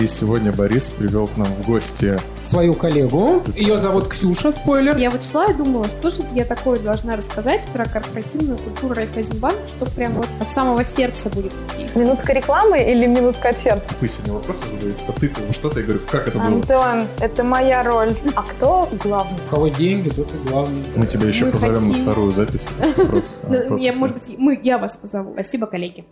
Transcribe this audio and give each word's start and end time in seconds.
И 0.00 0.06
сегодня 0.06 0.50
Борис 0.50 0.88
привел 0.88 1.26
к 1.26 1.36
нам 1.36 1.48
в 1.48 1.66
гости 1.66 2.18
свою 2.40 2.72
коллегу. 2.72 3.42
Ее 3.48 3.78
зовут 3.78 4.08
Ксюша, 4.08 4.50
спойлер. 4.50 4.96
Я 4.96 5.10
вот 5.10 5.22
шла 5.22 5.44
и 5.44 5.52
думала, 5.52 5.88
что 5.88 6.10
же 6.10 6.22
я 6.34 6.46
такое 6.46 6.78
должна 6.78 7.16
рассказать 7.16 7.60
про 7.74 7.84
корпоративную 7.84 8.56
культуру 8.56 8.94
Райфайзенбанк, 8.94 9.56
что 9.68 9.84
прям 9.84 10.14
вот 10.14 10.26
от 10.40 10.54
самого 10.54 10.86
сердца 10.86 11.28
будет 11.28 11.52
идти. 11.52 11.86
Минутка 11.98 12.32
рекламы 12.32 12.82
или 12.82 13.04
минутка 13.04 13.50
от 13.50 13.60
сердца? 13.60 13.84
Вы 14.00 14.08
сегодня 14.08 14.32
вопросы 14.32 14.68
задаете 14.68 15.04
по 15.04 15.12
тыквам, 15.12 15.52
что-то, 15.52 15.80
я 15.80 15.84
говорю, 15.84 16.00
как 16.10 16.28
это 16.28 16.38
было? 16.38 16.46
Антон, 16.46 17.06
это 17.20 17.44
моя 17.44 17.82
роль. 17.82 18.16
А 18.34 18.42
кто 18.42 18.88
главный? 19.04 19.38
У 19.48 19.50
кого 19.50 19.68
деньги, 19.68 20.08
тот 20.08 20.34
и 20.34 20.48
главный. 20.48 20.82
Мы 20.96 21.04
тебя 21.04 21.28
еще 21.28 21.44
Мы 21.44 21.52
позовем 21.52 21.88
на 21.88 21.92
хотим. 21.92 22.04
вторую 22.04 22.32
запись. 22.32 22.70
на 22.78 22.84
100%. 22.84 23.36
Ну, 23.68 23.76
я, 23.76 23.92
может 23.96 24.16
быть, 24.16 24.38
мы, 24.38 24.58
я 24.62 24.78
вас 24.78 24.96
позову. 24.96 25.34
Спасибо, 25.34 25.66
коллеги. 25.66 26.06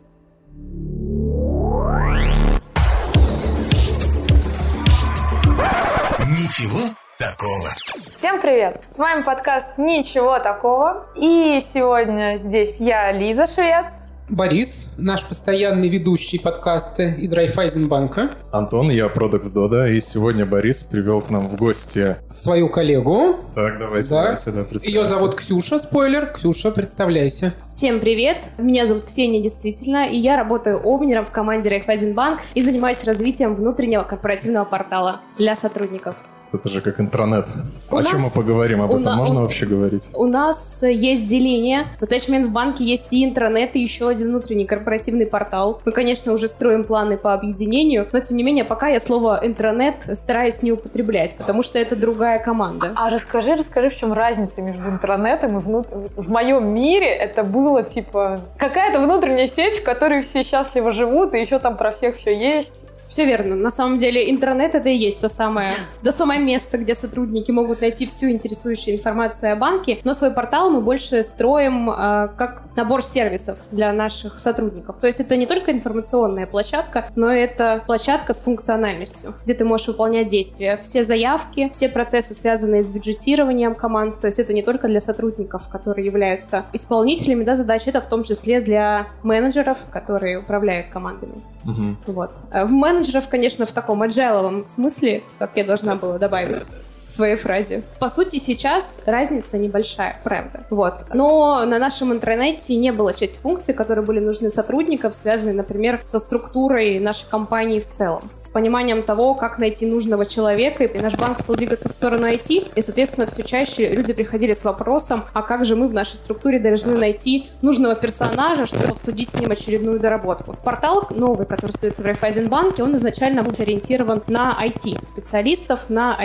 Ничего 6.39 6.79
такого. 7.19 7.69
Всем 8.15 8.41
привет! 8.41 8.81
С 8.93 8.99
вами 8.99 9.23
подкаст 9.23 9.77
«Ничего 9.77 10.39
такого». 10.39 11.09
И 11.17 11.61
сегодня 11.75 12.37
здесь 12.37 12.79
я, 12.79 13.11
Лиза 13.11 13.49
Швец. 13.49 14.08
Борис, 14.29 14.91
наш 14.99 15.25
постоянный 15.25 15.89
ведущий 15.89 16.39
подкаста 16.39 17.05
из 17.05 17.33
Райфайзенбанка. 17.33 18.33
Антон, 18.53 18.91
я 18.91 19.09
продукт 19.09 19.53
Дода, 19.55 19.89
и 19.89 20.01
сегодня 20.01 20.45
Борис 20.45 20.83
привел 20.83 21.23
к 21.23 21.31
нам 21.31 21.49
в 21.49 21.57
гости. 21.57 22.17
Свою 22.31 22.69
коллегу. 22.69 23.37
Так, 23.55 23.79
давайте, 23.79 24.11
Да. 24.11 24.23
давайте, 24.23 24.51
да, 24.51 24.67
Ее 24.85 25.07
зовут 25.07 25.35
Ксюша, 25.35 25.79
спойлер. 25.79 26.27
Ксюша, 26.27 26.71
представляйся. 26.71 27.55
Всем 27.75 28.01
привет! 28.01 28.45
Меня 28.59 28.87
зовут 28.87 29.07
Ксения, 29.07 29.43
действительно, 29.43 30.07
и 30.07 30.19
я 30.19 30.37
работаю 30.37 30.79
овнером 30.85 31.25
в 31.25 31.31
команде 31.31 31.71
Райфайзенбанк 31.71 32.41
и 32.55 32.61
занимаюсь 32.63 33.03
развитием 33.05 33.55
внутреннего 33.55 34.03
корпоративного 34.03 34.67
портала 34.67 35.23
для 35.39 35.57
сотрудников. 35.57 36.17
Это 36.53 36.69
же 36.71 36.81
как 36.81 36.99
интернет. 36.99 37.47
У 37.91 37.97
О 37.97 37.99
нас- 38.01 38.09
чем 38.11 38.23
мы 38.23 38.31
поговорим? 38.31 38.81
Об 38.81 38.91
у 38.91 38.95
этом 38.95 39.05
на- 39.05 39.17
можно 39.17 39.41
у- 39.41 39.43
вообще 39.43 39.67
говорить? 39.67 40.11
У 40.15 40.27
нас 40.27 40.83
есть 40.83 41.29
деление. 41.29 41.89
В 41.99 42.01
настоящий 42.01 42.33
момент 42.33 42.49
в 42.49 42.53
банке 42.53 42.85
есть 42.85 43.05
и 43.11 43.23
интернет, 43.25 43.77
и 43.77 43.81
еще 43.81 44.09
один 44.09 44.29
внутренний 44.29 44.65
корпоративный 44.65 45.27
портал. 45.27 45.83
Мы, 45.85 45.93
конечно, 45.93 46.33
уже 46.33 46.49
строим 46.49 46.85
планы 46.85 47.19
по 47.19 47.35
объединению, 47.35 48.07
но, 48.13 48.21
тем 48.21 48.37
не 48.39 48.43
менее, 48.43 48.65
пока 48.65 48.89
я 48.89 48.99
слово 48.99 49.41
«интернет» 49.43 49.97
стараюсь 50.15 50.63
не 50.63 50.73
употреблять, 50.73 51.37
потому 51.37 51.63
что 51.63 51.79
это 51.79 51.97
другая 51.97 52.39
команда. 52.39 52.93
А 52.97 53.11
расскажи, 53.11 53.55
расскажи, 53.55 53.91
в 53.91 53.97
чем 53.97 54.13
разница 54.15 54.63
между 54.63 54.89
интернетом 54.89 55.59
и 55.59 55.61
внут... 55.61 55.89
В 56.17 56.31
моем 56.31 56.69
мире 56.69 57.09
это 57.09 57.45
было 57.45 57.83
типа 57.83 58.41
какая-то 58.57 59.01
внутренняя 59.01 59.47
сеть, 59.47 59.79
в 59.79 59.85
которой 59.85 60.23
все 60.23 60.43
счастливо 60.45 60.93
живут, 60.93 61.35
и 61.35 61.41
еще 61.41 61.59
там 61.59 61.77
про 61.77 61.93
всех 61.93 62.17
все 62.17 62.35
есть. 62.37 62.75
Все 63.09 63.25
верно. 63.25 63.57
На 63.57 63.71
самом 63.71 63.99
деле 63.99 64.31
интернет 64.31 64.75
это 64.75 64.89
и 64.89 64.97
есть 64.97 65.21
то 65.21 65.29
самое, 65.29 65.73
то 66.03 66.13
самое 66.13 66.41
место, 66.41 66.79
где 66.79 66.95
сотрудники 66.95 67.51
могут 67.51 67.81
найти 67.81 68.07
всю 68.07 68.31
интересующую 68.31 68.97
информацию 68.97 69.53
о 69.53 69.57
банке. 69.57 70.01
Но 70.05 70.13
свой 70.13 70.31
портал 70.31 70.71
мы 70.71 70.81
больше 70.81 71.23
строим 71.23 71.91
э, 71.91 72.29
как 72.37 72.65
набор 72.77 73.03
сервисов 73.03 73.59
для 73.71 73.93
наших 73.93 74.41
сотрудников. 74.41 74.97
То 75.01 75.07
есть 75.07 75.21
это 75.21 75.37
не 75.37 75.47
только 75.47 75.73
информационная 75.73 76.47
площадка, 76.47 77.11
но 77.17 77.29
это 77.29 77.83
площадка 77.87 78.35
с 78.35 78.41
функциональностью, 78.43 79.35
где 79.43 79.55
ты 79.55 79.65
можешь 79.65 79.89
выполнять 79.89 80.29
действия. 80.29 80.79
Все 80.83 81.03
заявки, 81.03 81.71
все 81.73 81.89
процессы, 81.89 82.35
связанные 82.35 82.83
с 82.83 82.89
бюджетированием 82.89 83.75
команд. 83.75 84.21
То 84.21 84.27
есть 84.27 84.39
это 84.39 84.53
не 84.53 84.63
только 84.63 84.87
для 84.87 85.01
сотрудников, 85.01 85.69
которые 85.69 86.07
являются 86.07 86.67
исполнителями 86.73 87.43
да, 87.45 87.57
задач, 87.57 87.83
это 87.87 88.01
в 88.01 88.09
том 88.09 88.23
числе 88.23 88.61
для 88.61 89.07
менеджеров, 89.23 89.79
которые 89.91 90.39
управляют 90.39 90.89
командами. 90.89 91.35
Мгм. 91.65 91.99
Вот. 92.07 92.31
А 92.51 92.65
В 92.65 92.71
менеджеров, 92.99 93.29
конечно, 93.29 93.65
в 93.65 93.73
таком 93.73 94.03
agile 94.03 94.67
смысле, 94.67 95.23
как 95.39 95.53
я 95.57 95.65
должна 95.65 95.95
была 95.95 96.19
добавить 96.19 96.65
своей 97.11 97.37
фразе. 97.37 97.83
По 97.99 98.09
сути, 98.09 98.39
сейчас 98.39 99.01
разница 99.07 99.59
небольшая, 99.59 100.21
правда. 100.25 100.65
Вот. 100.71 101.05
Но 101.15 101.65
на 101.65 101.79
нашем 101.79 102.13
интернете 102.13 102.77
не 102.77 102.93
было 102.93 103.15
части 103.15 103.39
функций, 103.39 103.75
которые 103.75 104.05
были 104.05 104.21
нужны 104.21 104.51
сотрудникам, 104.51 105.15
связанные, 105.15 105.55
например, 105.55 106.01
со 106.05 106.19
структурой 106.19 106.99
нашей 106.99 107.29
компании 107.29 107.81
в 107.81 107.87
целом. 107.87 108.31
С 108.41 108.49
пониманием 108.49 109.03
того, 109.03 109.35
как 109.35 109.59
найти 109.59 109.87
нужного 109.87 110.27
человека, 110.27 110.85
и 110.85 110.99
наш 111.01 111.15
банк 111.17 111.41
стал 111.41 111.57
двигаться 111.57 111.89
в 111.89 111.93
сторону 111.93 112.27
IT, 112.27 112.73
и, 112.75 112.83
соответственно, 112.83 113.27
все 113.27 113.43
чаще 113.43 113.89
люди 113.89 114.13
приходили 114.13 114.55
с 114.55 114.65
вопросом, 114.65 115.25
а 115.33 115.43
как 115.43 115.65
же 115.65 115.77
мы 115.77 115.89
в 115.89 115.95
нашей 115.95 116.17
структуре 116.17 116.59
должны 116.59 116.97
найти 116.97 117.49
нужного 117.63 117.95
персонажа, 117.95 118.67
чтобы 118.67 118.87
обсудить 118.89 119.31
с 119.31 119.41
ним 119.41 119.51
очередную 119.51 119.99
доработку. 120.01 120.57
Портал 120.65 121.07
новый, 121.11 121.47
который 121.47 121.73
стоится 121.73 122.03
в 122.03 122.05
Райфайзенбанке, 122.05 122.83
он 122.83 122.97
изначально 122.97 123.43
был 123.43 123.55
ориентирован 123.59 124.23
на 124.27 124.57
IT, 124.61 125.05
специалистов 125.07 125.89
на 125.89 126.19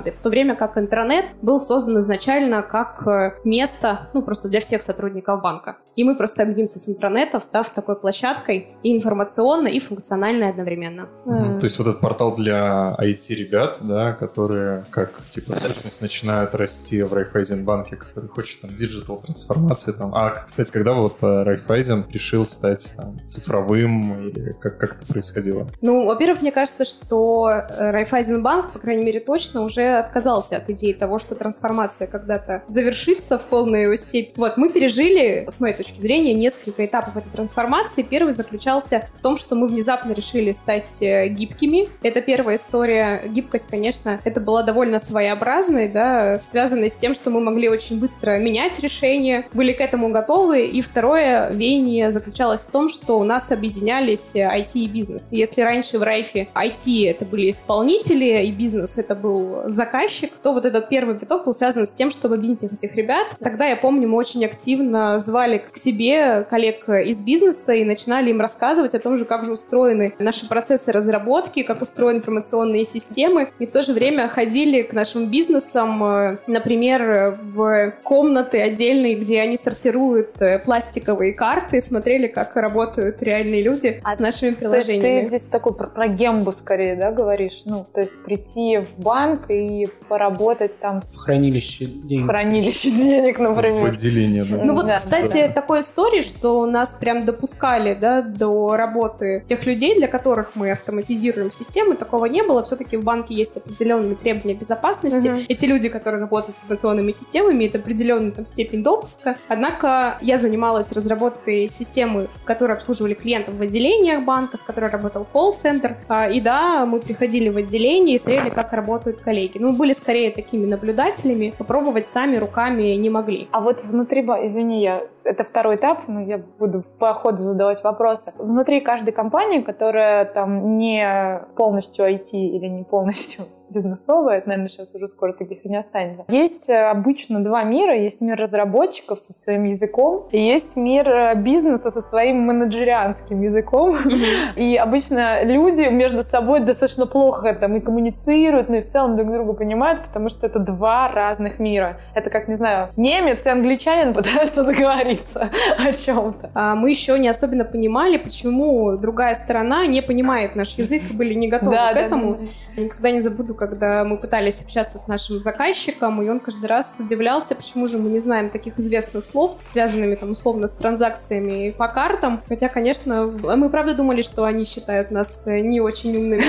IT-команды, 0.00 0.12
в 0.12 0.22
то 0.22 0.28
время 0.30 0.56
как 0.56 0.78
интранет 0.78 1.26
был 1.42 1.60
создан 1.60 2.00
изначально 2.00 2.62
как 2.62 3.06
э, 3.06 3.34
место, 3.44 4.08
ну, 4.12 4.22
просто 4.22 4.48
для 4.48 4.60
всех 4.60 4.82
сотрудников 4.82 5.40
банка. 5.42 5.76
И 6.00 6.04
мы 6.04 6.16
просто 6.16 6.44
объединимся 6.44 6.78
с 6.78 6.88
интранетом, 6.88 7.42
став 7.42 7.68
такой 7.68 7.94
площадкой 7.94 8.68
и 8.82 8.96
информационной, 8.96 9.76
и 9.76 9.80
функциональной 9.80 10.48
одновременно. 10.48 11.10
То 11.26 11.64
есть 11.64 11.78
вот 11.78 11.88
этот 11.88 12.00
портал 12.00 12.34
для 12.34 12.96
IT-ребят, 12.98 13.76
да, 13.82 14.14
которые 14.14 14.86
как, 14.88 15.12
типа, 15.28 15.56
сущность 15.56 16.00
начинают 16.00 16.54
расти 16.54 17.02
в 17.02 17.12
Райффайзенбанке, 17.12 17.96
который 17.96 18.30
хочет 18.30 18.62
там 18.62 18.70
digital 18.72 19.18
трансформации 19.18 19.92
там. 19.92 20.14
А, 20.14 20.30
кстати, 20.30 20.70
когда 20.70 20.94
вот 20.94 21.22
э, 21.22 21.42
Райффайзен 21.42 22.06
решил 22.10 22.46
стать 22.46 22.94
там, 22.96 23.18
цифровым 23.26 24.28
или 24.28 24.52
как, 24.58 24.78
как 24.78 24.96
это 24.96 25.04
происходило? 25.04 25.68
Ну, 25.82 26.06
во-первых, 26.06 26.40
мне 26.40 26.50
кажется, 26.50 26.86
что 26.86 27.50
э, 27.50 27.90
Райфайзенбанк, 27.90 28.72
по 28.72 28.78
крайней 28.78 29.04
мере, 29.04 29.20
точно 29.20 29.60
уже 29.60 29.98
отказался 29.98 30.56
от 30.56 30.70
идеи 30.70 30.94
того, 30.94 31.18
что 31.18 31.34
трансформация 31.34 32.06
когда-то 32.06 32.62
завершится 32.68 33.36
в 33.36 33.44
полной 33.44 33.82
ее 33.84 33.98
степени. 33.98 34.32
Вот, 34.38 34.56
мы 34.56 34.70
пережили, 34.70 35.46
с 35.50 35.60
моей 35.60 35.74
точки 35.74 35.89
зрения, 35.98 36.34
несколько 36.34 36.84
этапов 36.84 37.16
этой 37.16 37.30
трансформации. 37.30 38.02
Первый 38.02 38.32
заключался 38.32 39.08
в 39.14 39.20
том, 39.20 39.38
что 39.38 39.54
мы 39.54 39.68
внезапно 39.68 40.12
решили 40.12 40.52
стать 40.52 41.00
э, 41.00 41.28
гибкими. 41.28 41.88
Это 42.02 42.20
первая 42.20 42.56
история. 42.56 43.22
Гибкость, 43.28 43.68
конечно, 43.68 44.20
это 44.24 44.40
была 44.40 44.62
довольно 44.62 45.00
своеобразной, 45.00 45.88
да, 45.88 46.40
связанной 46.50 46.90
с 46.90 46.94
тем, 46.94 47.14
что 47.14 47.30
мы 47.30 47.40
могли 47.40 47.68
очень 47.68 47.98
быстро 47.98 48.38
менять 48.38 48.78
решения, 48.80 49.46
были 49.52 49.72
к 49.72 49.80
этому 49.80 50.10
готовы. 50.10 50.66
И 50.66 50.80
второе 50.82 51.50
веяние 51.50 52.12
заключалось 52.12 52.60
в 52.60 52.70
том, 52.70 52.88
что 52.88 53.18
у 53.18 53.24
нас 53.24 53.50
объединялись 53.50 54.30
э, 54.34 54.40
IT 54.40 54.72
и 54.74 54.86
бизнес. 54.86 55.28
Если 55.30 55.62
раньше 55.62 55.98
в 55.98 56.02
Райфе 56.02 56.48
IT 56.54 57.08
это 57.08 57.24
были 57.24 57.50
исполнители 57.50 58.44
и 58.44 58.50
бизнес 58.50 58.98
это 58.98 59.14
был 59.14 59.62
заказчик, 59.66 60.32
то 60.42 60.52
вот 60.52 60.64
этот 60.64 60.88
первый 60.88 61.16
виток 61.16 61.44
был 61.44 61.54
связан 61.54 61.86
с 61.86 61.90
тем, 61.90 62.10
чтобы 62.10 62.36
объединить 62.36 62.72
этих 62.72 62.94
ребят. 62.94 63.28
Тогда, 63.40 63.66
я 63.66 63.76
помню, 63.76 64.08
мы 64.08 64.16
очень 64.16 64.44
активно 64.44 65.18
звали 65.18 65.58
к 65.72 65.78
себе 65.78 66.46
коллег 66.48 66.88
из 66.88 67.18
бизнеса 67.20 67.72
и 67.72 67.84
начинали 67.84 68.30
им 68.30 68.40
рассказывать 68.40 68.94
о 68.94 68.98
том 68.98 69.16
же, 69.16 69.24
как 69.24 69.44
же 69.44 69.52
устроены 69.52 70.14
наши 70.18 70.48
процессы 70.48 70.92
разработки, 70.92 71.62
как 71.62 71.82
устроены 71.82 72.18
информационные 72.18 72.84
системы. 72.84 73.50
И 73.58 73.66
в 73.66 73.72
то 73.72 73.82
же 73.82 73.92
время 73.92 74.28
ходили 74.28 74.82
к 74.82 74.92
нашим 74.92 75.30
бизнесам, 75.30 76.02
э, 76.04 76.36
например, 76.46 77.36
в 77.42 77.92
комнаты 78.02 78.60
отдельные, 78.60 79.14
где 79.14 79.40
они 79.40 79.56
сортируют 79.56 80.40
э, 80.40 80.58
пластиковые 80.58 81.32
карты, 81.34 81.80
смотрели, 81.82 82.26
как 82.26 82.56
работают 82.56 83.22
реальные 83.22 83.62
люди 83.62 84.00
А 84.04 84.16
с 84.16 84.18
нашими 84.18 84.50
То 84.50 84.74
есть 84.74 84.88
приложениями. 84.88 85.22
ты 85.22 85.28
здесь 85.28 85.42
такой 85.42 85.74
про, 85.74 85.86
про 85.86 86.08
гембу 86.08 86.52
скорее, 86.52 86.96
да, 86.96 87.10
говоришь? 87.12 87.62
Ну, 87.64 87.86
то 87.92 88.00
есть 88.00 88.22
прийти 88.24 88.78
в 88.78 89.02
банк 89.02 89.50
и 89.50 89.88
поработать 90.08 90.78
там 90.80 91.00
В 91.02 91.16
хранилище 91.16 91.86
в 91.86 92.06
денег. 92.06 92.26
хранилище 92.26 92.90
денег, 92.90 93.38
В 93.38 93.42
например. 93.42 93.86
отделении, 93.90 94.42
да. 94.42 94.64
Ну 94.64 94.74
вот, 94.74 94.86
Да, 94.86 94.96
кстати, 94.96 95.46
да. 95.46 95.59
Такой 95.60 95.80
истории, 95.80 96.22
что 96.22 96.64
нас 96.64 96.88
прям 96.98 97.26
допускали 97.26 97.92
да, 97.94 98.22
до 98.22 98.76
работы 98.76 99.44
тех 99.46 99.66
людей, 99.66 99.94
для 99.94 100.08
которых 100.08 100.52
мы 100.54 100.70
автоматизируем 100.70 101.52
системы, 101.52 101.96
такого 101.96 102.24
не 102.24 102.42
было. 102.42 102.64
Все-таки 102.64 102.96
в 102.96 103.04
банке 103.04 103.34
есть 103.34 103.58
определенные 103.58 104.14
требования 104.14 104.54
безопасности. 104.54 105.28
Мгм. 105.28 105.44
Эти 105.48 105.66
люди, 105.66 105.90
которые 105.90 106.20
работают 106.20 106.56
с 106.56 106.60
информационными 106.60 107.10
системами, 107.10 107.52
имеют 107.54 107.74
определенную 107.74 108.32
там, 108.32 108.46
степень 108.46 108.82
допуска. 108.82 109.36
Однако 109.48 110.16
я 110.22 110.38
занималась 110.38 110.90
разработкой 110.92 111.68
системы, 111.68 112.28
которые 112.44 112.76
обслуживали 112.76 113.12
клиентов 113.12 113.54
в 113.56 113.60
отделениях 113.62 114.24
банка, 114.24 114.56
с 114.56 114.62
которой 114.62 114.90
работал 114.90 115.26
колл-центр. 115.30 115.96
А, 116.08 116.30
И 116.30 116.40
да, 116.40 116.86
мы 116.86 117.00
приходили 117.00 117.50
в 117.50 117.58
отделение 117.58 118.16
и 118.16 118.18
смотрели, 118.18 118.48
как 118.48 118.72
работают 118.72 119.20
коллеги. 119.20 119.58
Ну, 119.58 119.68
мы 119.68 119.74
были 119.74 119.92
скорее 119.92 120.30
такими 120.30 120.66
наблюдателями, 120.66 121.52
попробовать 121.58 122.08
сами 122.08 122.36
руками 122.36 122.94
не 122.94 123.10
могли. 123.10 123.48
А 123.52 123.60
вот 123.60 123.84
внутри, 123.84 124.22
извини, 124.22 124.82
я 124.82 125.02
это 125.24 125.44
второй 125.50 125.76
этап, 125.76 126.08
но 126.08 126.20
я 126.20 126.38
буду 126.38 126.82
по 126.98 127.12
ходу 127.12 127.38
задавать 127.38 127.82
вопросы. 127.84 128.32
Внутри 128.38 128.80
каждой 128.80 129.12
компании, 129.12 129.60
которая 129.60 130.24
там 130.24 130.78
не 130.78 131.42
полностью 131.56 132.06
IT 132.06 132.30
или 132.32 132.66
не 132.66 132.84
полностью 132.84 133.44
бизнесовое, 133.70 134.38
это, 134.38 134.48
наверное, 134.48 134.68
сейчас 134.68 134.94
уже 134.94 135.08
скоро 135.08 135.32
таких 135.32 135.64
и 135.64 135.68
не 135.68 135.76
останется. 135.76 136.24
Есть 136.28 136.68
э, 136.68 136.90
обычно 136.90 137.42
два 137.42 137.62
мира. 137.64 137.96
Есть 137.96 138.20
мир 138.20 138.36
разработчиков 138.38 139.20
со 139.20 139.32
своим 139.32 139.64
языком, 139.64 140.28
и 140.32 140.40
есть 140.40 140.76
мир 140.76 141.08
э, 141.08 141.34
бизнеса 141.36 141.90
со 141.90 142.00
своим 142.00 142.40
менеджерианским 142.42 143.40
языком. 143.40 143.92
И 144.56 144.76
обычно 144.76 145.42
люди 145.44 145.88
между 145.90 146.22
собой 146.22 146.60
достаточно 146.60 147.06
плохо 147.06 147.54
там 147.54 147.76
и 147.76 147.80
коммуницируют, 147.80 148.68
ну 148.68 148.76
и 148.76 148.80
в 148.80 148.86
целом 148.88 149.16
друг 149.16 149.32
друга 149.32 149.52
понимают, 149.54 150.02
потому 150.04 150.28
что 150.28 150.46
это 150.46 150.58
два 150.58 151.08
разных 151.08 151.58
мира. 151.58 151.98
Это 152.14 152.30
как, 152.30 152.48
не 152.48 152.54
знаю, 152.54 152.88
немец 152.96 153.46
и 153.46 153.48
англичанин 153.48 154.14
пытаются 154.20 154.64
договориться 154.64 155.50
о 155.78 155.92
чем-то. 155.92 156.50
А 156.54 156.74
мы 156.74 156.90
еще 156.90 157.18
не 157.18 157.28
особенно 157.28 157.64
понимали, 157.64 158.16
почему 158.16 158.96
другая 158.96 159.34
сторона 159.34 159.86
не 159.86 160.02
понимает 160.02 160.56
наш 160.56 160.70
язык, 160.78 161.02
и 161.10 161.16
были 161.16 161.34
не 161.34 161.48
готовы 161.48 161.72
Да, 161.72 161.92
к 161.92 161.94
да, 161.94 162.00
этому. 162.00 162.34
да, 162.34 162.38
да. 162.40 162.46
Я 162.80 162.86
никогда 162.86 163.10
не 163.10 163.20
забуду, 163.20 163.54
когда 163.54 164.04
мы 164.04 164.16
пытались 164.16 164.62
общаться 164.62 164.96
с 164.96 165.06
нашим 165.06 165.38
заказчиком, 165.38 166.22
и 166.22 166.28
он 166.30 166.40
каждый 166.40 166.64
раз 166.64 166.94
удивлялся, 166.98 167.54
почему 167.54 167.86
же 167.86 167.98
мы 167.98 168.08
не 168.08 168.20
знаем 168.20 168.48
таких 168.48 168.78
известных 168.78 169.22
слов, 169.26 169.58
связанными 169.70 170.14
там 170.14 170.30
условно 170.30 170.66
с 170.66 170.72
транзакциями 170.72 171.72
по 171.76 171.88
картам. 171.88 172.40
Хотя, 172.48 172.70
конечно, 172.70 173.26
мы 173.26 173.68
правда 173.68 173.94
думали, 173.94 174.22
что 174.22 174.44
они 174.44 174.64
считают 174.64 175.10
нас 175.10 175.46
э, 175.46 175.60
не 175.60 175.80
очень 175.80 176.16
умными. 176.16 176.40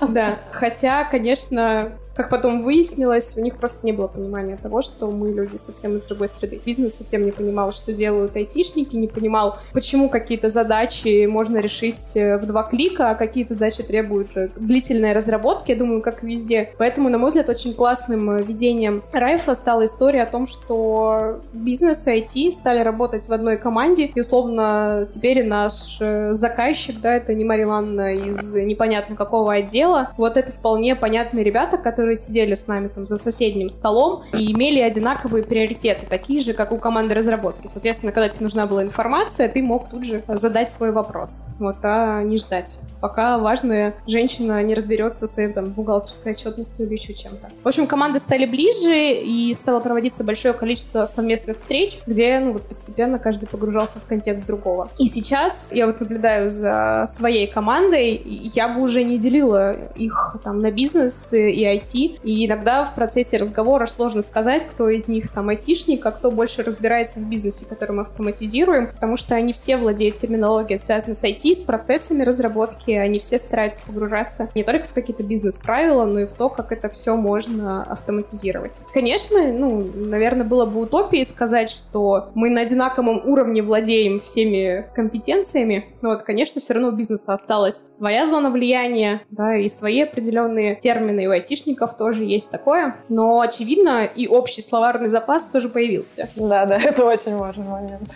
Да. 0.08 0.38
Хотя, 0.52 1.04
конечно, 1.04 1.92
как 2.18 2.30
потом 2.30 2.64
выяснилось, 2.64 3.36
у 3.36 3.40
них 3.40 3.58
просто 3.58 3.86
не 3.86 3.92
было 3.92 4.08
понимания 4.08 4.58
того, 4.60 4.82
что 4.82 5.08
мы 5.08 5.30
люди 5.30 5.56
совсем 5.56 5.96
из 5.96 6.02
другой 6.02 6.28
среды. 6.28 6.60
Бизнес 6.66 6.96
совсем 6.96 7.24
не 7.24 7.30
понимал, 7.30 7.72
что 7.72 7.92
делают 7.92 8.34
айтишники, 8.34 8.96
не 8.96 9.06
понимал, 9.06 9.58
почему 9.72 10.08
какие-то 10.08 10.48
задачи 10.48 11.26
можно 11.26 11.58
решить 11.58 12.16
э, 12.16 12.38
в 12.38 12.44
два 12.44 12.64
клика, 12.64 13.10
а 13.10 13.14
какие-то 13.14 13.54
задачи 13.54 13.84
требуют 13.84 14.36
э, 14.36 14.48
длительной 14.56 15.12
разработки, 15.12 15.70
я 15.70 15.76
думаю, 15.76 16.02
как 16.02 16.24
везде. 16.24 16.72
Поэтому, 16.76 17.08
на 17.08 17.18
мой 17.18 17.28
взгляд, 17.28 17.48
очень 17.50 17.72
классным 17.72 18.28
э, 18.32 18.42
видением 18.42 19.04
Райфа 19.12 19.54
стала 19.54 19.84
история 19.84 20.24
о 20.24 20.26
том, 20.26 20.48
что 20.48 21.40
бизнес 21.52 22.04
и 22.08 22.18
IT 22.18 22.50
стали 22.50 22.80
работать 22.80 23.28
в 23.28 23.32
одной 23.32 23.58
команде, 23.58 24.06
и, 24.06 24.20
условно, 24.20 25.06
теперь 25.14 25.46
наш 25.46 26.00
заказчик, 26.00 26.96
да, 27.00 27.14
это 27.14 27.32
не 27.32 27.44
Мария 27.44 27.66
Ивановна 27.66 28.16
из 28.16 28.54
непонятно 28.54 29.14
какого 29.14 29.52
отдела, 29.52 30.10
вот 30.16 30.36
это 30.36 30.50
вполне 30.50 30.96
понятные 30.96 31.44
ребята, 31.44 31.78
которые 31.78 32.07
сидели 32.16 32.54
с 32.54 32.66
нами 32.66 32.88
там 32.88 33.06
за 33.06 33.18
соседним 33.18 33.70
столом 33.70 34.24
и 34.32 34.52
имели 34.52 34.80
одинаковые 34.80 35.44
приоритеты, 35.44 36.06
такие 36.06 36.40
же, 36.40 36.52
как 36.52 36.72
у 36.72 36.78
команды 36.78 37.14
разработки. 37.14 37.66
Соответственно, 37.66 38.12
когда 38.12 38.28
тебе 38.28 38.44
нужна 38.44 38.66
была 38.66 38.82
информация, 38.82 39.48
ты 39.48 39.62
мог 39.62 39.88
тут 39.88 40.04
же 40.04 40.22
задать 40.28 40.72
свой 40.72 40.92
вопрос, 40.92 41.42
вот, 41.58 41.76
а 41.82 42.22
не 42.22 42.36
ждать 42.36 42.76
пока 43.00 43.38
важная 43.38 43.94
женщина 44.06 44.62
не 44.62 44.74
разберется 44.74 45.26
с 45.26 45.38
этом 45.38 45.70
бухгалтерской 45.70 46.32
отчетностью 46.32 46.86
или 46.86 46.94
еще 46.94 47.14
чем-то. 47.14 47.48
В 47.62 47.68
общем, 47.68 47.86
команды 47.86 48.18
стали 48.18 48.46
ближе, 48.46 49.12
и 49.12 49.54
стало 49.54 49.80
проводиться 49.80 50.24
большое 50.24 50.54
количество 50.54 51.08
совместных 51.14 51.56
встреч, 51.56 51.98
где 52.06 52.38
ну, 52.40 52.52
вот 52.52 52.62
постепенно 52.62 53.18
каждый 53.18 53.46
погружался 53.48 53.98
в 53.98 54.04
контекст 54.06 54.46
другого. 54.46 54.90
И 54.98 55.06
сейчас 55.06 55.68
я 55.70 55.86
вот 55.86 56.00
наблюдаю 56.00 56.50
за 56.50 57.08
своей 57.14 57.46
командой, 57.46 58.16
я 58.54 58.68
бы 58.68 58.82
уже 58.82 59.04
не 59.04 59.18
делила 59.18 59.72
их 59.92 60.36
там 60.44 60.60
на 60.60 60.70
бизнес 60.70 61.32
и 61.32 61.64
IT, 61.64 62.20
и 62.22 62.46
иногда 62.46 62.84
в 62.84 62.94
процессе 62.94 63.36
разговора 63.36 63.86
сложно 63.86 64.22
сказать, 64.22 64.64
кто 64.70 64.88
из 64.88 65.08
них 65.08 65.30
там 65.30 65.48
айтишник, 65.48 66.04
а 66.06 66.10
кто 66.10 66.30
больше 66.30 66.62
разбирается 66.62 67.18
в 67.20 67.28
бизнесе, 67.28 67.64
который 67.64 67.92
мы 67.92 68.02
автоматизируем, 68.02 68.88
потому 68.88 69.16
что 69.16 69.34
они 69.34 69.52
все 69.52 69.76
владеют 69.76 70.18
терминологией, 70.18 70.78
связанной 70.78 71.14
с 71.14 71.22
IT, 71.22 71.56
с 71.56 71.60
процессами 71.60 72.22
разработки, 72.22 72.87
они 72.92 73.18
все 73.18 73.38
стараются 73.38 73.80
погружаться 73.86 74.50
не 74.54 74.64
только 74.64 74.86
в 74.86 74.92
какие-то 74.92 75.22
бизнес-правила, 75.22 76.04
но 76.04 76.20
и 76.20 76.26
в 76.26 76.32
то, 76.32 76.48
как 76.48 76.72
это 76.72 76.88
все 76.88 77.16
можно 77.16 77.82
автоматизировать. 77.82 78.72
Конечно, 78.92 79.52
ну, 79.52 79.90
наверное, 79.94 80.44
было 80.44 80.64
бы 80.64 80.80
утопией 80.80 81.26
сказать, 81.26 81.70
что 81.70 82.30
мы 82.34 82.50
на 82.50 82.62
одинаковом 82.62 83.22
уровне 83.24 83.62
владеем 83.62 84.20
всеми 84.20 84.86
компетенциями, 84.94 85.86
но 86.02 86.10
вот, 86.10 86.22
конечно, 86.22 86.60
все 86.60 86.74
равно 86.74 86.88
у 86.88 86.92
бизнеса 86.92 87.32
осталась 87.32 87.82
своя 87.90 88.26
зона 88.26 88.50
влияния, 88.50 89.22
да, 89.30 89.56
и 89.56 89.68
свои 89.68 90.02
определенные 90.02 90.76
термины, 90.76 91.24
и 91.24 91.26
у 91.26 91.30
айтишников 91.30 91.96
тоже 91.96 92.24
есть 92.24 92.50
такое, 92.50 92.96
но, 93.08 93.40
очевидно, 93.40 94.04
и 94.04 94.26
общий 94.26 94.62
словарный 94.62 95.08
запас 95.08 95.46
тоже 95.46 95.68
появился. 95.68 96.28
Да, 96.36 96.66
да, 96.66 96.78
это 96.82 97.04
очень 97.04 97.36
важный 97.36 97.66
момент. 97.66 98.10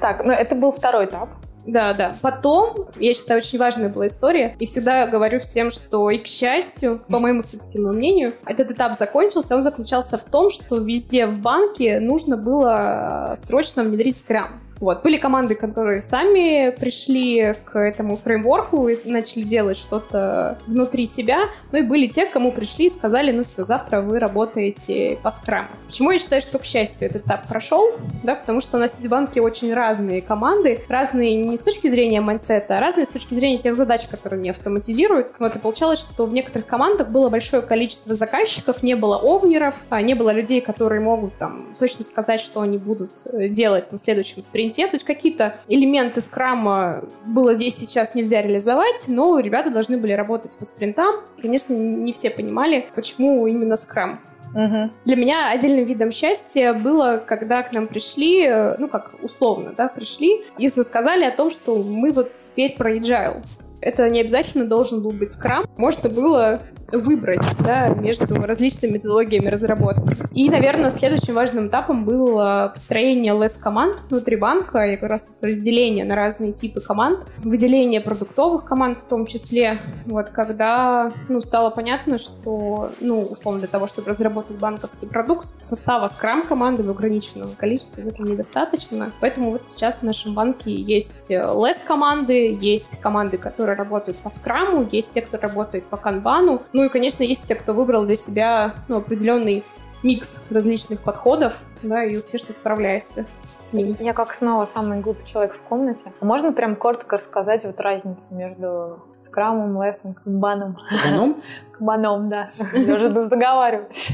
Так, 0.00 0.24
ну 0.24 0.32
это 0.32 0.54
был 0.54 0.72
второй 0.72 1.06
этап. 1.06 1.28
Да, 1.66 1.92
да. 1.92 2.14
Потом, 2.22 2.88
я 2.98 3.14
считаю, 3.14 3.38
очень 3.38 3.58
важная 3.58 3.88
была 3.88 4.06
история. 4.06 4.56
И 4.58 4.66
всегда 4.66 5.06
говорю 5.06 5.40
всем, 5.40 5.70
что 5.70 6.10
и 6.10 6.18
к 6.18 6.26
счастью, 6.26 7.02
по 7.08 7.18
моему 7.18 7.42
субъективному 7.42 7.94
мнению, 7.94 8.34
этот 8.46 8.70
этап 8.70 8.96
закончился. 8.96 9.56
Он 9.56 9.62
заключался 9.62 10.16
в 10.16 10.24
том, 10.24 10.50
что 10.50 10.76
везде 10.76 11.26
в 11.26 11.38
банке 11.38 12.00
нужно 12.00 12.36
было 12.36 13.34
срочно 13.36 13.82
внедрить 13.82 14.18
скрам. 14.18 14.60
Вот. 14.80 15.02
Были 15.02 15.16
команды, 15.16 15.54
которые 15.54 16.00
сами 16.00 16.70
пришли 16.70 17.54
к 17.64 17.78
этому 17.78 18.16
фреймворку 18.16 18.88
и 18.88 18.96
начали 19.08 19.42
делать 19.42 19.78
что-то 19.78 20.58
внутри 20.66 21.06
себя. 21.06 21.48
Ну 21.72 21.78
и 21.78 21.82
были 21.82 22.06
те, 22.06 22.26
кому 22.26 22.52
пришли 22.52 22.86
и 22.86 22.90
сказали, 22.90 23.32
ну 23.32 23.44
все, 23.44 23.64
завтра 23.64 24.00
вы 24.00 24.18
работаете 24.18 25.18
по 25.22 25.30
скраму. 25.30 25.68
Почему 25.86 26.10
я 26.10 26.18
считаю, 26.18 26.42
что, 26.42 26.58
к 26.58 26.64
счастью, 26.64 27.08
этот 27.08 27.26
этап 27.26 27.46
прошел? 27.48 27.92
Да, 28.22 28.34
потому 28.34 28.60
что 28.60 28.76
у 28.76 28.80
нас 28.80 28.92
в 28.92 29.08
банке 29.08 29.40
очень 29.40 29.72
разные 29.72 30.20
команды, 30.20 30.80
разные 30.88 31.36
не 31.36 31.56
с 31.56 31.60
точки 31.60 31.88
зрения 31.88 32.20
майндсета, 32.20 32.76
а 32.76 32.80
разные 32.80 33.06
с 33.06 33.10
точки 33.10 33.34
зрения 33.34 33.58
тех 33.58 33.76
задач, 33.76 34.02
которые 34.08 34.38
они 34.38 34.50
автоматизируют. 34.50 35.32
Вот 35.38 35.56
и 35.56 35.58
получалось, 35.58 36.00
что 36.00 36.26
в 36.26 36.32
некоторых 36.32 36.66
командах 36.66 37.10
было 37.10 37.28
большое 37.28 37.62
количество 37.62 38.14
заказчиков, 38.14 38.82
не 38.82 38.94
было 38.94 39.16
овнеров, 39.16 39.84
а 39.88 40.02
не 40.02 40.14
было 40.14 40.30
людей, 40.30 40.60
которые 40.60 41.00
могут 41.00 41.36
там 41.38 41.74
точно 41.78 42.04
сказать, 42.04 42.40
что 42.40 42.60
они 42.60 42.78
будут 42.78 43.12
э, 43.26 43.48
делать 43.48 43.92
на 43.92 43.98
следующем 43.98 44.42
спринте 44.42 44.65
спринте. 44.66 44.86
То 44.86 44.96
есть 44.96 45.04
какие-то 45.04 45.58
элементы 45.68 46.20
скрама 46.20 47.04
было 47.24 47.54
здесь 47.54 47.76
сейчас 47.76 48.14
нельзя 48.14 48.42
реализовать, 48.42 49.04
но 49.08 49.38
ребята 49.38 49.70
должны 49.70 49.98
были 49.98 50.12
работать 50.12 50.56
по 50.56 50.64
спринтам. 50.64 51.16
Конечно, 51.40 51.74
не 51.74 52.12
все 52.12 52.30
понимали, 52.30 52.86
почему 52.94 53.46
именно 53.46 53.76
скрам. 53.76 54.20
Угу. 54.54 54.90
Для 55.04 55.16
меня 55.16 55.50
отдельным 55.50 55.84
видом 55.84 56.12
счастья 56.12 56.72
было, 56.72 57.22
когда 57.24 57.62
к 57.62 57.72
нам 57.72 57.86
пришли, 57.88 58.46
э, 58.46 58.76
ну 58.78 58.88
как 58.88 59.14
условно, 59.20 59.74
да, 59.76 59.88
пришли 59.88 60.44
и 60.56 60.68
сказали 60.68 61.24
о 61.24 61.30
том, 61.30 61.50
что 61.50 61.76
мы 61.76 62.12
вот 62.12 62.32
теперь 62.38 62.76
про 62.76 62.94
agile. 62.94 63.42
Это 63.80 64.08
не 64.10 64.20
обязательно 64.20 64.64
должен 64.64 65.02
был 65.02 65.12
быть 65.12 65.32
скрам. 65.32 65.66
Можно 65.76 66.08
было 66.08 66.62
выбрать 66.92 67.44
да, 67.64 67.88
между 67.88 68.34
различными 68.34 68.94
методологиями 68.94 69.48
разработки. 69.48 70.16
И, 70.32 70.48
наверное, 70.48 70.90
следующим 70.90 71.34
важным 71.34 71.68
этапом 71.68 72.04
было 72.04 72.70
построение 72.72 73.38
лес-команд 73.38 74.02
внутри 74.08 74.36
банка 74.36 74.86
и 74.86 74.96
как 74.96 75.10
раз 75.10 75.28
разделение 75.40 76.04
на 76.04 76.14
разные 76.14 76.52
типы 76.52 76.80
команд, 76.80 77.26
выделение 77.38 78.00
продуктовых 78.00 78.64
команд 78.64 78.98
в 78.98 79.04
том 79.04 79.26
числе. 79.26 79.78
Вот 80.06 80.30
когда 80.30 81.10
ну, 81.28 81.40
стало 81.40 81.70
понятно, 81.70 82.18
что, 82.18 82.90
ну, 83.00 83.22
условно, 83.22 83.60
для 83.60 83.68
того, 83.68 83.86
чтобы 83.86 84.10
разработать 84.10 84.56
банковский 84.58 85.06
продукт, 85.06 85.48
состава 85.60 86.08
скрам-команды 86.08 86.82
в 86.82 86.90
ограниченном 86.90 87.50
количестве 87.56 88.04
этого 88.04 88.26
недостаточно. 88.26 89.12
Поэтому 89.20 89.50
вот 89.50 89.62
сейчас 89.66 89.96
в 89.96 90.02
нашем 90.02 90.34
банке 90.34 90.72
есть 90.72 91.30
лес-команды, 91.30 92.56
есть 92.60 93.00
команды, 93.00 93.38
которые 93.38 93.65
работают 93.74 94.18
по 94.18 94.30
скраму, 94.30 94.88
есть 94.90 95.10
те, 95.10 95.22
кто 95.22 95.38
работает 95.38 95.84
по 95.84 95.96
канбану, 95.96 96.62
ну 96.72 96.84
и, 96.84 96.88
конечно, 96.88 97.22
есть 97.22 97.46
те, 97.46 97.54
кто 97.54 97.74
выбрал 97.74 98.04
для 98.04 98.16
себя 98.16 98.74
ну, 98.88 98.98
определенный 98.98 99.64
микс 100.02 100.42
различных 100.50 101.02
подходов, 101.02 101.54
да, 101.82 102.04
и 102.04 102.16
успешно 102.16 102.54
справляется 102.54 103.26
с 103.60 103.72
ним. 103.72 103.96
Я 103.98 104.12
как 104.12 104.32
снова 104.32 104.66
самый 104.66 105.00
глупый 105.00 105.26
человек 105.26 105.54
в 105.54 105.60
комнате. 105.60 106.12
Можно 106.20 106.52
прям 106.52 106.76
коротко 106.76 107.16
рассказать 107.16 107.64
вот 107.64 107.80
разницу 107.80 108.34
между 108.34 109.02
скрамом, 109.20 109.82
лесом, 109.82 110.14
канбаном? 110.14 110.76
Канбаном? 110.88 111.42
Канбаном, 111.76 112.30
да. 112.30 112.48
Я 112.72 112.94
уже 112.94 113.28
заговариваюсь. 113.28 114.12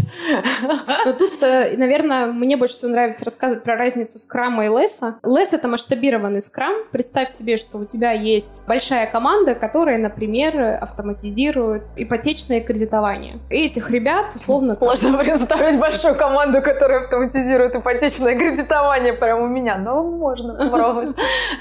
Но 1.04 1.12
тут, 1.12 1.40
э, 1.42 1.76
наверное, 1.76 2.26
мне 2.26 2.56
больше 2.56 2.74
всего 2.74 2.90
нравится 2.90 3.24
рассказывать 3.24 3.62
про 3.62 3.76
разницу 3.76 4.18
скрама 4.18 4.66
и 4.66 4.68
леса. 4.68 5.16
Лес— 5.22 5.52
это 5.52 5.68
масштабированный 5.68 6.42
скрам. 6.42 6.74
Представь 6.90 7.30
себе, 7.30 7.56
что 7.56 7.78
у 7.78 7.84
тебя 7.84 8.10
есть 8.10 8.64
большая 8.66 9.06
команда, 9.06 9.54
которая, 9.54 9.98
например, 9.98 10.78
автоматизирует 10.80 11.84
ипотечное 11.94 12.60
кредитование. 12.60 13.38
И 13.48 13.64
этих 13.64 13.90
ребят, 13.90 14.32
условно... 14.34 14.74
Сложно 14.74 15.18
представить 15.18 15.78
большую 15.78 16.16
команду, 16.16 16.60
которая 16.62 16.98
автоматизирует 16.98 17.22
автоматизирует 17.42 17.74
ипотечное 17.76 18.38
кредитование 18.38 19.12
прямо 19.12 19.44
у 19.44 19.48
меня, 19.48 19.76
но 19.78 20.02
можно 20.02 20.54
попробовать. 20.54 21.16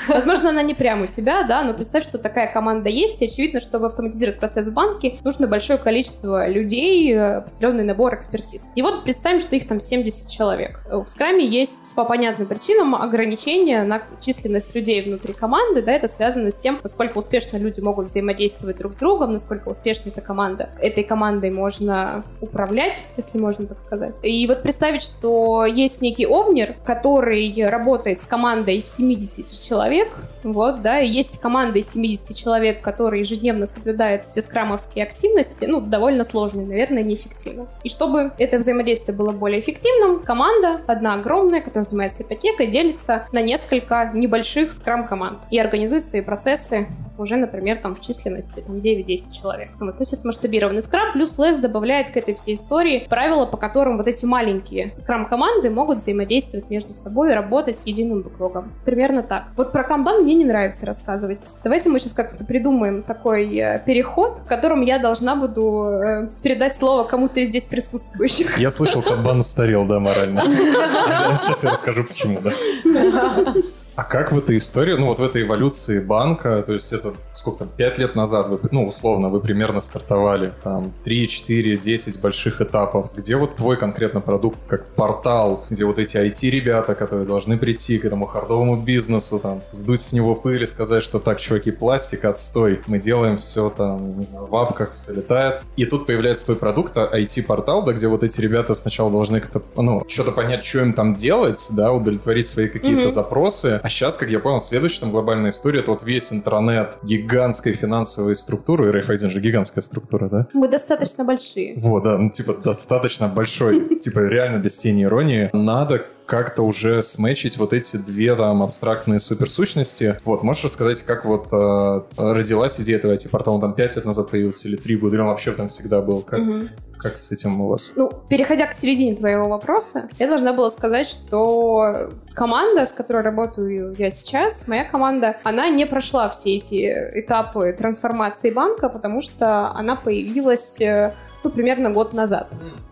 Возможно, 0.08 0.50
она 0.50 0.62
не 0.62 0.74
прямо 0.74 1.04
у 1.04 1.08
тебя, 1.08 1.44
да, 1.44 1.64
но 1.64 1.74
представь, 1.74 2.04
что 2.04 2.18
такая 2.18 2.52
команда 2.52 2.90
есть, 2.90 3.22
и 3.22 3.28
очевидно, 3.32 3.60
чтобы 3.60 3.88
автоматизировать 3.88 4.40
процесс 4.40 4.68
в 4.68 4.74
банке, 4.74 5.20
нужно 5.24 5.48
большое 5.48 5.80
количество 5.80 6.48
людей, 6.48 7.18
определенный 7.18 7.84
набор 7.84 8.16
экспертиз. 8.16 8.68
И 8.76 8.82
вот 8.82 9.04
представим, 9.04 9.40
что 9.40 9.56
их 9.56 9.68
там 9.68 9.80
70 9.80 10.30
человек. 10.30 10.82
В 10.90 11.06
скраме 11.06 11.48
есть 11.48 11.96
по 11.96 12.06
понятным 12.06 12.48
причинам 12.48 12.96
ограничения 12.96 13.84
на 13.84 14.04
численность 14.20 14.76
людей 14.76 15.02
внутри 15.02 15.34
команды, 15.34 15.82
да, 15.82 15.94
это 15.94 16.08
связано 16.08 16.52
с 16.52 16.56
тем, 16.56 16.80
насколько 16.84 17.18
успешно 17.18 17.58
люди 17.58 17.80
могут 17.80 18.08
взаимодействовать 18.08 18.78
друг 18.78 18.94
с 18.94 18.98
другом, 18.98 19.34
насколько 19.34 19.70
успешна 19.70 20.10
эта 20.10 20.22
команда. 20.22 20.70
Этой 20.80 21.04
командой 21.04 21.52
можно 21.52 22.24
управлять, 22.42 23.02
если 23.18 23.38
можно 23.38 23.66
так 23.66 23.80
сказать. 23.80 24.16
И 24.24 24.46
вот 24.48 24.62
представить, 24.62 25.04
что 25.04 25.66
есть 25.66 26.02
некий 26.02 26.26
овнер, 26.26 26.76
который 26.84 27.54
работает 27.68 28.22
с 28.22 28.26
командой 28.26 28.78
из 28.78 28.96
70 28.96 29.62
человек, 29.62 30.10
вот, 30.44 30.82
да, 30.82 31.00
и 31.00 31.08
есть 31.08 31.40
команда 31.40 31.80
из 31.80 31.92
70 31.92 32.36
человек, 32.36 32.82
которые 32.82 33.21
ежедневно 33.22 33.66
соблюдают 33.66 34.28
все 34.30 34.42
скрамовские 34.42 35.06
активности, 35.06 35.66
ну, 35.66 35.82
довольно 35.82 36.24
сложно, 36.24 36.64
наверное, 36.64 37.04
неэффективно. 37.04 37.68
И 37.84 37.90
чтобы 37.90 38.32
это 38.38 38.58
взаимодействие 38.58 39.18
было 39.18 39.32
более 39.32 39.60
эффективным, 39.60 40.22
команда, 40.22 40.82
одна 40.88 41.16
огромная, 41.16 41.62
которая 41.62 41.84
занимается 41.84 42.24
ипотекой, 42.24 42.68
делится 42.68 43.28
на 43.32 43.42
несколько 43.42 44.12
небольших 44.14 44.74
скрам-команд 44.74 45.40
и 45.50 45.60
организует 45.60 46.06
свои 46.06 46.22
процессы 46.22 46.88
уже, 47.22 47.38
например, 47.38 47.78
там 47.78 47.96
в 47.96 48.02
численности 48.02 48.60
там 48.66 48.76
9-10 48.76 49.32
человек. 49.32 49.70
Вот, 49.80 49.98
то 49.98 50.02
есть 50.02 50.14
это 50.14 50.26
масштабированный 50.26 50.82
скрам, 50.82 51.12
плюс 51.14 51.38
Less 51.38 51.60
добавляет 51.60 52.12
к 52.12 52.18
этой 52.18 52.34
всей 52.36 52.56
истории 52.56 53.06
правила, 53.08 53.46
по 53.46 53.58
которым 53.58 53.98
вот 53.98 54.08
эти 54.08 54.26
маленькие 54.26 54.94
скрам-команды 54.96 55.70
могут 55.70 56.00
взаимодействовать 56.00 56.70
между 56.70 56.94
собой 56.94 57.32
и 57.32 57.34
работать 57.34 57.80
с 57.80 57.86
единым 57.86 58.22
бэклогом. 58.22 58.74
Примерно 58.86 59.24
так. 59.24 59.46
Вот 59.56 59.72
про 59.72 59.84
камбан 59.84 60.24
мне 60.24 60.34
не 60.36 60.46
нравится 60.46 60.86
рассказывать. 60.86 61.40
Давайте 61.64 61.90
мы 61.90 62.00
сейчас 62.00 62.14
как-то 62.14 62.44
придумаем 62.44 63.04
такой 63.04 63.56
э, 63.56 63.82
переход, 63.86 64.40
в 64.40 64.48
котором 64.48 64.82
я 64.82 65.00
должна 65.00 65.36
буду 65.36 65.90
э, 65.92 66.30
передать 66.42 66.76
слово 66.76 67.04
кому-то 67.04 67.40
из 67.40 67.52
здесь 67.52 67.66
присутствующих. 67.66 68.58
Я 68.58 68.70
слышал, 68.70 69.02
камбан 69.02 69.40
устарел, 69.40 69.86
да, 69.86 70.00
морально. 70.00 70.42
Сейчас 71.34 71.64
я 71.64 71.72
расскажу, 71.72 72.04
почему, 72.04 72.40
да. 72.40 72.52
А 73.96 74.04
как 74.04 74.32
в 74.32 74.38
этой 74.38 74.58
истории, 74.58 74.94
ну 74.94 75.08
вот 75.08 75.20
в 75.20 75.24
этой 75.24 75.44
эволюции 75.44 76.00
банка, 76.00 76.64
то 76.66 76.74
есть 76.74 76.94
это 76.94 77.14
сколько 77.34 77.60
там, 77.60 77.70
5 77.76 77.98
лет 77.98 78.16
назад, 78.16 78.48
вы, 78.48 78.60
ну 78.72 78.88
условно, 78.88 79.30
вы 79.30 79.42
примерно 79.42 79.82
стартовали, 79.82 80.54
там 80.64 80.94
3, 81.04 81.28
4, 81.28 81.78
10 81.78 82.22
больших 82.22 82.62
этапов. 82.62 83.14
Где 83.14 83.36
вот 83.36 83.58
твой 83.58 83.78
конкретно 83.78 84.22
продукт 84.22 84.66
как 84.66 84.88
портал, 84.96 85.66
где 85.70 85.84
вот 85.84 86.00
эти 86.00 86.16
IT-ребята, 86.16 86.96
которые 86.96 87.28
должны 87.28 87.58
прийти 87.58 87.98
к 87.98 88.06
этому 88.06 88.26
хардовому 88.26 88.78
бизнесу, 88.78 89.40
там, 89.40 89.62
сдуть 89.72 90.02
с 90.02 90.14
него 90.14 90.36
пыль 90.36 90.64
и 90.64 90.66
сказать, 90.66 91.04
что 91.04 91.20
так, 91.20 91.40
чуваки, 91.40 91.72
пластик, 91.72 92.24
отстой, 92.26 92.82
мы 92.88 92.98
делаем 92.98 93.36
все 93.38 93.70
там, 93.70 94.20
не 94.20 94.26
знаю, 94.26 94.46
в 94.46 94.56
апках, 94.56 94.94
все 94.94 95.14
летает. 95.14 95.64
И 95.76 95.86
тут 95.86 96.06
появляется 96.06 96.46
твой 96.46 96.58
продукт, 96.58 96.96
IT-портал, 96.96 97.84
да, 97.84 97.92
где 97.92 98.08
вот 98.08 98.24
эти 98.24 98.40
ребята 98.40 98.74
сначала 98.74 99.12
должны 99.12 99.42
как-то, 99.42 99.62
ну, 99.76 100.06
что-то 100.08 100.32
понять, 100.32 100.64
что 100.64 100.80
им 100.80 100.94
там 100.94 101.14
делать, 101.14 101.68
да, 101.72 101.92
удовлетворить 101.92 102.48
свои 102.48 102.70
какие-то 102.70 103.04
mm-hmm. 103.04 103.10
запросы, 103.10 103.81
а 103.82 103.90
сейчас, 103.90 104.18
как 104.18 104.30
я 104.30 104.40
понял, 104.40 104.60
следующая 104.60 105.02
там 105.02 105.12
глобальная 105.12 105.50
история, 105.50 105.80
это 105.80 105.92
вот 105.92 106.04
весь 106.04 106.32
интернет 106.32 106.98
гигантской 107.04 107.74
финансовой 107.74 108.36
структуры, 108.36 108.88
и 108.88 108.92
Райфайзен 108.92 109.30
же 109.30 109.40
гигантская 109.40 109.82
структура, 109.82 110.30
да? 110.30 110.48
Мы 110.54 110.68
достаточно 110.68 111.24
большие. 111.24 111.74
Вот, 111.78 112.04
да, 112.04 112.18
ну 112.18 112.30
типа 112.30 112.54
достаточно 112.54 113.28
большой, 113.28 113.96
типа 114.00 114.20
реально 114.20 114.60
без 114.60 114.78
тени 114.78 115.04
иронии. 115.04 115.50
Надо 115.54 116.06
как-то 116.26 116.62
уже 116.62 117.04
сметчить 117.04 117.58
вот 117.58 117.74
эти 117.74 117.98
две 117.98 118.36
там 118.36 118.64
абстрактные 118.64 119.20
суперсущности. 119.20 120.18
Вот, 120.24 120.44
можешь 120.44 120.64
рассказать, 120.64 121.02
как 121.02 121.26
вот 121.26 121.50
э, 121.52 122.02
родилась 122.16 122.80
идея 122.80 122.98
этого 122.98 123.14
IT-портала? 123.14 123.56
Он 123.56 123.62
там 123.62 123.74
пять 123.74 123.98
лет 123.98 124.06
назад 124.06 124.30
появился 124.30 124.70
или 124.70 124.78
три 124.78 124.96
года, 124.96 125.18
или 125.18 125.22
он 125.22 125.28
вообще 125.28 125.52
там 125.52 125.68
всегда 125.68 126.02
был? 126.02 126.22
Как, 126.22 126.40
угу. 126.40 126.54
Как 127.02 127.18
с 127.18 127.32
этим 127.32 127.60
у 127.62 127.68
вас? 127.68 127.94
Ну, 127.96 128.12
переходя 128.30 128.68
к 128.68 128.74
середине 128.74 129.16
твоего 129.16 129.50
вопроса, 129.50 130.10
я 130.20 130.28
должна 130.28 130.54
была 130.54 130.70
сказать, 130.70 131.08
что 131.08 132.12
команда, 132.34 132.86
с 132.86 132.92
которой 132.92 133.24
работаю 133.24 133.96
я 133.98 134.12
сейчас, 134.12 134.68
моя 134.68 134.86
команда, 134.86 135.38
она 135.44 135.70
не 135.70 135.86
прошла 135.86 136.30
все 136.30 136.58
эти 136.58 136.86
этапы 137.20 137.74
трансформации 137.74 138.52
банка, 138.52 138.90
потому 138.90 139.22
что 139.22 139.72
она 139.72 139.96
появилась 139.96 140.80
э, 140.80 141.14
ну, 141.44 141.50
примерно 141.50 141.90
год 141.90 142.14
назад. 142.14 142.50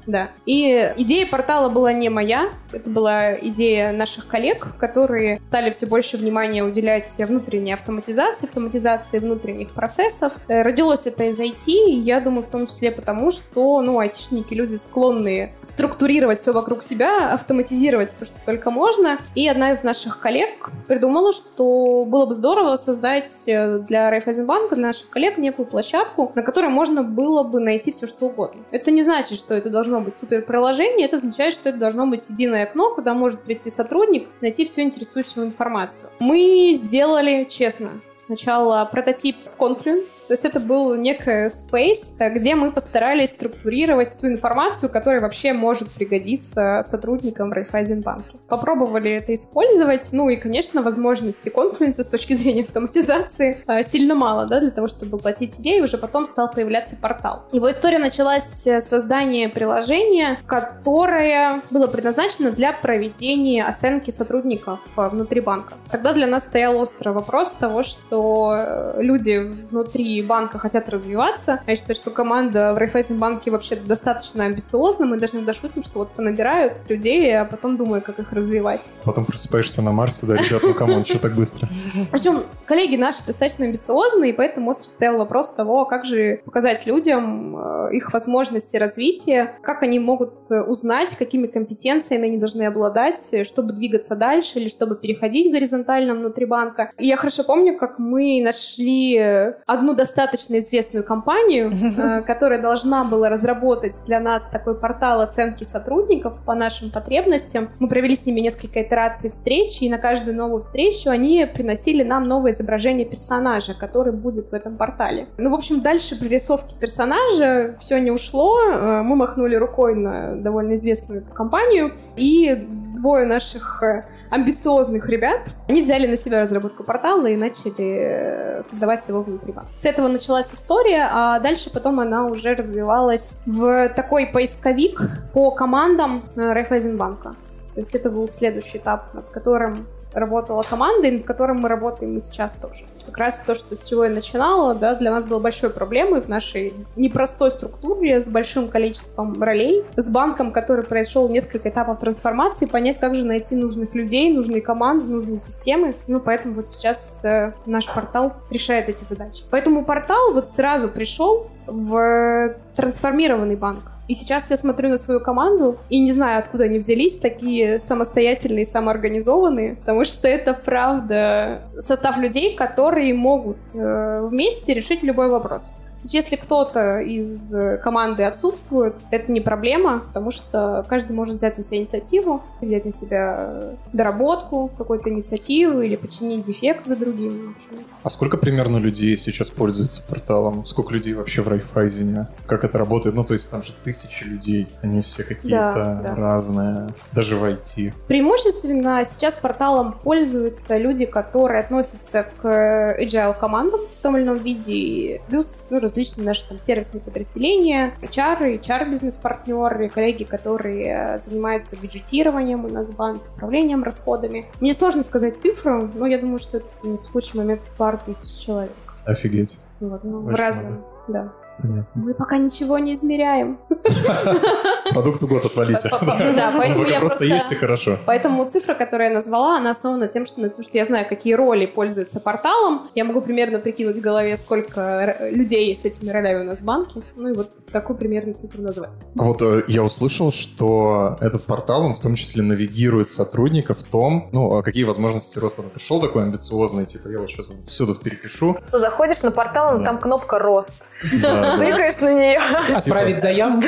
Да. 0.10 0.32
И 0.48 0.92
идея 0.98 1.28
портала 1.28 1.70
была 1.70 1.94
не 1.94 2.10
моя, 2.10 2.50
это 2.72 2.90
была 2.90 3.36
идея 3.36 3.92
наших 3.92 4.28
коллег, 4.28 4.76
которые 4.80 5.40
стали 5.42 5.70
все 5.70 5.86
больше 5.86 6.18
внимания 6.18 6.64
уделять 6.64 7.16
внутренней 7.20 7.74
автоматизации, 7.74 8.46
автоматизации 8.46 9.20
внутренних 9.20 9.72
процессов. 9.72 10.34
Э, 10.48 10.64
родилось 10.64 11.06
это 11.06 11.26
из 11.26 11.40
IT, 11.40 11.70
я 12.02 12.20
думаю, 12.22 12.44
в 12.44 12.50
том 12.50 12.66
числе 12.66 12.92
потому, 12.92 13.30
что, 13.30 13.82
ну, 13.82 14.00
айтишники 14.00 14.56
люди 14.56 14.76
склонны 14.76 15.54
структурировать 15.62 16.40
все 16.40 16.54
вокруг 16.54 16.84
себя, 16.84 17.32
автоматизировать 17.32 18.12
все, 18.12 18.26
что 18.26 18.38
только 18.44 18.72
можно. 18.72 19.20
И 19.36 19.48
одна 19.48 19.74
из 19.74 19.84
наших 19.84 20.20
коллег 20.20 20.72
придумала, 20.88 21.34
что 21.34 22.04
было 22.06 22.26
бы 22.26 22.34
здорово 22.34 22.78
создать 22.78 23.32
э, 23.46 23.78
для 23.78 24.10
Райфайзенбанка, 24.10 24.76
для 24.76 24.88
наших 24.88 25.10
коллег 25.10 25.38
некую 25.38 25.68
площадку, 25.68 26.32
на 26.34 26.42
которой 26.42 26.72
можно 26.72 27.04
было 27.04 27.44
бы 27.44 27.60
найти 27.60 27.92
все, 27.92 28.08
что 28.08 28.26
угодно. 28.26 28.62
Это 28.72 28.90
не 28.90 29.04
значит, 29.04 29.38
что 29.38 29.54
это 29.54 29.70
должно 29.70 29.99
быть 30.02 30.16
супер 30.20 30.42
приложение, 30.44 31.08
это 31.08 31.16
означает, 31.18 31.54
что 31.54 31.70
это 31.70 31.78
должно 31.78 32.08
быть 32.08 32.30
единое 32.30 32.64
окно, 32.64 32.94
куда 32.94 33.14
может 33.14 33.42
прийти 33.42 33.70
сотрудник, 33.70 34.28
найти 34.42 34.66
всю 34.66 34.82
интересующую 34.82 35.46
информацию. 35.46 36.10
Мы 36.20 36.74
сделали, 36.76 37.46
честно, 37.46 37.90
сначала 38.16 38.86
прототип 38.86 39.38
в 39.46 39.62
Confluence, 39.62 40.08
то 40.30 40.34
есть 40.34 40.46
это 40.46 40.60
был 40.60 40.94
некий 40.94 41.48
space, 41.48 42.14
где 42.20 42.54
мы 42.54 42.70
постарались 42.72 43.32
структурировать 43.32 44.12
всю 44.12 44.28
информацию, 44.28 44.88
которая 44.88 45.22
вообще 45.22 45.54
может 45.54 45.90
пригодиться 45.90 46.86
сотрудникам 46.88 47.50
в 47.50 47.54
Райфайзенбанке. 47.54 48.38
Попробовали 48.48 49.10
это 49.10 49.34
использовать, 49.34 50.10
ну 50.12 50.30
и, 50.30 50.36
конечно, 50.36 50.84
возможности 50.84 51.50
Confluence 51.50 52.04
с 52.04 52.06
точки 52.06 52.34
зрения 52.38 52.62
автоматизации 52.62 53.64
а, 53.66 53.82
сильно 53.82 54.14
мало, 54.14 54.46
да, 54.46 54.60
для 54.60 54.70
того, 54.70 54.88
чтобы 54.88 55.18
платить 55.18 55.60
идеи, 55.60 55.82
уже 55.82 55.98
потом 55.98 56.28
стал 56.28 56.52
появляться 56.52 56.96
портал. 56.96 57.46
Его 57.52 57.72
история 57.72 57.98
началась 57.98 58.44
с 58.44 58.82
создания 58.82 59.50
приложения, 59.50 60.38
которое 60.46 61.64
было 61.72 61.88
предназначено 61.88 62.52
для 62.52 62.72
проведения 62.72 63.66
оценки 63.66 64.12
сотрудников 64.12 64.80
а, 64.96 65.10
внутри 65.10 65.42
банка. 65.42 65.74
Тогда 65.90 66.14
для 66.14 66.28
нас 66.28 66.44
стоял 66.44 66.78
острый 66.78 67.14
вопрос 67.16 67.50
того, 67.50 67.82
что 67.82 68.54
э, 68.56 69.02
люди 69.02 69.38
внутри 69.72 70.19
банка 70.22 70.60
хотят 70.60 70.90
развиваться. 70.90 71.62
Я 71.68 71.76
считаю, 71.76 71.96
что 71.96 72.12
команда 72.12 72.74
в 72.74 72.78
Райффайзенбанке 72.78 73.52
вообще 73.52 73.76
достаточно 73.76 74.46
амбициозна. 74.46 75.06
Мы 75.06 75.18
даже 75.18 75.36
иногда 75.36 75.54
шутим, 75.54 75.84
что 75.84 76.00
вот 76.00 76.12
понабирают 76.12 76.74
людей, 76.88 77.36
а 77.36 77.46
потом 77.46 77.78
думают, 77.78 78.06
как 78.06 78.20
их 78.20 78.32
развивать. 78.34 78.82
Потом 79.04 79.26
просыпаешься 79.26 79.82
на 79.82 79.92
Марсе, 79.92 80.26
да, 80.26 80.36
ребят, 80.36 80.62
ну 80.64 80.74
come 80.74 80.92
on, 80.92 81.06
что 81.06 81.20
так 81.20 81.34
быстро? 81.34 81.68
Причем 82.12 82.44
коллеги 82.66 82.96
наши 82.96 83.26
достаточно 83.26 83.66
амбициозные, 83.66 84.32
и 84.32 84.34
поэтому 84.34 84.72
остро 84.72 84.90
стоял 84.90 85.18
вопрос 85.18 85.50
того, 85.54 85.86
как 85.86 86.06
же 86.06 86.42
показать 86.46 86.86
людям 86.86 87.58
э, 87.58 87.96
их 87.96 88.14
возможности 88.14 88.76
развития, 88.78 89.58
как 89.62 89.84
они 89.84 90.00
могут 90.00 90.52
э, 90.52 90.62
узнать, 90.62 91.16
какими 91.18 91.48
компетенциями 91.48 92.28
они 92.28 92.38
должны 92.38 92.64
обладать, 92.64 93.20
чтобы 93.46 93.74
двигаться 93.74 94.16
дальше 94.16 94.60
или 94.60 94.70
чтобы 94.70 94.96
переходить 94.96 95.52
горизонтально 95.52 96.16
внутри 96.16 96.46
банка. 96.46 96.92
И 96.98 97.08
я 97.08 97.18
хорошо 97.18 97.44
помню, 97.44 97.78
как 97.78 98.00
мы 98.00 98.42
нашли 98.44 99.18
одну 99.66 99.94
достаточно 99.94 100.09
достаточно 100.10 100.60
известную 100.60 101.04
компанию, 101.04 101.72
э, 101.72 102.22
которая 102.24 102.62
должна 102.62 103.04
была 103.04 103.30
разработать 103.30 103.96
для 104.06 104.20
нас 104.20 104.44
такой 104.52 104.76
портал 104.76 105.22
оценки 105.22 105.64
сотрудников 105.64 106.34
по 106.46 106.56
нашим 106.56 106.90
потребностям. 106.90 107.70
Мы 107.80 107.88
провели 107.88 108.16
с 108.16 108.26
ними 108.26 108.40
несколько 108.42 108.82
итераций 108.82 109.30
встреч, 109.30 109.82
и 109.82 109.90
на 109.90 110.00
каждую 110.00 110.36
новую 110.36 110.62
встречу 110.62 111.10
они 111.10 111.46
приносили 111.46 112.04
нам 112.04 112.28
новое 112.28 112.52
изображение 112.52 113.06
персонажа, 113.06 113.74
который 113.80 114.14
будет 114.14 114.52
в 114.52 114.54
этом 114.54 114.78
портале. 114.78 115.28
Ну, 115.38 115.52
в 115.52 115.54
общем, 115.54 115.82
дальше 115.82 116.18
прорисовки 116.20 116.74
персонажа 116.80 117.76
все 117.80 118.00
не 118.00 118.12
ушло. 118.12 118.60
Э, 118.60 119.02
мы 119.04 119.16
махнули 119.16 119.56
рукой 119.56 119.96
на 119.96 120.36
довольно 120.36 120.74
известную 120.74 121.22
эту 121.22 121.32
компанию, 121.32 121.94
и 122.16 122.68
двое 122.98 123.26
наших 123.28 123.84
э, 123.84 124.04
амбициозных 124.30 125.10
ребят, 125.10 125.42
они 125.68 125.82
взяли 125.82 126.08
на 126.08 126.18
себя 126.18 126.42
разработку 126.42 126.84
портала 126.84 127.28
и 127.28 127.36
начали 127.36 127.74
э, 127.80 128.64
создавать 128.64 129.08
его 129.08 129.22
внутри 129.22 129.52
банка. 129.52 129.72
С 129.78 129.86
этого 129.86 130.08
началась 130.08 130.48
история, 130.54 131.08
а 131.12 131.40
дальше 131.40 131.70
потом 131.72 132.00
она 132.00 132.26
уже 132.26 132.56
развивалась 132.56 133.34
в 133.46 133.90
такой 133.90 134.28
поисковик 134.28 135.02
по 135.34 135.52
командам 135.52 136.24
э, 136.36 136.54
Райфайзенбанка. 136.54 137.36
То 137.74 137.80
есть 137.80 137.96
это 137.96 138.10
был 138.10 138.28
следующий 138.28 138.78
этап, 138.78 139.14
над 139.14 139.30
которым 139.30 139.88
работала 140.14 140.64
команда, 140.64 141.08
и 141.08 141.12
над 141.12 141.26
которым 141.26 141.60
мы 141.60 141.70
работаем 141.70 142.18
и 142.18 142.20
сейчас 142.20 142.54
тоже. 142.54 142.86
Как 143.06 143.18
раз 143.18 143.44
то, 143.44 143.56
что 143.56 143.76
с 143.76 143.82
чего 143.88 144.06
я 144.06 144.12
начинала, 144.12 144.76
да, 144.76 144.96
для 144.96 145.12
нас 145.12 145.26
было 145.26 145.40
большой 145.40 145.70
проблемой 145.70 146.22
в 146.22 146.28
нашей 146.28 146.74
непростой 146.96 147.52
структуре 147.52 148.22
с 148.22 148.28
большим 148.28 148.70
количеством 148.70 149.42
ролей, 149.42 149.84
с 149.96 150.12
банком, 150.12 150.52
который 150.52 150.84
прошел 150.84 151.28
несколько 151.30 151.70
этапов 151.70 152.00
трансформации, 152.00 152.66
понять, 152.66 153.00
как 153.00 153.16
же 153.16 153.26
найти 153.26 153.56
нужных 153.56 153.96
людей, 153.96 154.34
нужные 154.34 154.62
команды, 154.62 155.08
нужные 155.08 155.40
системы. 155.40 155.96
Ну, 156.08 156.20
поэтому 156.20 156.56
вот 156.56 156.70
сейчас 156.70 157.24
э, 157.24 157.54
наш 157.66 157.88
портал 157.88 158.34
решает 158.52 158.90
эти 158.90 159.04
задачи. 159.04 159.44
Поэтому 159.50 159.86
портал 159.86 160.34
вот 160.34 160.48
сразу 160.50 160.88
пришел 160.88 161.48
в 161.66 162.56
трансформированный 162.76 163.56
банк. 163.56 163.84
И 164.10 164.16
сейчас 164.16 164.50
я 164.50 164.58
смотрю 164.58 164.90
на 164.90 164.98
свою 164.98 165.20
команду 165.20 165.78
и 165.90 166.00
не 166.00 166.12
знаю, 166.12 166.40
откуда 166.40 166.64
они 166.64 166.80
взялись, 166.80 167.20
такие 167.20 167.80
самостоятельные, 167.80 168.66
самоорганизованные, 168.66 169.76
потому 169.76 170.04
что 170.04 170.28
это 170.28 170.54
правда 170.56 171.62
состав 171.76 172.18
людей, 172.18 172.56
которые 172.56 173.14
могут 173.14 173.58
э, 173.76 174.28
вместе 174.28 174.74
решить 174.74 175.04
любой 175.04 175.30
вопрос. 175.30 175.76
Если 176.04 176.36
кто-то 176.36 177.00
из 177.00 177.54
команды 177.84 178.24
отсутствует, 178.24 178.96
это 179.12 179.32
не 179.32 179.42
проблема, 179.42 180.00
потому 180.00 180.32
что 180.32 180.86
каждый 180.88 181.14
может 181.14 181.36
взять 181.36 181.58
на 181.58 181.64
себя 181.64 181.80
инициативу, 181.80 182.42
взять 182.62 182.86
на 182.86 182.94
себя 182.94 183.74
доработку 183.94 184.72
какой-то 184.78 185.10
инициативы 185.10 185.86
или 185.86 185.96
починить 185.96 186.46
дефект 186.46 186.86
за 186.88 186.96
другим. 186.96 187.56
А 188.04 188.10
сколько 188.10 188.38
примерно 188.38 188.78
людей 188.78 189.18
сейчас 189.18 189.50
пользуются 189.50 190.02
порталом? 190.04 190.64
Сколько 190.66 190.94
людей 190.94 191.14
вообще 191.14 191.42
в 191.42 191.48
Райфайзене? 191.48 192.28
Как 192.46 192.64
это 192.64 192.78
работает? 192.78 193.16
Ну, 193.16 193.24
то 193.24 193.34
есть 193.34 193.52
там 193.52 193.62
же 193.62 193.74
тысячи 193.84 194.24
людей, 194.24 194.68
они 194.82 195.02
все 195.02 195.24
какие-то 195.24 196.00
Да, 196.04 196.10
да. 196.10 196.16
разные, 196.16 196.88
даже 197.12 197.36
в 197.36 197.44
IT. 197.44 197.92
Преимущественно 198.08 199.04
сейчас 199.04 199.36
порталом 199.36 199.94
пользуются 200.02 200.78
люди, 200.78 201.06
которые 201.06 201.60
относятся 201.62 202.26
к 202.42 202.96
agile 203.00 203.38
командам 203.38 203.82
в 203.82 204.02
том 204.02 204.16
или 204.18 204.24
ином 204.24 204.38
виде, 204.38 205.22
плюс 205.28 205.48
ну, 205.70 205.80
различные 205.80 206.26
наши 206.26 206.48
там 206.48 206.60
сервисные 206.60 207.02
подразделения, 207.02 207.94
HR, 208.02 208.62
HR-бизнес-партнеры, 208.62 209.90
коллеги, 209.90 210.24
которые 210.24 211.20
занимаются 211.20 211.76
бюджетированием 211.76 212.66
у 212.66 212.70
нас 212.70 212.90
в 212.90 212.96
банке, 212.96 213.26
управлением 213.36 213.84
расходами. 213.84 214.46
Мне 214.60 214.74
сложно 214.74 215.04
сказать 215.04 215.40
цифру, 215.40 215.90
но 215.94 216.06
я 216.06 216.18
думаю, 216.20 216.40
что 216.40 216.58
это 216.58 216.68
ну, 216.84 216.98
в 216.98 217.06
текущий 217.06 217.38
момент 217.38 217.62
пару 217.78 218.00
тысяч 218.06 218.44
человек. 218.44 218.76
Офигеть. 219.06 219.58
Вот, 219.80 220.04
ну, 220.04 220.22
в 220.22 220.36
разном, 220.36 220.84
да. 221.08 221.34
Понятно. 221.62 222.02
Мы 222.02 222.14
пока 222.14 222.38
ничего 222.38 222.80
не 222.80 222.94
измеряем. 222.94 223.60
Продукт 224.92 225.24
год 225.24 225.46
отвалите. 225.46 225.90
Да, 226.40 226.54
поэтому 226.58 226.86
я 226.88 227.00
просто 227.00 227.26
есть 227.26 227.52
и 227.52 227.56
хорошо. 227.56 227.98
Поэтому 228.06 228.50
цифра, 228.50 228.74
которую 228.74 229.10
я 229.10 229.14
назвала, 229.14 229.58
она 229.58 229.72
основана 229.72 230.08
тем, 230.08 230.26
что, 230.26 230.40
на 230.40 230.50
том, 230.50 230.64
что 230.64 230.78
я 230.78 230.86
знаю, 230.86 231.08
какие 231.08 231.34
роли 231.34 231.66
пользуются 231.66 232.20
порталом. 232.20 232.90
Я 232.96 233.04
могу 233.04 233.22
примерно 233.22 233.60
прикинуть 233.60 233.98
в 233.98 234.02
голове, 234.02 234.38
сколько 234.38 235.30
людей 235.32 235.78
с 235.78 235.86
этими 235.86 236.10
ролями 236.10 236.42
у 236.42 236.44
нас 236.46 236.60
в 236.60 236.66
банке. 236.66 237.02
Ну 237.16 237.30
и 237.30 237.34
вот 237.34 237.50
такую 237.72 237.98
примерно 237.98 238.34
цифру 238.34 238.62
назвать. 238.62 238.92
Вот 239.16 239.42
э, 239.42 239.64
я 239.68 239.84
услышал, 239.84 240.32
что 240.32 241.18
этот 241.20 241.44
портал, 241.44 241.86
он 241.86 241.94
в 241.94 242.02
том 242.02 242.16
числе 242.16 242.44
навигирует 242.44 243.10
сотрудников 243.10 243.80
в 243.80 243.84
том, 243.84 244.30
ну, 244.32 244.58
а 244.58 244.64
какие 244.64 244.84
возможности 244.84 245.40
роста. 245.40 245.62
Он 245.62 245.70
пришел 245.70 246.00
такой 246.00 246.24
амбициозный, 246.24 246.86
типа, 246.86 247.10
я 247.10 247.20
вот 247.20 247.30
сейчас 247.30 247.52
все 247.66 247.86
тут 247.86 248.02
перепишу. 248.02 248.58
Заходишь 248.72 249.22
на 249.24 249.32
портал, 249.32 249.84
там 249.84 250.00
кнопка 250.00 250.40
«Рост». 250.40 250.88
Да. 251.22 251.49
Тыкаешь 251.58 251.98
на 252.00 252.14
нее. 252.14 252.40
Отправить 252.76 253.22
заявку. 253.22 253.62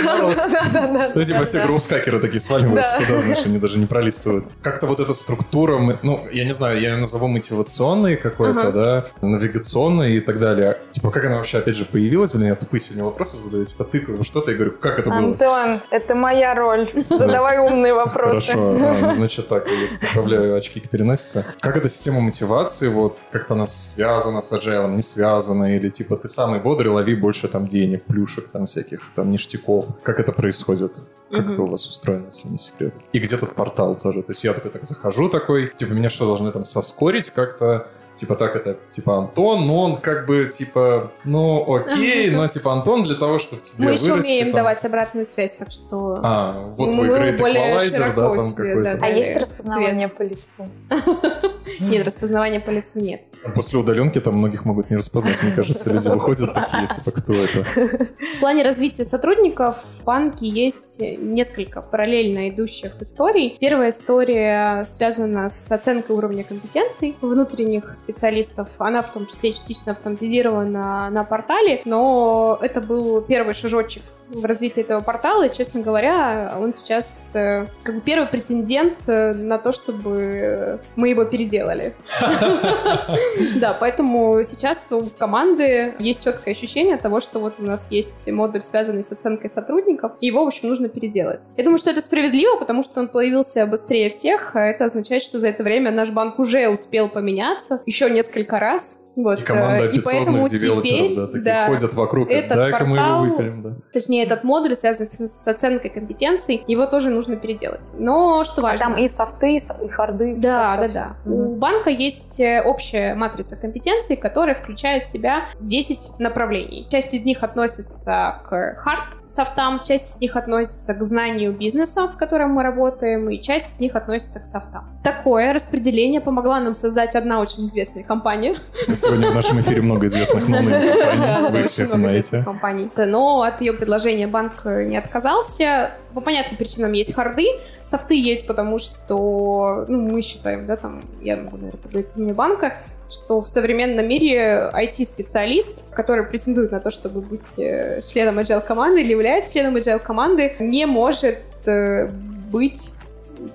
Ну, 1.16 1.24
типа, 1.24 1.44
все 1.46 1.60
Да. 1.60 1.66
гроускакеры 1.66 2.20
такие 2.20 2.40
сваливаются 2.40 2.98
Да. 3.00 3.06
туда, 3.06 3.20
знаешь, 3.20 3.46
они 3.46 3.58
даже 3.58 3.78
не 3.78 3.86
пролистывают. 3.86 4.46
Как-то 4.62 4.88
вот 4.88 5.00
эта 5.00 5.14
структура, 5.14 5.80
ну, 6.02 6.26
я 6.32 6.46
не 6.46 6.54
знаю, 6.54 6.80
я 6.80 6.92
ее 6.92 6.98
назову 6.98 7.28
мотивационной 7.28 8.16
какой-то, 8.16 8.72
да, 8.72 9.06
навигационной 9.22 10.16
и 10.18 10.20
так 10.20 10.40
далее. 10.40 10.78
Типа, 10.92 11.12
как 11.12 11.26
она 11.26 11.38
вообще, 11.38 11.58
опять 11.60 11.76
же, 11.76 11.86
появилась? 11.86 12.34
Блин, 12.34 12.48
я 12.50 12.56
тупые 12.56 12.82
сегодня 12.82 13.04
вопросы 13.04 13.38
задаю, 13.38 13.66
типа, 13.66 13.84
тыкаю 13.84 14.24
что-то 14.24 14.52
и 14.52 14.56
говорю, 14.56 14.74
как 14.80 15.00
это 15.00 15.10
было? 15.10 15.20
Антон, 15.20 15.80
это 15.90 16.16
моя 16.16 16.54
роль. 16.56 16.90
Задавай 17.10 17.60
умные 17.60 17.94
вопросы. 17.94 18.52
Хорошо, 18.52 18.78
а, 19.06 19.10
значит 19.10 19.48
так, 19.48 19.68
я 19.68 20.08
поправляю 20.08 20.56
очки 20.56 20.80
к 20.80 20.90
переносице. 20.90 21.46
Как 21.60 21.78
эта 21.78 21.90
система 21.90 22.20
мотивации, 22.22 22.88
вот 22.88 23.18
как-то 23.32 23.54
она 23.54 23.68
связана 23.68 24.42
с 24.42 24.52
agile, 24.52 24.94
не 24.96 25.02
связана, 25.02 25.76
или 25.76 25.90
типа 25.90 26.16
ты 26.16 26.28
самый 26.28 26.60
бодрый, 26.60 26.92
лови 26.92 27.16
больше 27.16 27.48
там 27.48 27.66
денег, 27.72 28.04
плюшек 28.04 28.50
там 28.50 28.66
всяких, 28.66 29.12
там 29.16 29.32
ништяков. 29.32 29.86
Как 30.04 30.20
это 30.20 30.32
происходит? 30.34 31.00
Как 31.32 31.46
Мгм. 31.46 31.54
это 31.54 31.62
у 31.62 31.66
вас 31.68 31.88
устроено, 31.88 32.26
если 32.28 32.50
не 32.50 32.58
секрет? 32.58 32.94
И 33.14 33.20
где 33.20 33.38
тут 33.38 33.56
портал 33.56 33.96
тоже? 33.96 34.22
То 34.22 34.34
есть 34.34 34.44
я 34.44 34.54
такой 34.54 34.70
так 34.72 34.84
захожу 34.84 35.30
такой, 35.30 35.68
типа 35.76 35.94
меня 35.94 36.10
что, 36.10 36.26
должны 36.26 36.52
там 36.52 36.64
соскорить 36.66 37.30
как-то? 37.30 37.88
Типа 38.14 38.36
так 38.36 38.58
это, 38.58 38.74
типа 38.88 39.18
Антон, 39.20 39.66
но 39.66 39.84
он 39.84 39.96
как 39.96 40.26
бы 40.28 40.46
типа, 40.52 41.12
ну 41.24 41.64
окей, 41.76 42.30
но 42.30 42.46
типа 42.50 42.74
Антон 42.74 43.04
для 43.04 43.16
того, 43.16 43.40
чтобы 43.40 43.62
тебе 43.62 43.88
Мы 43.88 43.94
еще 43.94 44.14
умеем 44.14 44.48
там- 44.48 44.56
давать 44.58 44.84
обратную 44.84 45.24
связь, 45.26 45.54
так 45.54 45.72
что... 45.72 46.20
А, 46.22 46.66
вот 46.78 46.88
Мы 46.88 46.92
твой 46.92 47.08
Great 47.10 47.38
более 47.40 47.74
Equalizer, 47.74 48.00
да, 48.00 48.08
широко 48.08 48.36
там 48.36 48.46
тебе, 48.46 48.68
какой-то. 48.68 48.98
да, 49.00 49.06
А 49.06 49.10
есть 49.10 49.38
распознавание 49.38 50.10
по 50.10 50.24
лицу? 50.24 50.68
Нет, 51.80 52.06
распознавания 52.06 52.60
по 52.60 52.70
лицу 52.70 53.00
нет. 53.00 53.22
После 53.56 53.80
удаленки 53.80 54.20
там 54.20 54.36
многих 54.36 54.66
могут 54.66 54.90
не 54.92 54.98
распознать, 54.98 55.42
мне 55.42 55.52
кажется, 55.52 55.92
люди 55.92 56.08
выходят 56.08 56.54
такие, 56.54 56.88
типа, 56.88 57.12
кто 57.12 57.34
это? 57.34 57.64
В 57.64 58.40
плане 58.40 58.64
развития 58.64 59.04
сотрудников 59.04 59.84
в 60.00 60.04
банке 60.04 60.48
есть 60.48 61.00
несколько 61.00 61.82
параллельно 61.82 62.50
идущих 62.50 63.02
историй. 63.02 63.58
Первая 63.60 63.90
история 63.90 64.88
связана 64.94 65.50
с 65.50 65.72
оценкой 65.72 66.16
уровня 66.16 66.44
компетенций 66.44 67.16
внутренних 67.22 67.96
специалистов. 67.96 68.70
Она 68.78 69.02
в 69.02 69.12
том 69.12 69.26
числе 69.26 69.54
частично 69.54 69.94
автоматизирована 69.94 71.10
на 71.10 71.24
портале, 71.24 71.82
но 71.86 72.60
это 72.62 72.80
был 72.80 73.22
первый 73.22 73.56
шажочек 73.56 74.04
в 74.34 74.46
развитии 74.46 74.82
этого 74.82 75.02
портала, 75.02 75.48
и, 75.48 75.54
честно 75.54 75.82
говоря, 75.82 76.56
он 76.58 76.74
сейчас 76.74 77.32
э, 77.34 77.66
как 77.84 77.96
бы 77.96 78.02
первый 78.02 78.28
претендент 78.28 78.98
э, 79.08 79.34
на 79.34 79.58
то, 79.58 79.72
чтобы 79.72 80.80
мы 80.96 81.10
его 81.10 81.26
переделали. 81.26 81.96
Да, 83.60 83.76
поэтому 83.80 84.42
сейчас 84.44 84.80
у 84.92 85.04
команды 85.18 85.94
есть 86.00 86.24
четкое 86.24 86.54
ощущение 86.54 86.98
того, 86.98 87.22
что 87.22 87.40
вот 87.40 87.56
у 87.60 87.64
нас 87.64 87.92
есть 87.92 88.28
модуль, 88.32 88.62
связанный 88.62 89.04
с 89.04 89.12
оценкой 89.12 89.50
сотрудников, 89.50 90.14
и 90.20 90.28
его, 90.28 90.44
в 90.44 90.48
общем, 90.48 90.70
нужно 90.70 90.90
переделать. 90.90 91.46
Я 91.58 91.64
думаю, 91.64 91.78
что 91.78 91.92
это 91.92 92.02
справедливо, 92.02 92.58
потому 92.58 92.84
что 92.84 93.00
он 93.02 93.08
появился 93.08 93.66
быстрее 93.66 94.10
всех, 94.10 94.56
а 94.56 94.62
это 94.62 94.86
означает, 94.86 95.22
что 95.24 95.40
за 95.40 95.50
это 95.50 95.64
время 95.64 95.92
наш 95.92 96.10
банк 96.10 96.40
уже 96.40 96.70
успел 96.70 97.10
поменяться 97.10 97.82
еще 97.86 98.10
несколько 98.10 98.60
раз. 98.60 98.98
Вот, 99.16 99.40
И 99.40 99.44
команда 99.44 99.84
э, 99.84 99.88
и 99.88 99.90
амбициозных 99.90 100.50
девелоперов, 100.50 100.84
теперь, 100.84 101.16
да, 101.16 101.28
такие 101.28 101.44
да, 101.44 101.66
ходят 101.68 101.94
вокруг, 101.94 102.30
этот 102.30 102.58
дай-ка 102.58 102.86
мы 102.86 102.98
его 102.98 103.08
портал- 103.08 103.24
выпилим, 103.26 103.62
да. 103.62 103.76
точнее, 103.92 104.24
этот 104.24 104.44
модуль, 104.44 104.76
связанный 104.76 105.10
с, 105.12 105.44
с 105.44 105.48
оценкой 105.48 105.90
компетенций, 105.90 106.64
его 106.66 106.86
тоже 106.86 107.10
нужно 107.10 107.36
переделать. 107.36 107.92
Но 107.98 108.46
что 108.46 108.62
важно... 108.62 108.80
Там 108.80 108.98
и 108.98 109.08
софты, 109.10 109.58
и 109.58 109.88
харды. 109.90 110.36
Да, 110.38 110.70
всё, 110.70 110.82
да, 110.82 110.88
всё. 110.88 110.94
да. 110.94 111.16
Мгм. 111.26 111.34
У 111.34 111.56
банка 111.56 111.90
есть 111.90 112.40
э, 112.40 112.62
общая 112.62 113.14
матрица 113.16 113.56
компетенций, 113.58 114.16
которая 114.16 114.56
включает 114.56 115.06
в 115.06 115.12
себя 115.12 115.50
10 115.60 116.20
направлений. 116.20 116.88
Часть 116.90 117.14
из 117.14 117.26
них 117.26 117.44
относится 117.44 118.42
к 118.48 118.76
хард 118.78 119.16
софтам, 119.28 119.82
часть 119.84 120.16
из 120.16 120.22
них 120.22 120.36
относится 120.36 120.94
к 120.94 121.04
знанию 121.04 121.54
бизнеса, 121.54 122.08
в 122.08 122.18
котором 122.18 122.52
мы 122.52 122.64
работаем, 122.64 123.30
и 123.30 123.42
часть 123.42 123.68
из 123.76 123.80
них 123.80 123.96
относится 123.96 124.40
к 124.40 124.46
софтам. 124.46 125.01
Такое 125.04 125.52
распределение 125.52 126.22
помогла 126.22 126.60
нам 126.60 126.76
создать 126.76 127.16
одна 127.16 127.40
очень 127.40 127.66
известная 127.66 128.04
компания. 128.04 128.58
Сегодня 128.94 129.32
в 129.32 129.34
нашем 129.34 129.60
эфире 129.60 129.82
много 129.82 130.06
известных 130.06 130.46
компаний, 130.46 131.50
вы 131.50 131.68
все 131.68 131.86
знаете. 131.88 132.44
компаний. 132.44 132.90
Но 132.96 133.42
от 133.42 133.62
ее 133.62 133.74
предложения 133.74 134.28
банк 134.28 134.54
э, 134.64 134.84
не 134.84 134.98
отказался. 134.98 135.94
По 136.14 136.22
понятным 136.22 136.56
причинам 136.56 136.92
есть 136.92 137.16
харды. 137.16 137.48
Софты 137.84 138.14
есть, 138.14 138.46
потому 138.46 138.78
что 138.78 139.86
ну, 139.88 140.12
мы 140.12 140.22
считаем, 140.22 140.68
да, 140.68 140.76
там, 140.76 141.02
я 141.22 141.36
могу, 141.36 141.58
наверное, 141.58 141.82
говорить 141.82 142.10
от 142.12 142.18
имени 142.18 142.34
банка, 142.34 142.78
что 143.10 143.42
в 143.42 143.50
современном 143.50 144.08
мире 144.08 144.70
IT-специалист, 144.72 145.84
который 145.92 146.26
претендует 146.26 146.72
на 146.72 146.80
то, 146.80 146.92
чтобы 146.92 147.22
быть 147.22 147.58
э, 147.58 148.02
членом 148.04 148.38
agile 148.38 148.62
команды 148.62 149.02
или 149.02 149.10
является 149.10 149.52
членом 149.52 149.76
agile 149.78 150.00
команды, 150.00 150.56
не 150.60 150.86
может 150.86 151.40
э, 151.66 152.08
быть 152.52 152.92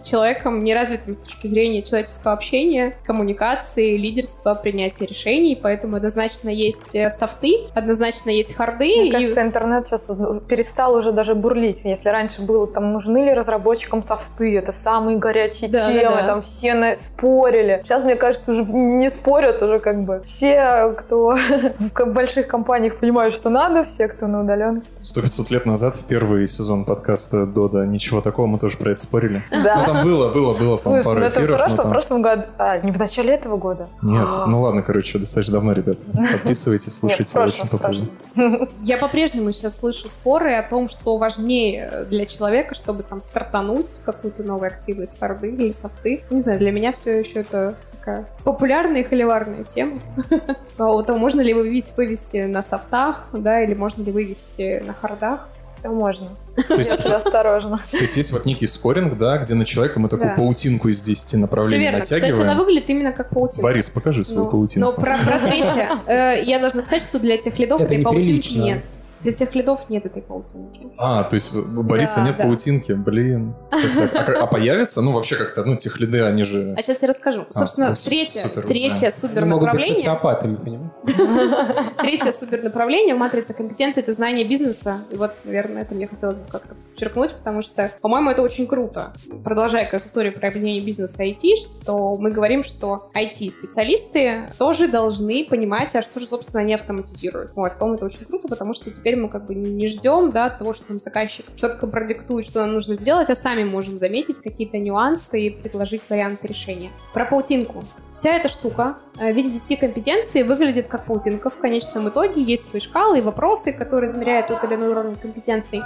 человеком 0.02 0.60
неразвитым 0.62 1.14
с 1.14 1.18
точки 1.18 1.46
зрения 1.46 1.82
человеческого 1.82 2.32
общения, 2.32 2.96
коммуникации, 3.04 3.96
лидерства, 3.96 4.54
принятия 4.54 5.06
решений, 5.06 5.58
поэтому 5.60 5.96
однозначно 5.96 6.48
есть 6.48 6.94
э, 6.94 7.10
софты, 7.10 7.60
однозначно 7.74 8.30
есть 8.30 8.54
харды. 8.54 8.84
Мне 8.84 9.08
и- 9.08 9.12
кажется, 9.12 9.42
интернет 9.42 9.86
сейчас 9.86 10.08
вот 10.08 10.46
перестал 10.46 10.94
уже 10.94 11.12
даже 11.12 11.34
бурлить. 11.34 11.84
Если 11.84 12.08
раньше 12.08 12.42
было, 12.42 12.66
там, 12.66 12.92
нужны 12.92 13.18
ли 13.24 13.32
разработчикам 13.32 14.02
софты, 14.02 14.56
это 14.56 14.72
самые 14.72 15.18
горячие 15.18 15.70
Да, 15.70 15.86
да, 15.86 15.92
темы, 15.92 16.16
да. 16.16 16.26
там 16.26 16.40
все 16.42 16.74
на- 16.74 16.94
спорили. 16.94 17.80
Сейчас, 17.84 18.04
мне 18.04 18.16
кажется, 18.16 18.52
уже 18.52 18.62
не 18.64 19.10
спорят 19.10 19.62
уже 19.62 19.78
как 19.78 20.04
бы. 20.04 20.22
Все, 20.24 20.92
кто 20.96 21.36
в 21.78 22.12
больших 22.12 22.46
компаниях 22.46 22.96
понимают, 22.96 23.34
что 23.34 23.48
надо, 23.50 23.84
все, 23.84 24.08
кто 24.08 24.26
на 24.26 24.42
удаленке. 24.42 24.86
Сто 25.00 25.22
пятьсот 25.22 25.50
лет 25.50 25.66
назад, 25.66 25.94
в 25.94 26.04
первый 26.04 26.46
сезон 26.46 26.84
подкаста 26.84 27.46
Дода 27.46 27.84
«Ничего 27.86 28.20
такого», 28.20 28.46
мы 28.46 28.58
тоже 28.58 28.76
про 28.78 28.92
это 28.92 29.00
спорили. 29.00 29.42
Да, 29.50 29.75
Ну, 29.80 29.84
там 29.86 30.02
было, 30.02 30.32
было, 30.32 30.54
было 30.54 30.78
там 30.78 30.92
Слушай, 30.92 31.04
пару 31.04 31.20
ну 31.20 31.26
это 31.26 31.34
в 31.40 31.42
эфиров. 31.44 31.50
но 31.50 31.64
прошлом, 31.64 31.76
там- 31.76 31.86
в 31.86 31.92
прошлом 31.92 32.22
году. 32.22 32.42
А, 32.58 32.78
не 32.78 32.90
в 32.92 32.98
начале 32.98 33.34
этого 33.34 33.56
года? 33.56 33.88
Нет, 34.02 34.26
А. 34.30 34.46
ну 34.46 34.60
ладно, 34.62 34.82
короче, 34.82 35.18
достаточно 35.18 35.54
давно, 35.54 35.72
ребят. 35.72 35.98
Подписывайтесь, 36.32 36.86
Нет, 37.02 37.12
слушайте, 37.12 37.32
прошлом, 37.34 37.60
очень 37.60 37.66
в 37.66 37.70
популярно. 37.70 38.06
прошлом. 38.34 38.68
Я 38.82 38.96
по-прежнему 38.98 39.52
сейчас 39.52 39.76
слышу 39.78 40.08
споры 40.08 40.54
о 40.54 40.62
том, 40.68 40.88
что 40.88 41.16
важнее 41.16 42.06
для 42.10 42.26
человека, 42.26 42.74
чтобы 42.74 43.02
там 43.02 43.20
стартануть 43.20 43.88
в 43.90 44.04
какую-то 44.04 44.42
новую 44.42 44.68
активность, 44.68 45.18
фарды 45.18 45.48
или 45.50 45.72
софты. 45.72 46.24
Не 46.30 46.40
знаю, 46.40 46.58
для 46.58 46.72
меня 46.72 46.92
все 46.92 47.18
еще 47.20 47.40
это 47.40 47.74
такая 48.06 48.26
популярная 48.44 49.00
и 49.00 49.04
холиварная 49.04 49.64
тема. 49.64 50.00
А 50.78 50.84
вот, 50.88 51.08
а 51.08 51.14
можно 51.14 51.40
ли 51.40 51.54
вывести, 51.54 51.94
вывести 51.96 52.44
на 52.44 52.62
софтах, 52.62 53.28
да, 53.32 53.62
или 53.62 53.72
можно 53.72 54.02
ли 54.02 54.12
вывести 54.12 54.82
на 54.86 54.92
хардах? 54.92 55.48
Все 55.68 55.88
можно, 55.88 56.28
То 56.68 56.74
есть, 56.74 56.90
если 56.90 57.12
осторожно. 57.12 57.80
то 57.90 57.96
есть 57.96 58.14
есть 58.16 58.30
вот 58.30 58.44
некий 58.44 58.66
скоринг, 58.66 59.16
да, 59.16 59.38
где 59.38 59.54
на 59.54 59.64
человека 59.64 59.98
мы 59.98 60.08
такую 60.10 60.28
Да. 60.28 60.36
паутинку 60.36 60.88
из 60.88 61.00
10 61.00 61.26
Все 61.28 61.36
направлений 61.38 61.78
верно. 61.84 62.00
Кстати, 62.02 62.24
она 62.24 62.30
натягиваем. 62.32 62.58
выглядит 62.58 62.90
именно 62.90 63.12
как 63.12 63.30
паутинка. 63.30 63.62
Борис, 63.62 63.88
покажи 63.88 64.22
свою 64.22 64.44
Ну, 64.44 64.50
паутинку. 64.50 64.86
Но 64.86 64.92
про, 64.92 65.16
про 65.16 65.38
третье, 65.38 65.88
э, 66.06 66.44
я 66.44 66.58
должна 66.60 66.82
сказать, 66.82 67.02
что 67.04 67.18
для 67.18 67.38
тех 67.38 67.58
лидов 67.58 67.80
Это 67.80 67.94
этой 67.94 68.04
паутинки 68.04 68.54
нет. 68.58 68.82
Для 69.26 69.32
тех 69.32 69.56
лидов 69.56 69.80
нет 69.88 70.06
этой 70.06 70.22
паутинки. 70.22 70.86
А, 70.98 71.24
то 71.24 71.34
есть 71.34 71.52
у 71.52 71.82
Бориса 71.82 72.20
Да, 72.20 72.26
нет 72.26 72.36
да. 72.36 72.44
паутинки, 72.44 72.92
блин. 72.92 73.56
Как 73.72 74.12
так? 74.12 74.28
А, 74.28 74.42
а 74.44 74.46
появится? 74.46 75.02
Ну, 75.02 75.10
вообще 75.10 75.34
как-то, 75.34 75.64
ну, 75.64 75.74
техлиды, 75.74 76.22
они 76.22 76.44
же... 76.44 76.74
А 76.78 76.82
сейчас 76.84 76.98
я 77.02 77.08
расскажу. 77.08 77.44
Собственно, 77.50 77.88
ну, 77.88 77.96
су- 77.96 78.08
третье, 78.08 78.42
супер 78.42 78.62
третье 78.62 79.06
Они 79.08 79.12
супер 79.12 79.44
могут 79.46 79.62
быть 79.62 79.66
направление. 79.72 79.98
социопатами, 79.98 80.54
понимаешь? 80.54 80.92
Третье 81.98 82.30
супер 82.30 82.62
направление 82.62 83.16
в 83.16 83.18
матрице 83.18 83.52
компетенции 83.52 84.00
это 84.00 84.12
знание 84.12 84.46
бизнеса. 84.46 84.98
И 85.10 85.16
вот, 85.16 85.32
наверное, 85.42 85.82
это 85.82 85.94
мне 85.96 86.06
хотелось 86.06 86.36
бы 86.36 86.44
как-то 86.48 86.76
подчеркнуть, 86.76 87.34
потому 87.34 87.62
что, 87.62 87.90
по-моему, 88.00 88.30
это 88.30 88.42
очень 88.42 88.68
круто. 88.68 89.12
Продолжая 89.42 89.84
как 89.86 89.94
раз 89.94 90.06
историю 90.06 90.34
про 90.34 90.48
объединение 90.48 90.82
бизнеса 90.84 91.24
и 91.24 91.32
IT, 91.32 91.56
что 91.56 92.16
мы 92.16 92.30
говорим, 92.30 92.62
что 92.62 93.10
IT-специалисты 93.12 94.48
тоже 94.56 94.86
должны 94.86 95.44
понимать, 95.44 95.96
а 95.96 96.02
что 96.02 96.20
же, 96.20 96.26
собственно, 96.26 96.60
они 96.60 96.74
автоматизируют. 96.74 97.52
Вот, 97.56 97.76
по-моему, 97.78 97.96
это 97.96 98.06
очень 98.06 98.24
круто, 98.24 98.46
потому 98.46 98.72
что 98.72 98.88
теперь 98.90 99.15
мы 99.16 99.28
как 99.28 99.46
бы 99.46 99.54
не 99.54 99.88
ждем, 99.88 100.30
да, 100.30 100.50
того, 100.50 100.72
что 100.72 100.84
нам 100.88 100.98
заказчик 100.98 101.44
четко 101.56 101.86
продиктует, 101.86 102.46
что 102.46 102.60
нам 102.60 102.72
нужно 102.72 102.94
сделать, 102.94 103.30
а 103.30 103.36
сами 103.36 103.64
можем 103.64 103.98
заметить 103.98 104.38
какие-то 104.38 104.78
нюансы 104.78 105.40
и 105.40 105.50
предложить 105.50 106.02
варианты 106.08 106.46
решения. 106.46 106.90
Про 107.12 107.26
паутинку. 107.26 107.84
Вся 108.12 108.36
эта 108.36 108.48
штука 108.48 108.98
э, 109.18 109.32
в 109.32 109.36
виде 109.36 109.50
10 109.50 109.80
компетенций 109.80 110.42
выглядит 110.42 110.86
как 110.86 111.06
паутинка 111.06 111.50
в 111.50 111.58
конечном 111.58 112.08
итоге. 112.08 112.42
Есть 112.42 112.70
свои 112.70 112.80
шкалы 112.80 113.18
и 113.18 113.22
вопросы, 113.22 113.72
которые 113.72 114.10
измеряют 114.10 114.48
тот 114.48 114.62
или 114.64 114.74
иной 114.74 114.90
уровень 114.90 115.16
компетенций. 115.16 115.82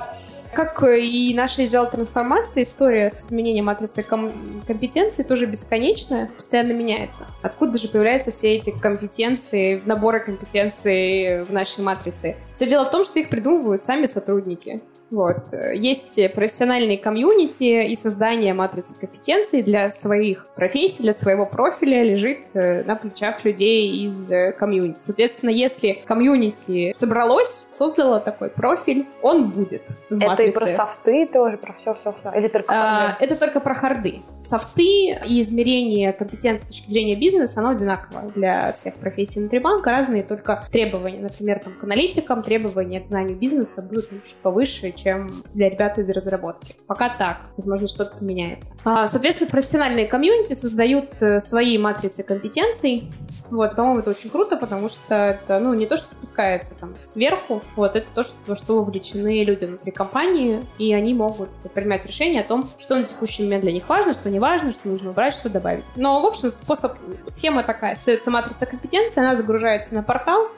Как 0.52 0.82
э, 0.82 1.00
и 1.00 1.32
наша 1.32 1.62
agile 1.62 1.90
трансформация, 1.90 2.64
история 2.64 3.08
с 3.10 3.22
изменением 3.26 3.66
матрицы 3.66 4.02
ком- 4.02 4.62
компетенций 4.66 5.22
тоже 5.22 5.46
бесконечная, 5.46 6.28
постоянно 6.28 6.72
меняется. 6.72 7.26
Откуда 7.42 7.78
же 7.78 7.88
появляются 7.88 8.32
все 8.32 8.56
эти 8.56 8.70
компетенции, 8.70 9.80
наборы 9.84 10.20
компетенций 10.20 11.44
в 11.44 11.52
нашей 11.52 11.84
матрице? 11.84 12.36
Все 12.52 12.66
дело 12.66 12.84
в 12.84 12.90
том, 12.90 13.04
что 13.04 13.20
их 13.20 13.28
придумывают 13.28 13.84
сами 13.84 14.06
сотрудники. 14.06 14.82
Вот. 15.10 15.52
Э, 15.52 15.76
Есть 15.76 16.18
профессиональные 16.34 16.96
комьюнити 16.96 17.86
и 17.86 17.96
создание 17.96 18.54
матрицы 18.54 18.94
компетенций 18.94 19.62
для 19.62 19.90
своих 19.90 20.46
профессий, 20.54 21.02
для 21.02 21.14
своего 21.14 21.46
профиля 21.46 22.02
лежит 22.02 22.38
э, 22.54 22.84
на 22.84 22.96
плечах 22.96 23.44
людей 23.44 24.06
из 24.06 24.30
э, 24.30 24.52
комьюнити. 24.52 25.00
Соответственно, 25.00 25.50
если 25.50 26.02
комьюнити 26.06 26.92
собралось, 26.94 27.66
создало 27.72 28.20
такой 28.20 28.50
профиль, 28.50 29.06
он 29.22 29.50
будет 29.50 29.82
в 30.10 30.22
Это 30.22 30.42
и 30.44 30.52
про 30.52 30.66
софты 30.66 31.26
тоже, 31.26 31.58
про 31.58 31.72
все-все-все. 31.72 32.30
Или 32.36 32.48
только 32.48 32.74
А? 32.74 33.16
Это 33.20 33.34
только 33.36 33.60
про 33.60 33.74
харды. 33.74 34.20
Софты 34.40 34.82
и 35.26 35.40
измерение 35.40 36.12
компетенции 36.12 36.64
с 36.64 36.68
точки 36.68 36.90
зрения 36.90 37.16
бизнеса, 37.16 37.60
оно 37.60 37.70
одинаково 37.70 38.30
для 38.34 38.72
всех 38.72 38.94
профессий 38.94 39.40
внутри 39.40 39.58
банка. 39.58 39.90
Разные 39.90 40.22
только 40.22 40.66
требования. 40.70 41.20
Например, 41.20 41.58
там, 41.58 41.74
к 41.74 41.82
аналитикам 41.82 42.42
требования 42.42 43.00
к 43.00 43.06
знанию 43.06 43.36
бизнеса 43.36 43.82
будут 43.82 44.10
чуть 44.10 44.36
повыше, 44.36 44.92
чем 45.02 45.30
для 45.54 45.70
ребят 45.70 45.98
из 45.98 46.08
разработки. 46.10 46.74
Пока 46.86 47.10
так. 47.16 47.50
Возможно, 47.56 47.88
что-то 47.88 48.16
поменяется. 48.16 48.72
А, 48.84 49.06
Соответственно, 49.06 49.50
профессиональные 49.50 50.06
комьюнити 50.06 50.54
создают 50.54 51.20
э, 51.20 51.40
свои 51.40 51.78
матрицы 51.78 52.22
компетенций. 52.22 53.10
Вот, 53.50 53.74
по-моему, 53.74 54.00
это 54.00 54.10
очень 54.10 54.30
круто, 54.30 54.56
потому 54.56 54.88
что 54.88 55.14
это, 55.14 55.58
ну, 55.58 55.74
не 55.74 55.86
то, 55.86 55.96
что 55.96 56.06
спускается 56.06 56.74
там 56.78 56.94
сверху, 56.96 57.62
вот, 57.74 57.96
это 57.96 58.06
то, 58.14 58.22
что, 58.22 58.34
во 58.46 58.54
что 58.54 58.78
вовлечены 58.78 59.42
люди 59.42 59.64
внутри 59.64 59.90
компании, 59.90 60.64
и 60.78 60.94
они 60.94 61.14
могут 61.14 61.50
принимать 61.74 62.06
решение 62.06 62.42
о 62.42 62.46
том, 62.46 62.68
что 62.78 62.96
на 62.96 63.04
текущий 63.04 63.42
момент 63.42 63.62
для 63.62 63.72
них 63.72 63.88
важно, 63.88 64.14
что 64.14 64.30
не 64.30 64.38
важно, 64.38 64.72
что 64.72 64.88
нужно 64.88 65.10
убрать, 65.10 65.34
что 65.34 65.48
добавить. 65.48 65.84
Но, 65.96 66.20
в 66.20 66.26
общем, 66.26 66.50
способ, 66.50 66.92
схема 67.28 67.62
такая. 67.62 67.92
Остается 67.92 68.30
матрица 68.30 68.66
компетенции, 68.66 69.20
она 69.20 69.34
загружается 69.34 69.94
на 69.94 70.02
портал, 70.02 70.48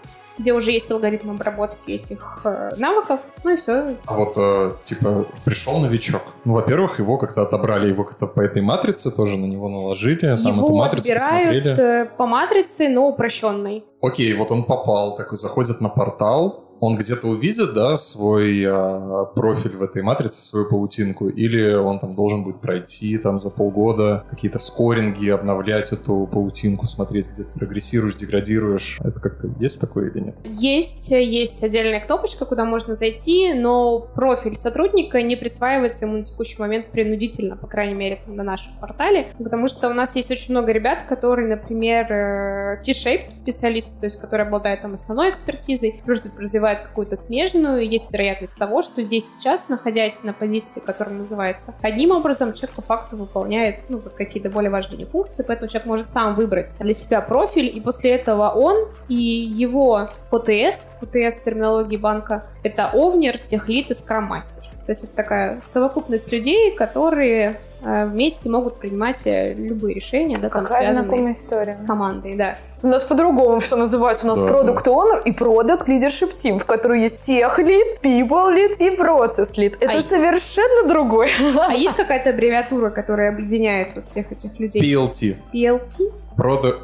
где 0.42 0.52
уже 0.52 0.72
есть 0.72 0.90
алгоритм 0.90 1.30
обработки 1.30 1.92
этих 1.92 2.40
э, 2.44 2.70
навыков, 2.76 3.20
ну 3.44 3.50
и 3.54 3.56
все. 3.56 3.94
А 4.06 4.14
вот, 4.14 4.34
э, 4.36 4.72
типа, 4.82 5.24
пришел 5.44 5.78
новичок. 5.78 6.22
Ну, 6.44 6.54
во-первых, 6.54 6.98
его 6.98 7.16
как-то 7.16 7.42
отобрали, 7.42 7.88
его 7.88 8.04
как-то 8.04 8.26
по 8.26 8.40
этой 8.40 8.60
матрице 8.60 9.10
тоже 9.10 9.38
на 9.38 9.46
него 9.46 9.68
наложили, 9.68 10.18
там 10.20 10.38
эту 10.40 10.48
Его 10.48 10.76
матрицу 10.76 11.12
посмотрели. 11.14 11.80
э, 11.80 12.06
по 12.16 12.26
матрице, 12.26 12.88
но 12.88 13.08
упрощенной. 13.08 13.84
Окей, 14.02 14.32
вот 14.34 14.50
он 14.50 14.64
попал, 14.64 15.14
такой 15.14 15.38
заходит 15.38 15.80
на 15.80 15.88
портал, 15.88 16.64
он 16.82 16.96
где-то 16.96 17.28
увидит, 17.28 17.74
да, 17.74 17.96
свой 17.96 18.60
э, 18.60 19.26
профиль 19.36 19.70
в 19.70 19.84
этой 19.84 20.02
матрице, 20.02 20.42
свою 20.42 20.68
паутинку, 20.68 21.28
или 21.28 21.74
он 21.74 22.00
там 22.00 22.16
должен 22.16 22.42
будет 22.42 22.60
пройти 22.60 23.18
там 23.18 23.38
за 23.38 23.50
полгода 23.50 24.24
какие-то 24.28 24.58
скоринги, 24.58 25.28
обновлять 25.28 25.92
эту 25.92 26.26
паутинку, 26.26 26.86
смотреть, 26.86 27.28
где 27.28 27.44
ты 27.44 27.56
прогрессируешь, 27.56 28.16
деградируешь. 28.16 28.98
Это 28.98 29.20
как-то 29.20 29.48
есть 29.60 29.80
такое 29.80 30.10
или 30.10 30.24
нет? 30.24 30.34
Есть, 30.42 31.08
есть 31.08 31.62
отдельная 31.62 32.00
кнопочка, 32.00 32.46
куда 32.46 32.64
можно 32.64 32.96
зайти, 32.96 33.54
но 33.54 34.00
профиль 34.00 34.56
сотрудника 34.56 35.22
не 35.22 35.36
присваивается 35.36 36.06
ему 36.06 36.16
на 36.16 36.24
текущий 36.24 36.56
момент 36.58 36.86
принудительно, 36.86 37.56
по 37.56 37.68
крайней 37.68 37.94
мере, 37.94 38.18
на 38.26 38.42
нашем 38.42 38.72
портале, 38.80 39.28
потому 39.38 39.68
что 39.68 39.88
у 39.88 39.94
нас 39.94 40.16
есть 40.16 40.32
очень 40.32 40.50
много 40.50 40.72
ребят, 40.72 41.04
которые, 41.08 41.46
например, 41.46 42.12
э, 42.12 42.82
T-shaped 42.84 43.42
специалисты, 43.42 44.00
то 44.00 44.06
есть 44.06 44.18
которые 44.18 44.48
обладают 44.48 44.82
там 44.82 44.94
основной 44.94 45.30
экспертизой, 45.30 46.02
плюс 46.04 46.26
развивают 46.36 46.71
какую-то 46.80 47.16
смежную, 47.16 47.88
есть 47.88 48.12
вероятность 48.12 48.56
того, 48.56 48.82
что 48.82 49.02
здесь 49.02 49.24
сейчас, 49.36 49.68
находясь 49.68 50.22
на 50.22 50.32
позиции, 50.32 50.80
которая 50.80 51.14
называется 51.14 51.74
одним 51.82 52.12
образом, 52.12 52.52
человек 52.52 52.76
по 52.76 52.82
факту 52.82 53.16
выполняет 53.16 53.84
ну, 53.88 54.00
какие-то 54.00 54.50
более 54.50 54.70
важные 54.70 55.06
функции, 55.06 55.44
поэтому 55.46 55.68
человек 55.68 55.86
может 55.86 56.12
сам 56.12 56.34
выбрать 56.34 56.74
для 56.78 56.92
себя 56.92 57.20
профиль, 57.20 57.66
и 57.74 57.80
после 57.80 58.12
этого 58.12 58.48
он 58.50 58.88
и 59.08 59.14
его 59.14 60.08
ОТС, 60.30 60.88
ОТС 61.00 61.42
терминологии 61.44 61.96
банка, 61.96 62.46
это 62.62 62.90
овнер, 62.92 63.38
техлит 63.38 63.90
и 63.90 63.94
скрам-мастер. 63.94 64.71
То 64.86 64.90
есть 64.90 65.04
это 65.04 65.14
такая 65.14 65.60
совокупность 65.72 66.32
людей, 66.32 66.74
которые 66.74 67.60
э, 67.84 68.06
вместе 68.06 68.48
могут 68.48 68.78
принимать 68.78 69.18
э, 69.26 69.54
любые 69.54 69.94
решения, 69.94 70.38
да, 70.38 70.48
там 70.48 70.62
Какая 70.62 70.84
связанные 70.86 71.04
знакомая 71.08 71.32
история. 71.34 71.72
с 71.72 71.86
командой, 71.86 72.36
да. 72.36 72.56
У 72.82 72.88
нас 72.88 73.04
по-другому 73.04 73.60
что 73.60 73.76
называется. 73.76 74.24
У 74.26 74.30
нас 74.30 74.40
Да. 74.40 74.48
продукт 74.48 74.84
Owner 74.88 75.22
и 75.24 75.30
продукт 75.30 75.88
Leadership 75.88 76.34
Team, 76.34 76.58
в 76.58 76.64
которой 76.66 77.00
есть 77.00 77.20
тех 77.20 77.56
лид, 77.60 78.00
people 78.02 78.52
lead 78.52 78.76
и 78.78 78.90
процесс 78.96 79.56
лид. 79.56 79.76
Это 79.80 79.92
А 79.92 79.94
и- 79.98 80.02
совершенно 80.02 80.88
другой. 80.88 81.30
А 81.68 81.72
есть 81.74 81.94
какая-то 81.94 82.30
аббревиатура, 82.30 82.90
которая 82.90 83.28
объединяет 83.30 83.94
вот 83.94 84.06
всех 84.06 84.32
этих 84.32 84.58
людей? 84.58 84.82
PLT. 84.82 85.36
PLT? 85.54 86.12
Продукт... 86.36 86.80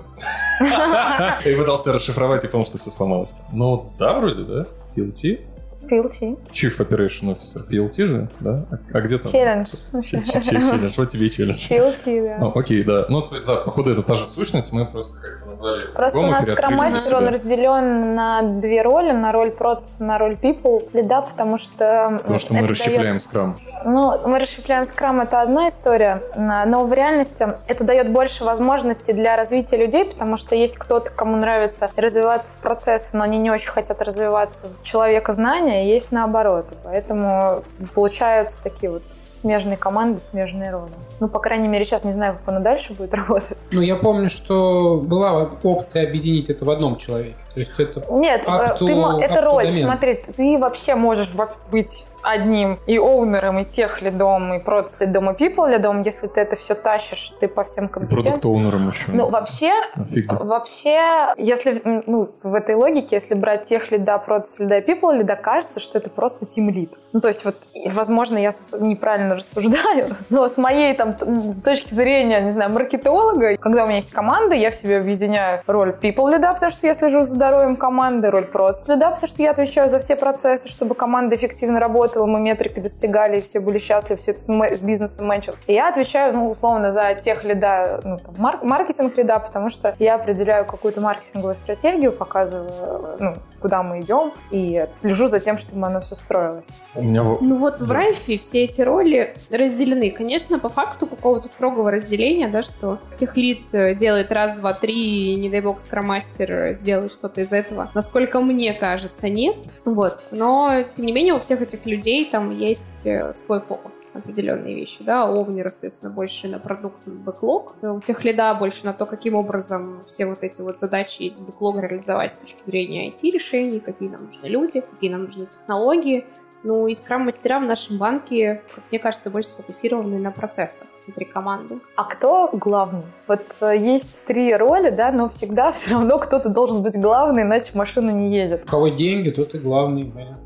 Я 0.61 1.39
пытался 1.57 1.93
расшифровать 1.93 2.45
и 2.45 2.49
понял, 2.49 2.65
что 2.65 2.79
все 2.79 2.91
сломалось. 2.93 3.35
Ну, 3.53 3.89
да, 3.99 4.15
вроде, 4.15 4.43
да? 4.45 4.67
PLT? 4.97 5.41
PLT. 5.89 6.39
Chief 6.53 6.77
Operation 6.79 7.35
Officer. 7.35 7.69
PLT 7.71 8.05
же, 8.07 8.29
да? 8.41 8.67
А, 8.71 8.79
а 8.93 9.01
где 9.01 9.19
там? 9.19 9.31
Челлендж. 9.31 9.69
Челлендж. 10.03 10.95
Вот 10.97 11.09
тебе 11.09 11.29
челлендж. 11.29 11.71
PLT, 11.71 12.27
да. 12.27 12.37
Ну, 12.39 12.53
окей, 12.55 12.85
да. 12.85 13.07
Ну, 13.09 13.23
то 13.23 13.35
есть, 13.35 13.47
да, 13.47 13.57
походу, 13.57 13.93
это 13.93 14.03
та 14.03 14.15
же 14.15 14.27
сущность, 14.27 14.73
мы 14.73 14.85
просто 14.87 15.21
как-то 15.21 15.47
назвали 15.47 15.87
Просто 15.95 16.19
у 16.19 16.27
нас 16.27 16.45
скроммастер, 16.45 17.17
он 17.17 17.29
разделен 17.29 18.15
на 18.15 18.43
две 18.43 18.83
роли, 18.83 19.13
на 19.13 19.33
роль 19.33 19.51
процесса, 19.51 20.05
на 20.05 20.19
роль 20.19 20.35
people, 20.35 20.89
лида, 20.93 21.23
потому 21.23 21.59
что... 21.59 22.19
Потому 22.23 22.39
что 22.39 22.55
мы 22.55 22.67
расщепляем 22.67 23.19
скрам. 23.19 23.59
ну, 23.85 24.19
мы 24.27 24.39
расщепляем 24.39 24.87
скрам, 24.87 25.21
это 25.21 25.41
одна 25.41 25.69
история, 25.69 26.23
но 26.37 26.85
в 26.85 26.93
реальности 26.93 27.47
это 27.67 27.85
дает 27.85 28.11
больше 28.11 28.45
возможностей 28.45 29.13
для 29.13 29.37
развития 29.37 29.77
людей, 29.77 30.05
потому 30.05 30.37
что 30.37 30.55
есть 30.55 30.77
кто-то, 30.77 31.11
кому 31.11 31.37
нравится 31.37 31.91
развиваться 31.97 32.53
в 32.53 32.57
процессе, 32.57 33.17
но 33.17 33.25
они 33.25 33.39
не 33.39 33.51
очень 33.51 33.71
хотят 33.71 34.03
развиваться 34.03 34.67
в 34.69 34.83
человека 34.83 35.33
знания, 35.33 35.78
и 35.85 35.89
есть 35.89 36.13
наоборот. 36.13 36.73
И 36.73 36.77
поэтому 36.83 37.63
получаются 37.95 38.63
такие 38.63 38.91
вот 38.91 39.03
смежные 39.31 39.77
команды, 39.77 40.21
смежные 40.21 40.71
роли. 40.71 40.93
Ну, 41.21 41.29
по 41.29 41.39
крайней 41.39 41.69
мере, 41.69 41.85
сейчас 41.85 42.05
не 42.05 42.13
знаю, 42.13 42.35
как 42.35 42.49
оно 42.49 42.61
дальше 42.61 42.93
будет 42.95 43.15
работать. 43.15 43.65
Ну, 43.71 43.81
я 43.81 43.97
помню, 43.97 44.29
что 44.29 45.01
была 45.05 45.51
опция 45.63 46.07
объединить 46.07 46.49
это 46.51 46.65
в 46.65 46.71
одном 46.71 46.97
человеке. 46.97 47.37
То 47.55 47.61
есть 47.61 47.79
это... 47.79 48.05
Нет, 48.11 48.45
А 48.47 48.75
э, 48.75 48.79
ты 48.79 48.93
это 48.93 49.41
роль. 49.41 49.65
домен? 49.67 49.85
Смотри, 49.85 50.15
ты 50.15 50.59
вообще 50.59 50.95
можешь 50.95 51.31
быть 51.71 52.07
одним 52.23 52.79
и 52.87 52.99
оунером, 52.99 53.59
и 53.59 53.65
тех 53.65 54.03
лидом, 54.03 54.55
и 54.55 54.59
продс 54.59 55.01
лидом, 55.01 55.31
и 55.31 55.35
people 55.35 55.69
лидом, 55.71 56.03
если 56.03 56.27
ты 56.27 56.41
это 56.41 56.57
все 56.57 56.75
тащишь, 56.75 57.33
ты 57.41 57.49
по 57.49 57.65
всем 57.65 57.87
И 57.87 57.89
компетенциям. 57.89 58.25
продукт-оунером 58.25 58.89
еще. 58.89 59.05
Ну, 59.09 59.29
вообще, 59.29 59.73
Офигеть. 59.95 60.31
Вообще, 60.31 61.35
если 61.37 61.81
ну, 62.07 62.31
в 62.43 62.55
этой 62.55 62.75
логике, 62.75 63.17
если 63.17 63.35
брать 63.35 63.65
тех 63.65 63.91
лида, 63.91 64.19
продс 64.19 64.59
лида, 64.59 64.79
people 64.81 65.17
лида, 65.17 65.37
кажется, 65.37 65.81
что 65.81 65.99
это 65.99 66.11
просто 66.11 66.47
тим 66.47 66.71
лид. 66.71 66.95
Ну, 67.13 67.21
то 67.21 67.29
есть 67.29 67.45
вот, 67.45 67.57
и, 67.75 67.89
возможно, 67.89 68.37
я 68.37 68.51
неправильно 68.81 69.37
рассуждаю, 69.37 70.09
но 70.31 70.47
с 70.49 70.59
моей 70.59 70.95
там 70.95 71.08
т- 71.15 71.25
м, 71.25 71.61
точки 71.63 71.95
зрения, 71.95 72.41
не 72.41 72.51
знаю, 72.51 72.73
маркетолога, 72.73 73.57
когда 73.57 73.85
у 73.85 73.87
меня 73.87 73.97
есть 73.97 74.11
команда, 74.13 74.55
я 74.55 74.71
в 74.71 74.75
себе 74.75 74.99
объединяю 74.99 75.61
роль 75.67 75.91
people 76.01 76.31
лида, 76.31 76.53
потому 76.53 76.71
что 76.73 76.87
я 76.87 76.95
слежу 76.95 77.23
за 77.23 77.35
здоровьем 77.37 77.77
команды, 77.77 78.31
роль 78.31 78.47
продс 78.47 78.89
лида, 78.89 79.11
потому 79.11 79.29
что 79.29 79.43
я 79.43 79.51
отвечаю 79.51 79.89
за 79.89 79.99
все 79.99 80.17
процессы, 80.17 80.69
чтобы 80.69 80.95
команда 80.95 81.37
эффективно 81.37 81.81
работала, 81.81 82.27
мы 82.27 82.41
метрики 82.41 82.81
достигали, 82.81 83.39
и 83.39 83.41
все 83.41 83.61
были 83.61 83.79
счастливы, 83.79 84.21
все 84.21 84.33
это 84.33 84.41
с, 84.41 84.47
с 84.49 84.81
бизнесом 84.81 85.27
мэчилось. 85.27 85.59
И 85.67 85.73
я 85.75 85.89
отвечаю, 85.89 86.35
ну, 86.35 86.51
условно, 86.51 86.93
за 86.93 87.15
тех 87.15 87.45
лида, 87.45 88.01
ну, 88.05 88.17
там, 88.19 88.35
мар- 88.39 88.61
маркетинг 88.63 89.17
лида, 89.17 89.39
потому 89.39 89.71
что 89.71 89.95
я 89.99 90.15
определяю 90.17 90.65
какую-то 90.65 91.01
маркетинговую 91.01 91.55
стратегию, 91.55 92.13
показываю, 92.13 93.17
ну, 93.19 93.35
куда 93.61 93.83
мы 93.83 94.01
идем, 94.01 94.33
и 94.51 94.85
слежу 94.93 95.29
за 95.29 95.41
тем, 95.41 95.59
чтобы 95.59 95.87
оно 95.87 96.01
все 96.01 96.15
строилось. 96.15 96.67
У 96.95 97.03
меня 97.03 97.23
Ну 97.23 97.57
вот 97.59 97.81
в 97.81 97.91
Райфе 97.93 98.39
все 98.39 98.65
эти 98.65 98.81
роли 98.81 99.35
разделены. 99.51 100.11
Конечно, 100.11 100.59
по 100.59 100.69
факту 100.69 100.98
какого-то 101.07 101.49
строгого 101.49 101.91
разделения, 101.91 102.49
да, 102.49 102.63
что 102.63 103.01
техлит 103.17 103.63
э, 103.73 103.95
делает 103.95 104.33
раз, 104.33 104.57
два, 104.57 104.73
три, 104.73 105.33
и, 105.33 105.37
не 105.37 105.51
дай 105.51 105.61
бог, 105.61 105.81
скромастер 105.81 106.75
сделает 106.75 107.13
что-то 107.13 107.41
из 107.41 107.53
этого. 107.53 107.91
Насколько 107.95 108.41
мне 108.41 108.73
кажется, 108.75 109.29
нет. 109.29 109.57
Вот. 109.85 110.29
Но, 110.33 110.85
тем 110.95 111.07
не 111.07 111.13
менее, 111.13 111.35
у 111.35 111.39
всех 111.39 111.63
этих 111.63 111.87
людей 111.87 112.25
там 112.31 112.51
есть 112.51 113.05
э, 113.05 113.33
свой 113.33 113.61
фокус 113.61 113.93
определенные 114.19 114.75
вещи, 114.75 114.99
да, 115.01 115.25
Овнер, 115.25 115.67
естественно, 115.67 116.11
больше 116.11 116.49
на 116.49 116.59
продукт 116.59 117.07
бэклог, 117.07 117.77
у 117.83 118.01
тех 118.01 118.25
лида 118.25 118.55
больше 118.55 118.85
на 118.85 118.93
то, 118.93 119.07
каким 119.07 119.35
образом 119.35 120.03
все 120.07 120.27
вот 120.27 120.43
эти 120.43 120.61
вот 120.61 120.79
задачи 120.81 121.23
из 121.23 121.39
бэклога 121.39 121.81
реализовать 121.81 122.33
с 122.33 122.37
точки 122.37 122.59
зрения 122.67 123.11
IT-решений, 123.11 123.81
какие 123.81 124.09
нам 124.09 124.25
нужны 124.25 124.47
люди, 124.47 124.81
какие 124.81 125.11
нам 125.11 125.25
нужны 125.25 125.47
технологии, 125.47 126.27
ну, 126.63 126.87
и 126.87 126.95
скрам-мастера 126.95 127.61
в 127.61 127.65
нашем 127.65 127.99
банке, 127.99 128.63
как 128.75 128.85
мне 128.91 128.99
кажется, 128.99 129.31
больше 129.31 129.51
сфокусированы 129.51 130.19
на 130.19 130.31
процессах 130.31 130.89
внутри 131.07 131.25
команды. 131.25 131.79
А 131.97 132.05
кто 132.05 132.51
главный? 132.53 133.05
Вот 133.27 133.43
э, 133.61 133.77
есть 133.79 134.25
три 134.25 134.55
роли, 134.55 134.91
да, 134.91 135.11
но 135.11 135.29
всегда 135.29 135.73
все 135.73 135.93
равно 135.93 136.19
кто-то 136.19 136.49
должен 136.49 136.83
быть 136.83 136.97
главный, 136.97 137.43
иначе 137.43 137.73
машина 137.75 138.11
не 138.11 138.35
едет. 138.35 138.65
У 138.65 138.69
кого 138.69 138.89
деньги, 138.89 139.31
тот 139.31 139.55
и 139.55 139.59
главный. 139.59 140.13
Валя. 140.15 140.37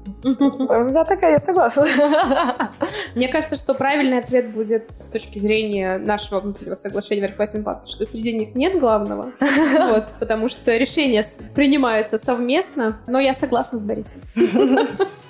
Я 0.92 1.04
такая, 1.04 1.32
я 1.32 1.38
согласна. 1.38 1.84
Мне 3.16 3.28
кажется, 3.28 3.56
что 3.56 3.74
правильный 3.74 4.18
ответ 4.18 4.52
будет 4.52 4.90
с 5.00 5.06
точки 5.06 5.38
зрения 5.38 5.98
нашего 5.98 6.38
внутреннего 6.38 6.76
соглашения 6.76 7.22
в 7.22 7.24
Райфайзенбанке, 7.26 7.90
что 7.90 8.04
среди 8.04 8.38
них 8.38 8.54
нет 8.54 8.78
главного, 8.78 9.32
вот, 9.40 10.06
потому 10.20 10.48
что 10.48 10.76
решения 10.76 11.26
принимаются 11.54 12.18
совместно, 12.18 13.00
но 13.06 13.18
я 13.18 13.34
согласна 13.34 13.78
с 13.78 13.82
Борисом. 13.82 14.20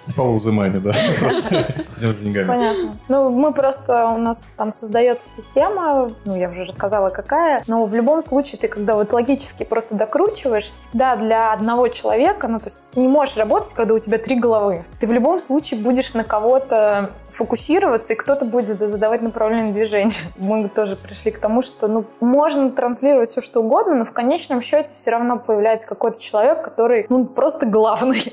Follow 0.08 0.36
the 0.36 0.52
money, 0.52 0.80
да. 0.80 0.92
Просто 1.20 1.74
идем 1.96 2.12
с 2.12 2.22
деньгами. 2.22 2.46
Понятно. 2.46 2.98
Ну, 3.08 3.30
мы 3.30 3.52
просто, 3.52 4.08
у 4.08 4.18
нас 4.18 4.54
там 4.56 4.72
создается 4.72 5.28
система, 5.28 6.12
ну, 6.24 6.36
я 6.36 6.50
уже 6.50 6.64
рассказала, 6.64 7.08
какая, 7.08 7.62
но 7.66 7.84
в 7.86 7.94
любом 7.94 8.22
случае 8.22 8.58
ты, 8.58 8.68
когда 8.68 8.94
вот 8.94 9.12
логически 9.12 9.64
просто 9.64 9.94
докручиваешь, 9.94 10.70
всегда 10.70 11.16
для 11.16 11.52
одного 11.52 11.88
человека, 11.88 12.48
ну, 12.48 12.58
то 12.58 12.66
есть 12.66 12.88
ты 12.92 13.00
не 13.00 13.08
можешь 13.08 13.36
работать, 13.36 13.72
когда 13.74 13.94
у 13.94 13.98
тебя 13.98 14.18
три 14.18 14.38
головы. 14.38 14.84
Ты 15.00 15.06
в 15.06 15.12
любом 15.12 15.38
случае 15.38 15.80
будешь 15.80 16.14
на 16.14 16.24
кого-то 16.24 17.10
фокусироваться, 17.32 18.12
и 18.12 18.16
кто-то 18.16 18.44
будет 18.44 18.78
задавать 18.78 19.22
направление 19.22 19.72
движения. 19.72 20.14
Мы 20.36 20.68
тоже 20.68 20.96
пришли 20.96 21.30
к 21.30 21.38
тому, 21.38 21.62
что 21.62 21.88
ну, 21.88 22.04
можно 22.20 22.70
транслировать 22.70 23.30
все, 23.30 23.40
что 23.40 23.60
угодно, 23.60 23.94
но 23.94 24.04
в 24.04 24.12
конечном 24.12 24.62
счете 24.62 24.90
все 24.94 25.10
равно 25.10 25.38
появляется 25.38 25.86
какой-то 25.86 26.20
человек, 26.20 26.62
который 26.62 27.06
ну, 27.08 27.24
просто 27.24 27.66
главный. 27.66 28.32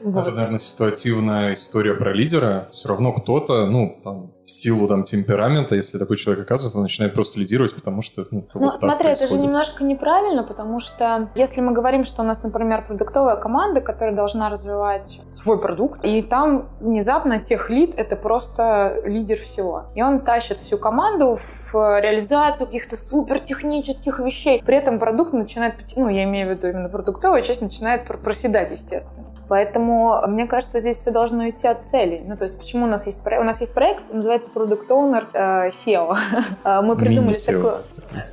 Это, 0.00 0.30
наверное, 0.32 0.58
ситуативная 0.58 1.54
история 1.54 1.94
про 1.94 2.12
лидера. 2.12 2.68
Все 2.70 2.88
равно 2.88 3.12
кто-то, 3.12 3.66
ну, 3.66 3.98
там, 4.02 4.33
в 4.44 4.50
силу 4.50 4.86
там 4.86 5.02
темперамента, 5.04 5.74
если 5.74 5.98
такой 5.98 6.16
человек 6.16 6.44
оказывается, 6.44 6.78
он 6.78 6.82
начинает 6.82 7.14
просто 7.14 7.40
лидировать, 7.40 7.74
потому 7.74 8.02
что, 8.02 8.26
ну, 8.30 8.46
Ну, 8.54 8.70
так 8.70 8.78
смотри, 8.78 9.08
это 9.08 9.26
же 9.26 9.38
немножко 9.38 9.84
неправильно, 9.84 10.42
потому 10.42 10.80
что 10.80 11.30
если 11.34 11.60
мы 11.62 11.72
говорим, 11.72 12.04
что 12.04 12.22
у 12.22 12.24
нас, 12.26 12.42
например, 12.42 12.84
продуктовая 12.86 13.36
команда, 13.36 13.80
которая 13.80 14.14
должна 14.14 14.50
развивать 14.50 15.20
свой 15.30 15.58
продукт, 15.60 16.04
и 16.04 16.22
там 16.22 16.68
внезапно 16.80 17.38
техлид— 17.38 17.94
это 17.96 18.16
просто 18.16 19.00
лидер 19.04 19.38
всего. 19.38 19.84
И 19.94 20.02
он 20.02 20.20
тащит 20.20 20.58
всю 20.58 20.76
команду 20.76 21.38
в 21.72 22.00
реализацию 22.00 22.66
каких-то 22.66 22.96
супертехнических 22.96 24.18
вещей. 24.20 24.62
При 24.64 24.76
этом 24.76 24.98
продукт 24.98 25.32
начинает, 25.32 25.74
ну, 25.96 26.08
я 26.08 26.24
имею 26.24 26.48
в 26.48 26.50
виду 26.50 26.68
именно 26.68 26.88
продуктовая 26.88 27.42
часть, 27.42 27.62
начинает 27.62 28.06
пр- 28.06 28.18
проседать, 28.18 28.70
естественно. 28.70 29.26
Поэтому, 29.48 30.22
мне 30.26 30.46
кажется, 30.46 30.80
здесь 30.80 30.98
все 30.98 31.10
должно 31.10 31.48
идти 31.48 31.66
от 31.66 31.86
целей. 31.86 32.22
Ну, 32.26 32.36
то 32.36 32.44
есть, 32.44 32.58
почему 32.58 32.84
у 32.84 32.88
нас 32.88 33.06
есть 33.06 33.22
проект? 33.22 33.42
У 33.42 33.46
нас 33.46 33.60
есть 33.60 33.74
проект, 33.74 34.12
называется 34.12 34.50
Product 34.54 34.88
Owner 34.88 35.24
э, 35.32 35.68
SEO. 35.68 36.16
Э, 36.64 36.80
Мы 36.82 36.96
придумали 36.96 37.34
такое... 37.34 37.74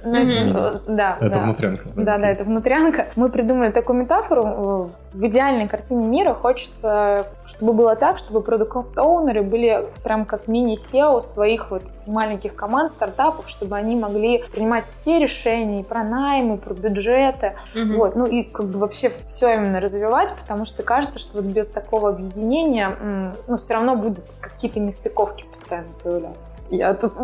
Ну, 0.03 0.15
это, 0.15 0.81
э, 0.87 0.91
Да, 0.91 1.17
Это 1.19 1.35
да. 1.35 1.39
внутрянка. 1.39 1.89
Да, 1.95 2.17
да, 2.17 2.29
это 2.29 2.43
внутрянка. 2.43 3.07
Мы 3.15 3.29
придумали 3.29 3.71
такую 3.71 3.99
метафору. 3.99 4.91
В 5.13 5.25
идеальной 5.27 5.67
картине 5.67 6.07
мира 6.07 6.33
хочется, 6.33 7.27
чтобы 7.45 7.73
было 7.73 7.97
так, 7.97 8.17
чтобы 8.17 8.41
продукт-оунеры 8.41 9.41
были 9.43 9.89
прям 10.03 10.25
как 10.25 10.47
мини-SEO 10.47 11.19
своих 11.21 11.69
вот 11.69 11.83
маленьких 12.07 12.55
команд, 12.55 12.91
стартапов, 12.91 13.49
чтобы 13.49 13.75
они 13.75 13.97
могли 13.97 14.41
принимать 14.43 14.85
все 14.85 15.19
решения 15.19 15.81
и 15.81 15.83
про 15.83 16.03
наймы, 16.03 16.57
про 16.57 16.73
бюджеты. 16.73 17.55
Вот, 17.75 18.15
ну 18.15 18.25
и 18.25 18.43
как 18.43 18.67
бы 18.67 18.79
вообще 18.79 19.11
все 19.25 19.55
именно 19.55 19.81
развивать, 19.81 20.33
потому 20.39 20.65
что 20.65 20.81
кажется, 20.81 21.19
что 21.19 21.41
вот 21.41 21.45
без 21.45 21.67
такого 21.67 22.09
объединения, 22.09 23.35
ну, 23.47 23.57
все 23.57 23.73
равно 23.73 23.97
будут 23.97 24.23
какие-то 24.39 24.79
нестыковки 24.79 25.43
постоянно 25.51 25.89
появляться. 26.01 26.55
Я 26.71 26.93
тут 26.93 27.15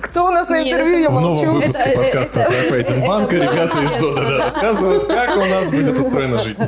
кто 0.00 0.26
у 0.26 0.30
нас 0.30 0.48
на 0.48 0.62
Нет, 0.62 0.72
интервью, 0.74 0.98
я 1.00 1.10
В 1.10 1.14
новом 1.14 1.34
молчу. 1.34 1.50
выпуске 1.50 1.82
Это- 1.90 2.00
подкаста 2.00 2.40
это- 2.42 2.52
Райфайзенбанка 2.52 3.36
это 3.36 3.44
ребята 3.52 3.78
из 3.82 3.94
Додо 3.96 4.38
рассказывают, 4.38 5.04
как 5.06 5.36
у 5.38 5.44
нас 5.44 5.70
будет 5.72 5.98
устроена 5.98 6.38
жизнь. 6.38 6.62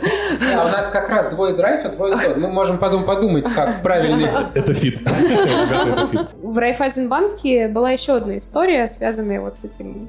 А 0.56 0.64
у 0.66 0.68
нас 0.68 0.88
как 0.88 1.08
раз 1.08 1.26
двое 1.32 1.52
из 1.52 1.58
Райфа, 1.60 1.90
двое 1.90 2.16
из 2.16 2.20
Додо. 2.24 2.36
Мы 2.38 2.48
можем 2.48 2.78
потом 2.78 3.04
подумать, 3.04 3.48
как 3.54 3.82
правильно. 3.82 4.48
Это 4.54 4.74
feat. 4.74 4.98
Ребята, 4.98 5.88
это 5.92 6.06
feat. 6.06 6.26
В 6.42 6.58
Райфайзенбанке 6.58 7.68
была 7.68 7.92
еще 7.92 8.16
одна 8.16 8.36
история, 8.36 8.88
связанная 8.88 9.40
вот 9.40 9.54
с 9.60 9.64
этим 9.64 10.08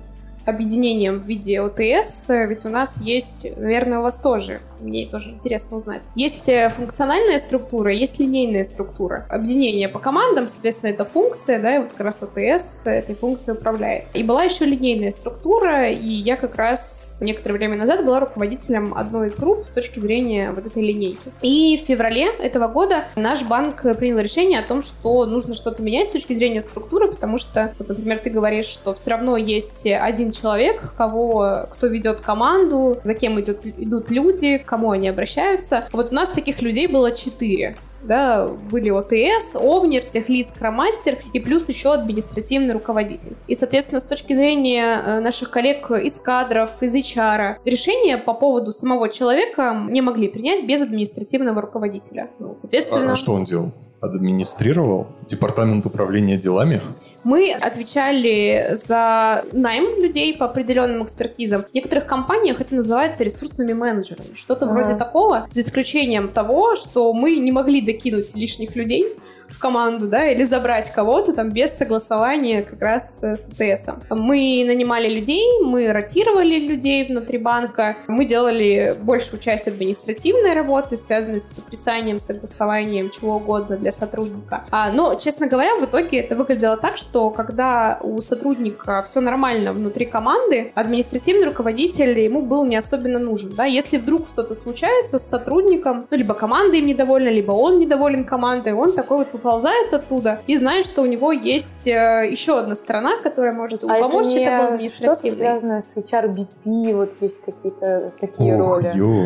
объединением 0.51 1.19
в 1.19 1.25
виде 1.25 1.59
ОТС, 1.61 2.27
ведь 2.27 2.65
у 2.65 2.69
нас 2.69 3.01
есть, 3.01 3.47
наверное, 3.57 3.99
у 3.99 4.03
вас 4.03 4.15
тоже, 4.17 4.59
мне 4.79 5.07
тоже 5.07 5.29
интересно 5.29 5.77
узнать. 5.77 6.03
Есть 6.15 6.47
э, 6.47 6.69
функциональная 6.69 7.39
структура, 7.39 7.91
есть 7.93 8.19
линейная 8.19 8.63
структура. 8.63 9.25
Объединение 9.29 9.89
по 9.89 9.99
командам, 9.99 10.47
соответственно, 10.47 10.91
это 10.91 11.05
функция, 11.05 11.59
да, 11.59 11.75
и 11.75 11.79
вот 11.79 11.89
как 11.91 12.01
раз 12.01 12.21
ОТС 12.21 12.85
этой 12.85 13.15
функцией 13.15 13.57
управляет. 13.57 14.05
И 14.13 14.23
была 14.23 14.43
еще 14.43 14.65
линейная 14.65 15.11
структура, 15.11 15.89
и 15.89 16.07
я 16.07 16.35
как 16.35 16.55
раз 16.55 17.10
некоторое 17.23 17.55
время 17.55 17.77
назад 17.77 18.05
была 18.05 18.19
руководителем 18.19 18.93
одной 18.93 19.29
из 19.29 19.35
групп 19.35 19.65
с 19.65 19.69
точки 19.69 19.99
зрения 19.99 20.51
вот 20.51 20.65
этой 20.65 20.83
линейки. 20.83 21.31
И 21.41 21.77
в 21.77 21.87
феврале 21.87 22.31
этого 22.39 22.67
года 22.67 23.05
наш 23.15 23.43
банк 23.43 23.81
принял 23.97 24.19
решение 24.19 24.59
о 24.59 24.63
том, 24.63 24.81
что 24.81 25.25
нужно 25.25 25.53
что-то 25.53 25.81
менять 25.81 26.09
с 26.09 26.11
точки 26.11 26.33
зрения 26.33 26.61
структуры, 26.61 27.07
потому 27.07 27.37
что, 27.37 27.73
вот, 27.79 27.89
например, 27.89 28.19
ты 28.19 28.29
говоришь, 28.29 28.65
что 28.65 28.93
все 28.93 29.11
равно 29.11 29.37
есть 29.37 29.85
один 29.85 30.31
человек, 30.31 30.93
кого, 30.97 31.67
кто 31.71 31.87
ведет 31.87 32.21
команду, 32.21 32.97
за 33.03 33.13
кем 33.13 33.39
идут, 33.39 33.59
идут 33.65 34.09
люди, 34.09 34.57
к 34.57 34.65
кому 34.65 34.91
они 34.91 35.07
обращаются. 35.07 35.87
Вот 35.91 36.11
у 36.11 36.15
нас 36.15 36.29
таких 36.29 36.61
людей 36.61 36.87
было 36.87 37.11
четыре 37.11 37.75
да, 38.03 38.47
были 38.47 38.89
ОТС, 38.89 39.55
Овнер, 39.55 40.05
техлит, 40.05 40.49
скромастер 40.49 41.19
и 41.33 41.39
плюс 41.39 41.67
еще 41.69 41.93
административный 41.93 42.73
руководитель. 42.73 43.35
И, 43.47 43.55
соответственно, 43.55 43.99
с 43.99 44.03
точки 44.03 44.33
зрения 44.33 45.01
э, 45.03 45.19
наших 45.19 45.51
коллег 45.51 45.91
из 45.91 46.13
кадров, 46.13 46.81
из 46.81 46.95
HR, 46.95 47.57
решение 47.65 48.17
по 48.17 48.33
поводу 48.33 48.71
самого 48.71 49.09
человека 49.09 49.85
не 49.89 50.01
могли 50.01 50.27
принять 50.27 50.65
без 50.65 50.81
административного 50.81 51.61
руководителя. 51.61 52.29
Соответственно, 52.57 53.11
А 53.11 53.15
что 53.15 53.33
он 53.33 53.45
делал? 53.45 53.71
Администрировал 53.99 55.07
департамент 55.27 55.85
управления 55.85 56.37
делами? 56.37 56.81
Мы 57.23 57.51
отвечали 57.51 58.77
за 58.87 59.45
найм 59.51 60.01
людей 60.01 60.35
по 60.35 60.45
определенным 60.45 61.03
экспертизам. 61.03 61.63
В 61.63 61.73
некоторых 61.73 62.05
компаниях 62.05 62.61
это 62.61 62.73
называется 62.75 63.23
ресурсными 63.23 63.73
менеджерами. 63.73 64.35
Что-то 64.35 64.65
Ага. 64.65 64.73
вроде 64.73 64.95
такого, 64.95 65.47
за 65.51 65.61
исключением 65.61 66.29
того, 66.29 66.75
что 66.75 67.13
мы 67.13 67.37
не 67.37 67.51
могли 67.51 67.81
докинуть 67.81 68.35
лишних 68.35 68.75
людей, 68.75 69.15
в 69.51 69.59
команду, 69.59 70.07
да, 70.07 70.27
или 70.27 70.43
забрать 70.43 70.91
кого-то 70.91 71.33
там 71.33 71.51
без 71.51 71.71
согласования 71.71 72.63
как 72.63 72.81
раз 72.81 73.19
э, 73.21 73.37
с 73.37 73.47
УТС. 73.47 73.87
Мы 74.09 74.63
нанимали 74.65 75.07
людей, 75.07 75.61
мы 75.63 75.91
ротировали 75.91 76.57
людей 76.57 77.05
внутри 77.07 77.37
банка, 77.37 77.97
мы 78.07 78.25
делали 78.25 78.95
большую 79.01 79.39
часть 79.39 79.67
административной 79.67 80.53
работы, 80.53 80.97
связанной 80.97 81.39
с 81.39 81.51
подписанием, 81.51 82.19
согласованием, 82.19 83.09
чего 83.09 83.35
угодно 83.35 83.77
для 83.77 83.91
сотрудника. 83.91 84.65
А, 84.71 84.91
но, 84.91 85.15
честно 85.15 85.47
говоря, 85.47 85.75
в 85.75 85.85
итоге 85.85 86.19
это 86.19 86.35
выглядело 86.35 86.77
так, 86.77 86.97
что 86.97 87.29
когда 87.29 87.99
у 88.01 88.21
сотрудника 88.21 89.03
все 89.07 89.19
нормально 89.21 89.73
внутри 89.73 90.05
команды, 90.05 90.71
административный 90.75 91.45
руководитель 91.45 92.19
ему 92.19 92.41
был 92.41 92.65
не 92.65 92.75
особенно 92.75 93.19
нужен. 93.19 93.53
Да? 93.55 93.65
Если 93.65 93.97
вдруг 93.97 94.27
что-то 94.27 94.55
случается 94.55 95.19
с 95.19 95.27
сотрудником, 95.27 96.07
ну, 96.09 96.17
либо 96.17 96.33
команда 96.33 96.77
им 96.77 96.85
недовольна, 96.85 97.29
либо 97.29 97.51
он 97.51 97.79
недоволен 97.79 98.23
командой, 98.25 98.73
он 98.73 98.93
такой 98.93 99.19
вот 99.19 99.29
выползает 99.41 99.93
оттуда 99.93 100.41
и 100.47 100.57
знает, 100.57 100.85
что 100.85 101.01
у 101.01 101.05
него 101.05 101.31
есть 101.31 101.87
э, 101.87 102.27
еще 102.29 102.59
одна 102.59 102.75
сторона, 102.75 103.17
которая 103.17 103.53
может 103.53 103.81
ему 103.81 103.93
А 103.93 103.99
помочь, 103.99 104.33
это, 104.33 104.77
не 104.79 104.87
это 104.87 104.95
что-то 104.95 105.31
связанное 105.31 105.81
с 105.81 105.97
HRBP, 105.97 106.95
вот 106.95 107.13
есть 107.21 107.41
какие-то 107.43 108.11
такие 108.19 108.55
Ох, 108.55 108.67
роли. 108.67 108.91
ё. 108.93 109.25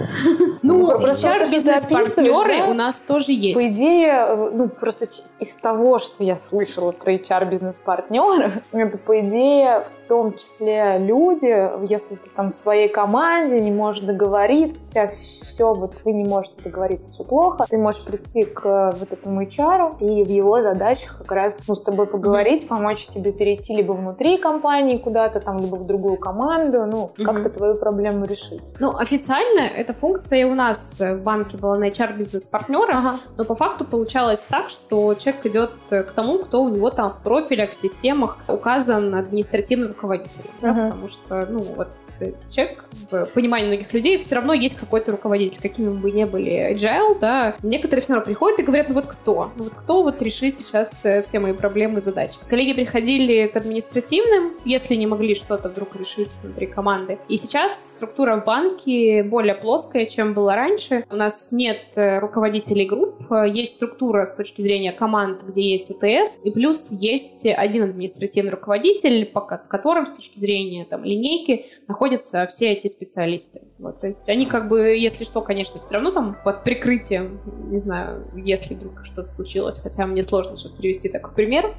Ну, 0.63 0.89
HR-бизнес-партнеры 0.89 2.05
описываешь, 2.05 2.59
да? 2.59 2.71
у 2.71 2.73
нас 2.73 2.95
тоже 2.97 3.31
есть. 3.31 3.55
По 3.55 3.67
идее, 3.67 4.25
э, 4.27 4.49
ну 4.53 4.69
просто 4.69 5.05
из 5.39 5.53
того, 5.55 5.99
что 5.99 6.23
я 6.23 6.37
слышала 6.37 6.91
про 6.91 7.13
HR-бизнес-партнеров, 7.13 8.53
это, 8.71 8.97
по 9.05 9.19
идее, 9.19 9.85
в 9.85 10.07
том 10.07 10.33
числе 10.33 10.97
люди, 10.99 11.69
если 11.89 12.15
ты 12.15 12.29
там 12.35 12.51
в 12.51 12.55
своей 12.55 12.87
команде 12.87 13.59
не 13.59 13.71
можешь 13.71 14.03
договориться, 14.03 14.83
у 14.83 14.87
тебя 14.87 15.11
все, 15.43 15.73
вот 15.73 15.93
вы 16.03 16.13
не 16.13 16.23
можете 16.23 16.61
договориться, 16.63 17.07
все 17.11 17.23
плохо, 17.23 17.65
ты 17.69 17.77
можешь 17.77 18.03
прийти 18.03 18.45
к 18.45 18.65
э, 18.65 18.97
вот 18.97 19.11
этому 19.11 19.43
HR, 19.43 19.97
и 20.05 20.23
в 20.23 20.29
его 20.29 20.59
задачах 20.61 21.17
как 21.17 21.31
раз 21.31 21.59
ну, 21.67 21.75
с 21.75 21.81
тобой 21.81 22.05
поговорить, 22.07 22.67
помочь 22.67 23.07
тебе 23.07 23.31
перейти 23.31 23.75
либо 23.75 23.93
внутри 23.93 24.37
компании 24.37 24.97
куда-то, 24.97 25.39
там, 25.39 25.57
либо 25.57 25.75
в 25.75 25.85
другую 25.85 26.17
команду, 26.17 26.85
ну, 26.85 27.11
Мгм. 27.17 27.25
как-то 27.25 27.49
твою 27.49 27.75
проблему 27.75 28.25
решить. 28.25 28.61
Ну, 28.79 28.95
официально 28.95 29.61
эта 29.61 29.93
функция 29.93 30.39
и 30.41 30.43
у 30.43 30.53
нас 30.53 30.97
в 30.99 31.17
банке 31.23 31.57
была 31.57 31.75
на 31.75 31.85
HR-бизнес-партнера, 31.89 32.93
Ага. 32.97 33.19
но 33.37 33.45
по 33.45 33.55
факту 33.55 33.85
получалось 33.85 34.43
так, 34.49 34.69
что 34.69 35.13
человек 35.15 35.45
идет 35.45 35.71
к 35.89 36.11
тому, 36.15 36.39
кто 36.39 36.61
у 36.63 36.69
него 36.69 36.89
там 36.91 37.09
в 37.09 37.21
профилях, 37.23 37.71
в 37.71 37.77
системах 37.81 38.37
указан 38.47 39.13
административный 39.15 39.87
руководитель. 39.87 40.49
да, 40.61 40.71
Мгм. 40.73 40.85
потому 40.91 41.07
что, 41.07 41.45
ну, 41.49 41.59
вот 41.75 41.89
человек, 42.49 42.85
в 43.09 43.25
понимании 43.33 43.67
многих 43.67 43.93
людей, 43.93 44.17
все 44.17 44.35
равно 44.35 44.53
есть 44.53 44.77
какой-то 44.77 45.11
руководитель, 45.11 45.59
какими 45.61 45.89
бы 45.89 46.11
ни 46.11 46.23
были 46.23 46.73
agile, 46.73 47.17
да, 47.19 47.55
некоторые 47.63 48.01
все 48.01 48.13
равно 48.13 48.25
приходят 48.25 48.59
и 48.59 48.63
говорят, 48.63 48.89
ну 48.89 48.95
вот 48.95 49.07
кто? 49.07 49.51
Ну 49.57 49.63
вот 49.65 49.73
кто 49.73 50.03
вот 50.03 50.21
решит 50.21 50.59
сейчас 50.59 51.03
э, 51.05 51.21
все 51.23 51.39
мои 51.39 51.53
проблемы 51.53 51.97
и 51.97 52.01
задачи? 52.01 52.35
Коллеги 52.47 52.73
приходили 52.73 53.47
к 53.47 53.55
административным, 53.55 54.53
если 54.65 54.95
не 54.95 55.07
могли 55.07 55.35
что-то 55.35 55.69
вдруг 55.69 55.95
решить 55.95 56.29
внутри 56.43 56.67
команды. 56.67 57.17
И 57.27 57.37
сейчас 57.37 57.73
структура 57.95 58.37
в 58.37 58.45
банке 58.45 59.23
более 59.23 59.55
плоская, 59.55 60.05
чем 60.05 60.33
была 60.33 60.55
раньше. 60.55 61.05
У 61.09 61.15
нас 61.15 61.51
нет 61.51 61.79
э, 61.95 62.19
руководителей 62.19 62.85
групп, 62.85 63.31
э, 63.31 63.49
есть 63.49 63.75
структура 63.75 64.25
с 64.25 64.35
точки 64.35 64.61
зрения 64.61 64.91
команд, 64.91 65.43
где 65.43 65.61
есть 65.71 65.89
УТС, 65.89 66.39
и 66.43 66.51
плюс 66.51 66.87
есть 66.89 67.45
один 67.45 67.83
административный 67.83 68.51
руководитель, 68.51 69.25
по 69.25 69.41
ко- 69.41 69.63
которым 69.67 70.07
с 70.07 70.11
точки 70.11 70.39
зрения 70.39 70.85
там, 70.85 71.03
линейки 71.03 71.67
находятся 72.05 72.45
все 72.47 72.71
эти 72.71 72.87
специалисты. 72.87 73.61
Вот, 73.79 73.99
то 73.99 74.07
есть 74.07 74.29
они 74.29 74.45
как 74.45 74.69
бы, 74.69 74.95
если 74.95 75.23
что, 75.23 75.41
конечно, 75.41 75.79
все 75.81 75.95
равно 75.95 76.11
там 76.11 76.37
под 76.43 76.63
прикрытием, 76.63 77.39
не 77.69 77.77
знаю, 77.77 78.27
если 78.35 78.75
вдруг 78.75 79.05
что-то 79.05 79.27
случилось, 79.27 79.79
хотя 79.81 80.05
мне 80.05 80.23
сложно 80.23 80.57
сейчас 80.57 80.71
привести 80.71 81.09
такой 81.09 81.33
пример, 81.33 81.73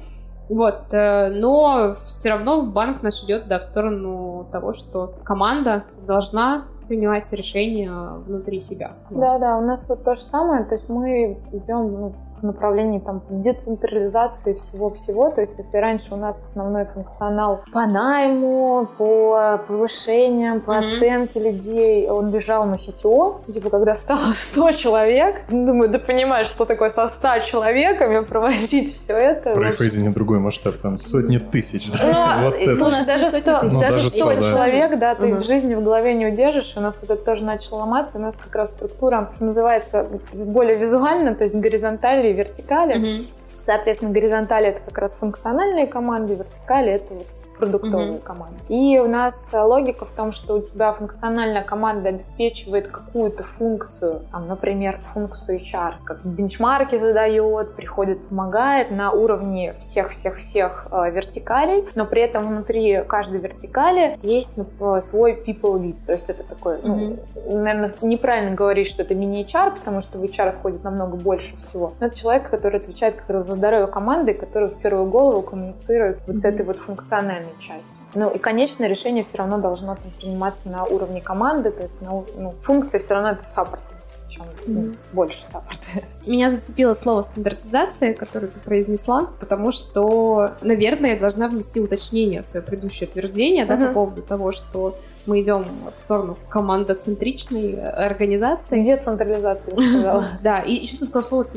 вот, 0.49 0.93
э, 0.93 1.29
но 1.29 1.97
все 2.07 2.29
равно 2.29 2.63
банк 2.63 3.03
наш 3.03 3.23
идет 3.23 3.47
да, 3.47 3.59
в 3.59 3.63
сторону 3.63 4.47
того, 4.51 4.73
что 4.73 5.13
команда 5.23 5.83
должна 6.05 6.67
принимать 6.87 7.31
решения 7.31 7.91
внутри 8.25 8.59
себя. 8.59 8.93
Да, 9.09 9.39
да, 9.39 9.57
у 9.57 9.61
нас 9.61 9.89
вот 9.89 10.03
то 10.03 10.15
же 10.15 10.21
самое, 10.21 10.63
то 10.63 10.75
есть 10.75 10.89
мы 10.89 11.37
идем 11.51 11.91
ну, 11.91 12.15
в 12.41 12.43
направлении 12.45 12.99
там 12.99 13.21
децентрализации 13.29 14.53
всего-всего, 14.53 15.29
то 15.31 15.41
есть 15.41 15.57
если 15.57 15.77
раньше 15.77 16.13
у 16.13 16.17
нас 16.17 16.41
основной 16.41 16.85
функционал 16.85 17.61
по 17.71 17.85
найму, 17.85 18.87
по 18.97 19.59
повышениям, 19.67 20.61
по 20.61 20.73
Мгм. 20.73 20.85
оценке 20.85 21.39
людей, 21.39 22.09
он 22.09 22.31
лежал 22.31 22.65
на 22.65 22.75
CTO, 22.75 23.51
типа 23.51 23.69
когда 23.69 23.95
стало 23.95 24.19
100 24.33 24.71
человек, 24.73 25.35
думаю, 25.49 25.89
да 25.89 25.99
понимаешь, 25.99 26.47
что 26.47 26.65
такое 26.65 26.89
со 26.89 27.07
100 27.07 27.39
человеками 27.45 28.23
проводить 28.23 28.95
все 28.95 29.13
это. 29.13 29.41
Про 29.41 29.51
в 29.51 29.55
общем, 29.57 29.63
Райфайзене 29.63 30.09
другой 30.11 30.39
масштаб, 30.39 30.75
там 30.79 30.97
сотни 30.97 31.37
тысяч. 31.37 31.89
ну, 31.91 31.97
да? 32.11 32.39
Вот 32.43 32.55
это. 32.55 32.75
слушай, 32.75 32.87
У 32.95 32.97
нас 32.97 33.05
даже 33.05 33.23
не 33.25 33.29
сотни 33.31 33.41
100, 33.41 33.59
тысяч. 33.61 33.73
Ну, 33.73 33.79
даже 33.79 33.91
даже 33.93 34.09
100 34.11 34.19
100, 34.23 34.29
да. 34.41 34.51
человек, 34.51 34.99
да, 34.99 35.15
ты 35.15 35.25
Мгм. 35.27 35.37
в 35.39 35.43
жизни 35.45 35.75
в 35.75 35.83
голове 35.83 36.13
не 36.13 36.27
удержишь. 36.27 36.73
У 36.77 36.79
нас 36.81 36.97
вот 37.01 37.09
это 37.11 37.23
тоже 37.23 37.43
начало 37.43 37.79
ломаться. 37.79 38.17
У 38.17 38.21
нас 38.21 38.35
как 38.35 38.55
раз 38.55 38.69
структура 38.71 39.31
называется 39.39 40.07
более 40.33 40.77
визуально, 40.77 41.35
то 41.35 41.43
есть 41.43 41.55
горизонтали 41.55 42.26
и 42.29 42.33
вертикали. 42.33 42.97
Мгм. 42.97 43.25
Соответственно, 43.59 44.11
горизонтали 44.11 44.67
это 44.67 44.81
как 44.81 44.97
раз 44.97 45.15
функциональные 45.15 45.87
команды, 45.87 46.35
вертикали 46.35 46.91
это 46.91 47.13
вот 47.13 47.27
продуктовые 47.57 48.11
Мгм. 48.13 48.21
команды. 48.21 48.57
И 48.69 48.99
у 48.99 49.07
нас 49.07 49.53
э, 49.53 49.59
логика 49.61 50.05
в 50.05 50.11
том, 50.11 50.31
что 50.31 50.55
у 50.55 50.61
тебя 50.61 50.93
функциональная 50.93 51.63
команда 51.63 52.09
обеспечивает 52.09 52.87
какую-то 52.87 53.43
функцию, 53.43 54.21
там, 54.31 54.47
например, 54.47 54.99
функцию 55.13 55.59
HR, 55.59 55.95
как 56.03 56.25
бенчмарки 56.25 56.97
задает, 56.97 57.75
приходит, 57.75 58.27
помогает 58.27 58.91
на 58.91 59.11
уровне 59.11 59.73
всех-всех-всех 59.79 60.87
э, 60.91 61.11
вертикалей, 61.11 61.85
но 61.95 62.05
при 62.05 62.21
этом 62.21 62.47
внутри 62.47 63.03
каждой 63.07 63.39
вертикали 63.39 64.17
есть 64.21 64.57
ну, 64.57 65.01
свой 65.01 65.33
people 65.33 65.79
lead, 65.79 65.95
то 66.05 66.13
есть 66.13 66.29
это 66.29 66.43
такой, 66.43 66.79
ну, 66.83 67.17
наверное, 67.47 67.91
неправильно 68.01 68.55
говорить, 68.55 68.87
что 68.87 69.01
это 69.03 69.15
мини-HR, 69.15 69.75
потому 69.77 70.01
что 70.01 70.17
в 70.19 70.23
HR 70.23 70.57
входит 70.59 70.83
намного 70.83 71.15
больше 71.17 71.55
всего. 71.57 71.93
Но 71.99 72.07
это 72.07 72.15
человек, 72.15 72.49
который 72.49 72.79
отвечает 72.79 73.15
как 73.15 73.29
раз 73.29 73.45
за 73.45 73.53
здоровье 73.53 73.87
команды, 73.87 74.33
который 74.33 74.69
в 74.69 74.75
первую 74.75 75.07
голову 75.09 75.41
коммуницирует 75.41 76.19
вот 76.27 76.37
с 76.37 76.43
Мгм. 76.43 76.53
этой 76.53 76.65
вот 76.65 76.77
функциональной 76.77 77.46
частью. 77.59 77.95
Ну 78.15 78.29
и 78.29 78.37
конечное 78.37 78.87
решение 78.87 79.23
все 79.23 79.37
равно 79.37 79.57
должно 79.57 79.95
там 79.95 80.11
приниматься 80.19 80.69
на 80.69 80.83
уровне 80.85 81.21
команды, 81.21 81.71
то 81.71 81.83
есть 81.83 82.01
на 82.01 82.13
у- 82.13 82.25
ну, 82.35 82.53
функция 82.63 82.99
все 82.99 83.13
равно 83.13 83.29
это 83.29 83.43
саппорт, 83.43 83.81
ну, 84.65 84.81
Мгм. 84.81 84.95
больше 85.13 85.45
саппорта. 85.45 85.81
Меня 86.25 86.49
зацепило 86.49 86.93
слово 86.93 87.21
стандартизация, 87.21 88.13
которое 88.13 88.47
ты 88.47 88.59
произнесла, 88.59 89.29
потому 89.39 89.71
что, 89.71 90.51
наверное, 90.61 91.11
я 91.13 91.19
должна 91.19 91.47
внести 91.47 91.79
уточнение 91.79 92.41
в 92.41 92.45
свое 92.45 92.65
предыдущее 92.65 93.07
утверждение 93.09 93.65
да, 93.65 93.75
Мгм. 93.75 93.87
по 93.87 93.93
поводу 93.93 94.21
того, 94.21 94.51
что 94.51 94.95
мы 95.25 95.41
идем 95.41 95.65
в 95.93 95.97
сторону 95.99 96.37
командоцентричной 96.49 97.73
э, 97.73 97.89
организации. 97.89 98.81
Где 98.81 98.97
централизация, 98.97 99.73
я 99.75 99.89
сказала? 99.89 100.25
Да, 100.41 100.59
и 100.59 100.73
еще 100.73 100.97
ты 100.97 101.05
сказала 101.05 101.43
слово 101.43 101.47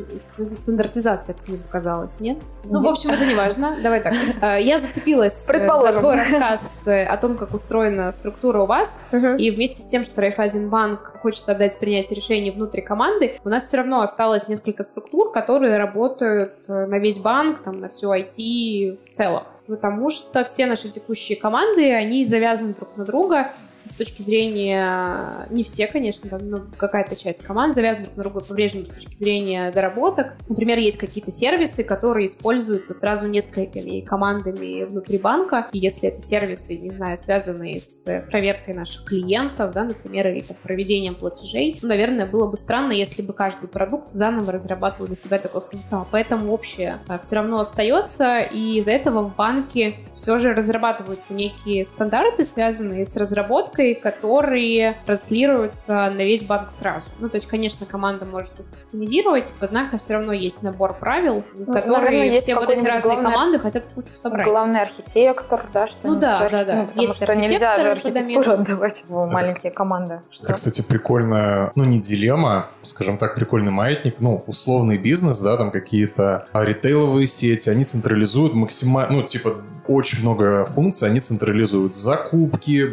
стандартизация, 0.63 1.35
как 1.35 1.47
мне 1.47 1.57
показалось, 1.57 2.19
нет? 2.19 2.37
Ну, 2.65 2.81
в 2.81 2.87
общем, 2.87 3.11
это 3.11 3.25
не 3.25 3.35
важно. 3.35 3.77
Давай 3.81 4.01
так. 4.01 4.13
Э, 4.41 4.61
Я 4.61 4.79
зацепилась 4.79 5.35
э, 5.47 5.67
за 5.67 5.99
твой 5.99 6.15
рассказ 6.15 6.61
о 6.85 7.17
том, 7.17 7.37
как 7.37 7.53
устроена 7.53 8.11
структура 8.11 8.63
у 8.63 8.65
вас, 8.65 8.97
и 9.37 9.51
вместе 9.51 9.81
с 9.81 9.85
тем, 9.85 10.03
что 10.03 10.21
Райфайзенбанк 10.21 11.10
хочет 11.21 11.47
отдать 11.47 11.77
принятие 11.79 12.15
решений 12.15 12.51
внутри 12.51 12.81
команды, 12.81 13.39
у 13.43 13.49
нас 13.49 13.67
все 13.67 13.77
равно 13.77 14.01
осталось 14.01 14.47
несколько 14.47 14.83
структур, 14.83 15.31
которые 15.31 15.77
работают 15.77 16.65
э, 16.67 16.85
на 16.85 16.99
весь 16.99 17.19
банк, 17.19 17.63
там, 17.63 17.79
на 17.79 17.89
всю 17.89 18.11
IT 18.11 18.97
в 19.03 19.15
целом. 19.15 19.43
Потому 19.67 20.09
что 20.09 20.43
все 20.43 20.65
наши 20.65 20.89
текущие 20.89 21.37
команды, 21.37 21.93
они 21.93 22.25
завязаны 22.25 22.73
друг 22.73 22.97
на 22.97 23.05
друга, 23.05 23.51
с 23.89 23.93
точки 23.95 24.21
зрения, 24.21 25.47
не 25.49 25.63
все, 25.63 25.87
конечно, 25.87 26.29
там, 26.29 26.49
но 26.49 26.57
какая-то 26.77 27.15
часть 27.15 27.43
команд 27.43 27.75
завязана 27.75 28.05
друг 28.05 28.17
на 28.17 28.23
друга 28.23 28.39
по-прежнему 28.41 28.85
с 28.85 28.89
точки 28.89 29.15
зрения 29.15 29.71
доработок. 29.71 30.33
Например, 30.49 30.77
есть 30.77 30.97
какие-то 30.97 31.31
сервисы, 31.31 31.83
которые 31.83 32.27
используются 32.27 32.93
сразу 32.93 33.27
несколькими 33.27 34.01
командами 34.01 34.83
внутри 34.83 35.17
банка. 35.17 35.67
И 35.71 35.79
если 35.79 36.09
это 36.09 36.21
сервисы, 36.21 36.77
не 36.77 36.89
знаю, 36.89 37.17
связанные 37.17 37.81
с 37.81 38.25
проверкой 38.29 38.73
наших 38.73 39.05
клиентов, 39.05 39.73
да, 39.73 39.83
например, 39.83 40.27
или 40.27 40.41
там, 40.41 40.57
проведением 40.61 41.15
платежей, 41.15 41.77
ну, 41.81 41.89
наверное, 41.89 42.25
было 42.25 42.49
бы 42.49 42.57
странно, 42.57 42.91
если 42.91 43.21
бы 43.21 43.33
каждый 43.33 43.67
продукт 43.67 44.11
заново 44.11 44.51
разрабатывал 44.51 45.07
для 45.07 45.15
себя 45.15 45.39
такой 45.39 45.61
функционал. 45.61 46.07
Поэтому 46.11 46.51
общее 46.51 46.99
все 47.23 47.35
равно 47.35 47.59
остается, 47.59 48.39
и 48.39 48.77
из-за 48.79 48.91
этого 48.91 49.23
в 49.23 49.35
банке 49.35 49.95
все 50.15 50.37
же 50.39 50.53
разрабатываются 50.53 51.33
некие 51.33 51.85
стандарты, 51.85 52.43
связанные 52.43 53.05
с 53.05 53.15
разработкой, 53.15 53.70
разработкой, 53.71 53.95
которые 53.95 54.97
транслируются 55.05 55.93
на 56.09 56.23
весь 56.23 56.43
банк 56.43 56.71
сразу. 56.71 57.05
Ну, 57.19 57.29
то 57.29 57.35
есть, 57.35 57.47
конечно, 57.47 57.85
команда 57.85 58.25
может 58.25 58.59
их 58.59 58.65
кастомизировать, 58.73 59.51
однако 59.59 59.97
все 59.97 60.13
равно 60.13 60.33
есть 60.33 60.61
набор 60.61 60.93
правил, 60.93 61.43
Ну, 61.53 61.65
которые 61.65 62.01
наверное, 62.03 62.31
есть 62.31 62.43
все 62.43 62.55
вот 62.55 62.69
эти 62.69 62.85
разные 62.85 63.17
команды 63.17 63.57
архи- 63.57 63.63
хотят 63.63 63.83
кучу 63.93 64.09
собрать. 64.17 64.45
Главный 64.47 64.81
архитектор, 64.81 65.65
да, 65.73 65.87
что 65.87 66.07
Ну 66.07 66.19
да, 66.19 66.47
да, 66.49 66.63
да. 66.65 66.83
потому 66.85 67.07
Есть 67.07 67.23
что 67.23 67.35
нельзя 67.35 67.79
же 67.79 67.91
архитектуру 67.91 68.51
отдавать 68.51 69.03
в 69.07 69.25
маленькие 69.27 69.71
команды. 69.71 70.21
Что? 70.31 70.45
Это, 70.45 70.53
кстати, 70.53 70.81
прикольная, 70.81 71.71
ну, 71.75 71.83
не 71.83 71.99
дилемма, 71.99 72.67
скажем 72.81 73.17
так, 73.17 73.35
прикольный 73.35 73.71
маятник, 73.71 74.19
ну, 74.19 74.43
условный 74.47 74.97
бизнес, 74.97 75.39
да, 75.39 75.57
там 75.57 75.71
какие-то 75.71 76.45
а, 76.53 76.63
ритейловые 76.63 77.27
сети, 77.27 77.69
они 77.69 77.85
централизуют 77.85 78.53
максимально, 78.53 79.17
ну, 79.17 79.23
типа, 79.23 79.55
очень 79.87 80.21
много 80.21 80.65
функций, 80.65 81.07
они 81.09 81.19
централизуют 81.19 81.95
закупки, 81.95 82.85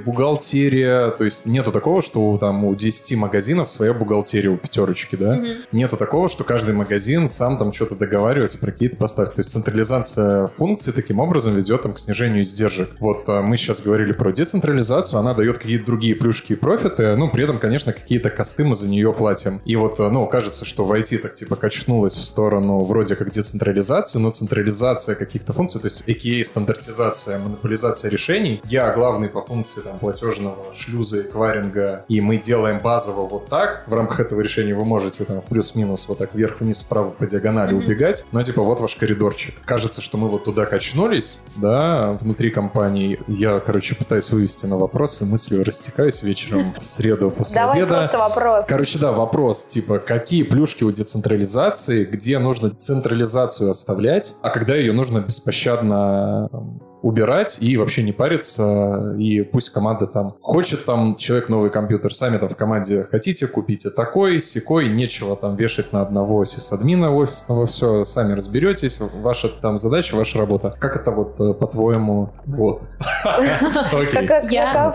бухгалтерия, 0.68 1.10
то 1.10 1.24
есть 1.24 1.46
нету 1.46 1.72
такого, 1.72 2.02
что 2.02 2.20
у, 2.20 2.38
там 2.38 2.64
у 2.64 2.74
10 2.74 3.16
магазинов 3.16 3.68
своя 3.68 3.92
бухгалтерия 3.92 4.50
у 4.50 4.56
пятерочки, 4.56 5.16
да, 5.16 5.34
Мгм. 5.34 5.46
нету 5.72 5.96
такого, 5.96 6.28
что 6.28 6.44
каждый 6.44 6.74
магазин 6.74 7.28
сам 7.28 7.56
там 7.56 7.72
что-то 7.72 7.94
договаривается 7.96 8.58
про 8.58 8.72
какие-то 8.72 8.96
поставки. 8.96 9.34
То 9.36 9.40
есть 9.40 9.50
централизация 9.50 10.46
функций 10.48 10.92
таким 10.92 11.20
образом 11.20 11.54
ведет 11.54 11.82
там, 11.82 11.92
к 11.92 11.98
снижению 11.98 12.42
издержек. 12.42 12.90
Вот 13.00 13.28
а, 13.28 13.42
мы 13.42 13.56
сейчас 13.56 13.80
говорили 13.82 14.12
про 14.12 14.30
децентрализацию, 14.32 15.20
она 15.20 15.34
дает 15.34 15.58
какие-то 15.58 15.86
другие 15.86 16.14
плюшки 16.14 16.52
и 16.52 16.56
профиты, 16.56 17.16
ну, 17.16 17.30
при 17.30 17.44
этом, 17.44 17.58
конечно, 17.58 17.92
какие-то 17.92 18.30
косты 18.30 18.64
мы 18.64 18.74
за 18.74 18.88
нее 18.88 19.12
платим. 19.12 19.60
И 19.64 19.76
вот, 19.76 20.00
а, 20.00 20.10
ну, 20.10 20.26
кажется, 20.26 20.64
что 20.64 20.84
в 20.84 20.92
IT 20.92 21.18
так 21.18 21.34
типа 21.34 21.56
качнулось 21.56 22.16
в 22.16 22.24
сторону 22.24 22.80
вроде 22.80 23.16
как 23.16 23.30
децентрализации, 23.30 24.18
но 24.18 24.30
централизация 24.30 25.14
каких-то 25.14 25.52
функций, 25.52 25.80
то 25.80 25.86
есть 25.86 26.04
AKA 26.06 26.44
стандартизация, 26.44 27.38
монополизация 27.38 28.10
решений. 28.10 28.60
Я 28.64 28.92
главный 28.92 29.28
по 29.28 29.40
функции 29.40 29.80
там 29.80 29.98
платежного 29.98 30.57
шлюза, 30.74 31.22
эквайринга, 31.22 32.04
и 32.08 32.20
мы 32.20 32.36
делаем 32.38 32.80
базово 32.80 33.26
вот 33.26 33.46
так. 33.46 33.84
В 33.86 33.94
рамках 33.94 34.20
этого 34.20 34.40
решения 34.40 34.74
вы 34.74 34.84
можете 34.84 35.24
там 35.24 35.40
плюс-минус 35.42 36.06
вот 36.08 36.18
так 36.18 36.34
вверх-вниз, 36.34 36.82
вправо 36.82 37.10
по 37.10 37.26
диагонали 37.26 37.72
Мгм. 37.74 37.84
убегать. 37.84 38.24
Но 38.32 38.42
типа 38.42 38.62
вот 38.62 38.80
ваш 38.80 38.94
коридорчик. 38.96 39.54
Кажется, 39.64 40.00
что 40.00 40.18
мы 40.18 40.28
вот 40.28 40.44
туда 40.44 40.66
качнулись, 40.66 41.42
да, 41.56 42.12
внутри 42.20 42.50
компании. 42.50 43.18
Я, 43.28 43.60
короче, 43.60 43.94
пытаюсь 43.94 44.30
вывести 44.30 44.66
на 44.66 44.76
вопросы, 44.76 45.24
мыслью 45.24 45.64
растекаюсь 45.64 46.22
вечером 46.22 46.74
в 46.78 46.84
среду 46.84 47.30
после 47.30 47.56
Давай 47.60 47.78
обеда. 47.82 47.94
просто 47.98 48.18
вопрос. 48.18 48.66
Короче, 48.66 48.98
да, 48.98 49.12
вопрос, 49.12 49.66
типа, 49.66 49.98
какие 49.98 50.42
плюшки 50.42 50.84
у 50.84 50.90
децентрализации, 50.90 52.04
где 52.04 52.38
нужно 52.38 52.70
централизацию 52.70 53.70
оставлять, 53.70 54.34
а 54.42 54.50
когда 54.50 54.74
ее 54.74 54.92
нужно 54.92 55.20
беспощадно 55.20 56.48
там, 56.50 56.80
убирать 57.02 57.58
и 57.60 57.76
вообще 57.76 58.02
не 58.02 58.12
париться, 58.12 59.14
и 59.18 59.42
пусть 59.42 59.70
команда 59.70 60.06
там 60.06 60.36
хочет 60.40 60.84
там 60.84 61.16
человек 61.16 61.48
новый 61.48 61.70
компьютер, 61.70 62.14
сами 62.14 62.38
там 62.38 62.48
в 62.48 62.56
команде 62.56 63.04
хотите, 63.04 63.46
купите 63.46 63.90
такой, 63.90 64.40
секой, 64.40 64.88
нечего 64.88 65.36
там 65.36 65.56
вешать 65.56 65.92
на 65.92 66.02
одного 66.02 66.44
сисадмина 66.44 67.14
офисного, 67.14 67.66
все, 67.66 68.04
сами 68.04 68.32
разберетесь, 68.32 69.00
ваша 69.00 69.48
там 69.48 69.78
задача, 69.78 70.16
ваша 70.16 70.38
работа. 70.38 70.74
Как 70.78 70.96
это 70.96 71.10
вот, 71.10 71.40
э, 71.40 71.54
по-твоему, 71.54 72.30
вот? 72.46 72.82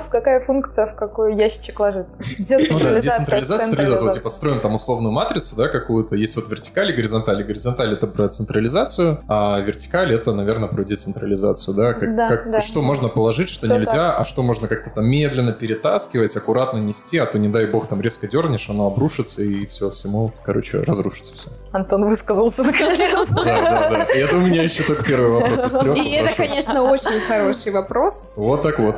Какая, 0.09 0.39
функция 0.39 0.85
в 0.85 0.95
какой 0.95 1.35
ящичек 1.35 1.79
ложится? 1.79 2.21
Ну 2.39 2.79
да, 2.79 2.99
Децентрализация, 2.99 2.99
децентрализация, 3.01 3.65
централизация. 3.65 4.13
Типа, 4.13 4.29
строим 4.29 4.59
там 4.59 4.75
условную 4.75 5.11
матрицу, 5.11 5.55
да, 5.55 5.67
какую-то. 5.67 6.15
Есть 6.15 6.35
вот 6.35 6.49
вертикаль 6.49 6.91
и 6.91 6.93
горизонталь. 6.93 7.43
Горизонталь— 7.43 7.93
это 7.95 8.07
про 8.07 8.29
централизацию, 8.29 9.23
а 9.27 9.59
вертикаль— 9.59 10.13
это, 10.15 10.33
наверное, 10.33 10.69
про 10.69 10.83
децентрализацию, 10.83 11.75
да? 11.75 11.93
Как, 12.05 12.15
Да, 12.15 12.27
как- 12.29 12.51
да. 12.51 12.61
Что 12.61 12.81
можно 12.81 13.07
положить, 13.09 13.49
что 13.49 13.65
Всё 13.65 13.77
нельзя, 13.77 14.15
а 14.15 14.25
что 14.25 14.43
можно 14.43 14.67
как-то 14.67 14.89
там 14.89 15.05
медленно 15.05 15.51
перетаскивать, 15.51 16.35
аккуратно 16.35 16.77
нести, 16.77 17.17
а 17.17 17.25
то, 17.25 17.39
не 17.39 17.47
дай 17.47 17.65
бог, 17.65 17.87
там 17.87 18.01
резко 18.01 18.27
дернешь, 18.27 18.69
оно 18.69 18.87
обрушится, 18.87 19.41
и 19.41 19.65
все, 19.65 19.89
всему, 19.89 20.31
короче, 20.43 20.81
разрушится 20.81 21.33
все. 21.35 21.49
Антон 21.71 22.05
высказался 22.07 22.63
наконец. 22.63 23.29
Да, 23.29 23.43
да, 23.43 23.89
да. 23.89 24.03
И 24.05 24.19
это 24.19 24.37
у 24.37 24.41
меня 24.41 24.63
еще 24.63 24.83
только 24.83 25.03
первый 25.05 25.31
вопрос 25.31 25.65
из 25.65 25.73
трех. 25.77 25.97
И 25.97 26.11
это, 26.11 26.35
конечно, 26.35 26.83
очень 26.83 27.19
хороший 27.27 27.71
вопрос. 27.71 28.31
Вот 28.35 28.61
так 28.61 28.79
вот. 28.79 28.97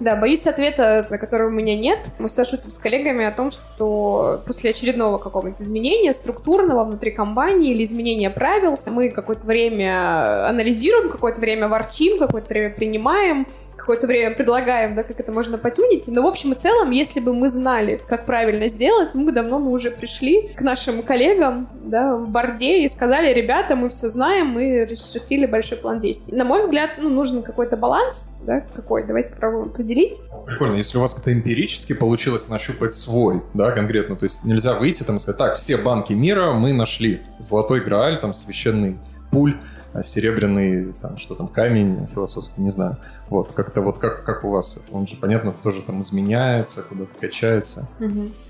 Да, 0.00 0.16
боюсь 0.16 0.46
ответа, 0.46 1.06
на 1.10 1.18
который 1.18 1.46
у 1.46 1.50
меня 1.50 1.76
нет. 1.76 1.98
Мы 2.18 2.28
всегда 2.28 2.44
шутим 2.44 2.72
с 2.72 2.78
коллегами 2.78 3.24
о 3.24 3.32
том, 3.32 3.50
что 3.50 4.40
после 4.46 4.70
очередного 4.70 5.18
какого-нибудь 5.18 5.60
изменения 5.60 6.12
структурного 6.12 6.84
внутри 6.84 7.10
компании 7.10 7.72
или 7.72 7.84
изменения 7.84 8.30
правил, 8.30 8.78
мы 8.86 9.10
какое-то 9.10 9.46
время 9.46 10.48
анализируем, 10.48 11.10
какое-то 11.10 11.40
время 11.40 11.68
ворчим, 11.68 12.18
какое-то 12.26 12.48
время 12.48 12.70
принимаем, 12.70 13.46
какое-то 13.80 14.06
время 14.06 14.36
предлагаем, 14.36 14.94
да, 14.94 15.02
как 15.02 15.18
это 15.18 15.32
можно 15.32 15.58
потюнить. 15.58 16.06
Но 16.06 16.22
в 16.22 16.26
общем 16.26 16.52
и 16.52 16.54
целом, 16.54 16.90
если 16.90 17.18
бы 17.20 17.32
мы 17.34 17.48
знали, 17.48 18.00
как 18.08 18.26
правильно 18.26 18.68
сделать, 18.68 19.14
мы 19.14 19.24
бы 19.24 19.32
давно 19.32 19.58
бы 19.58 19.70
уже 19.70 19.90
пришли 19.90 20.48
к 20.54 20.60
нашим 20.60 21.02
коллегам 21.02 21.68
да, 21.82 22.14
в 22.14 22.28
борде 22.28 22.84
и 22.84 22.88
сказали, 22.88 23.32
ребята, 23.32 23.74
мы 23.76 23.88
все 23.90 24.08
знаем, 24.08 24.48
мы 24.48 24.86
расчертили 24.88 25.46
большой 25.46 25.78
план 25.78 25.98
действий. 25.98 26.36
На 26.36 26.44
мой 26.44 26.60
взгляд, 26.60 26.90
ну, 26.98 27.08
нужен 27.08 27.42
какой-то 27.42 27.76
баланс, 27.76 28.30
да, 28.42 28.60
какой, 28.60 29.06
давайте 29.06 29.30
попробуем 29.30 29.68
определить. 29.68 30.20
Прикольно, 30.46 30.76
если 30.76 30.98
у 30.98 31.00
вас 31.00 31.14
как-то 31.14 31.32
эмпирически 31.32 31.94
получилось 31.94 32.48
нащупать 32.48 32.92
свой, 32.92 33.42
да, 33.54 33.72
конкретно, 33.72 34.16
то 34.16 34.24
есть 34.24 34.44
нельзя 34.44 34.74
выйти 34.74 35.02
там 35.02 35.16
и 35.16 35.18
сказать, 35.18 35.38
так, 35.38 35.56
все 35.56 35.76
банки 35.76 36.12
мира 36.12 36.52
мы 36.52 36.72
нашли, 36.72 37.20
золотой 37.38 37.80
грааль, 37.80 38.18
там, 38.18 38.32
священный 38.32 38.98
пуль, 39.30 39.56
а, 39.92 40.02
серебряный, 40.02 40.92
там, 41.00 41.16
что 41.16 41.34
там, 41.34 41.48
камень 41.48 42.06
философский, 42.06 42.60
не 42.60 42.70
знаю. 42.70 42.96
Вот, 43.28 43.52
как-то 43.52 43.80
вот 43.80 43.98
как, 43.98 44.24
как 44.24 44.44
у 44.44 44.50
вас, 44.50 44.78
он 44.90 45.06
же, 45.06 45.16
понятно, 45.16 45.52
тоже 45.52 45.82
там 45.82 46.00
изменяется, 46.00 46.82
куда-то 46.82 47.14
качается. 47.20 47.88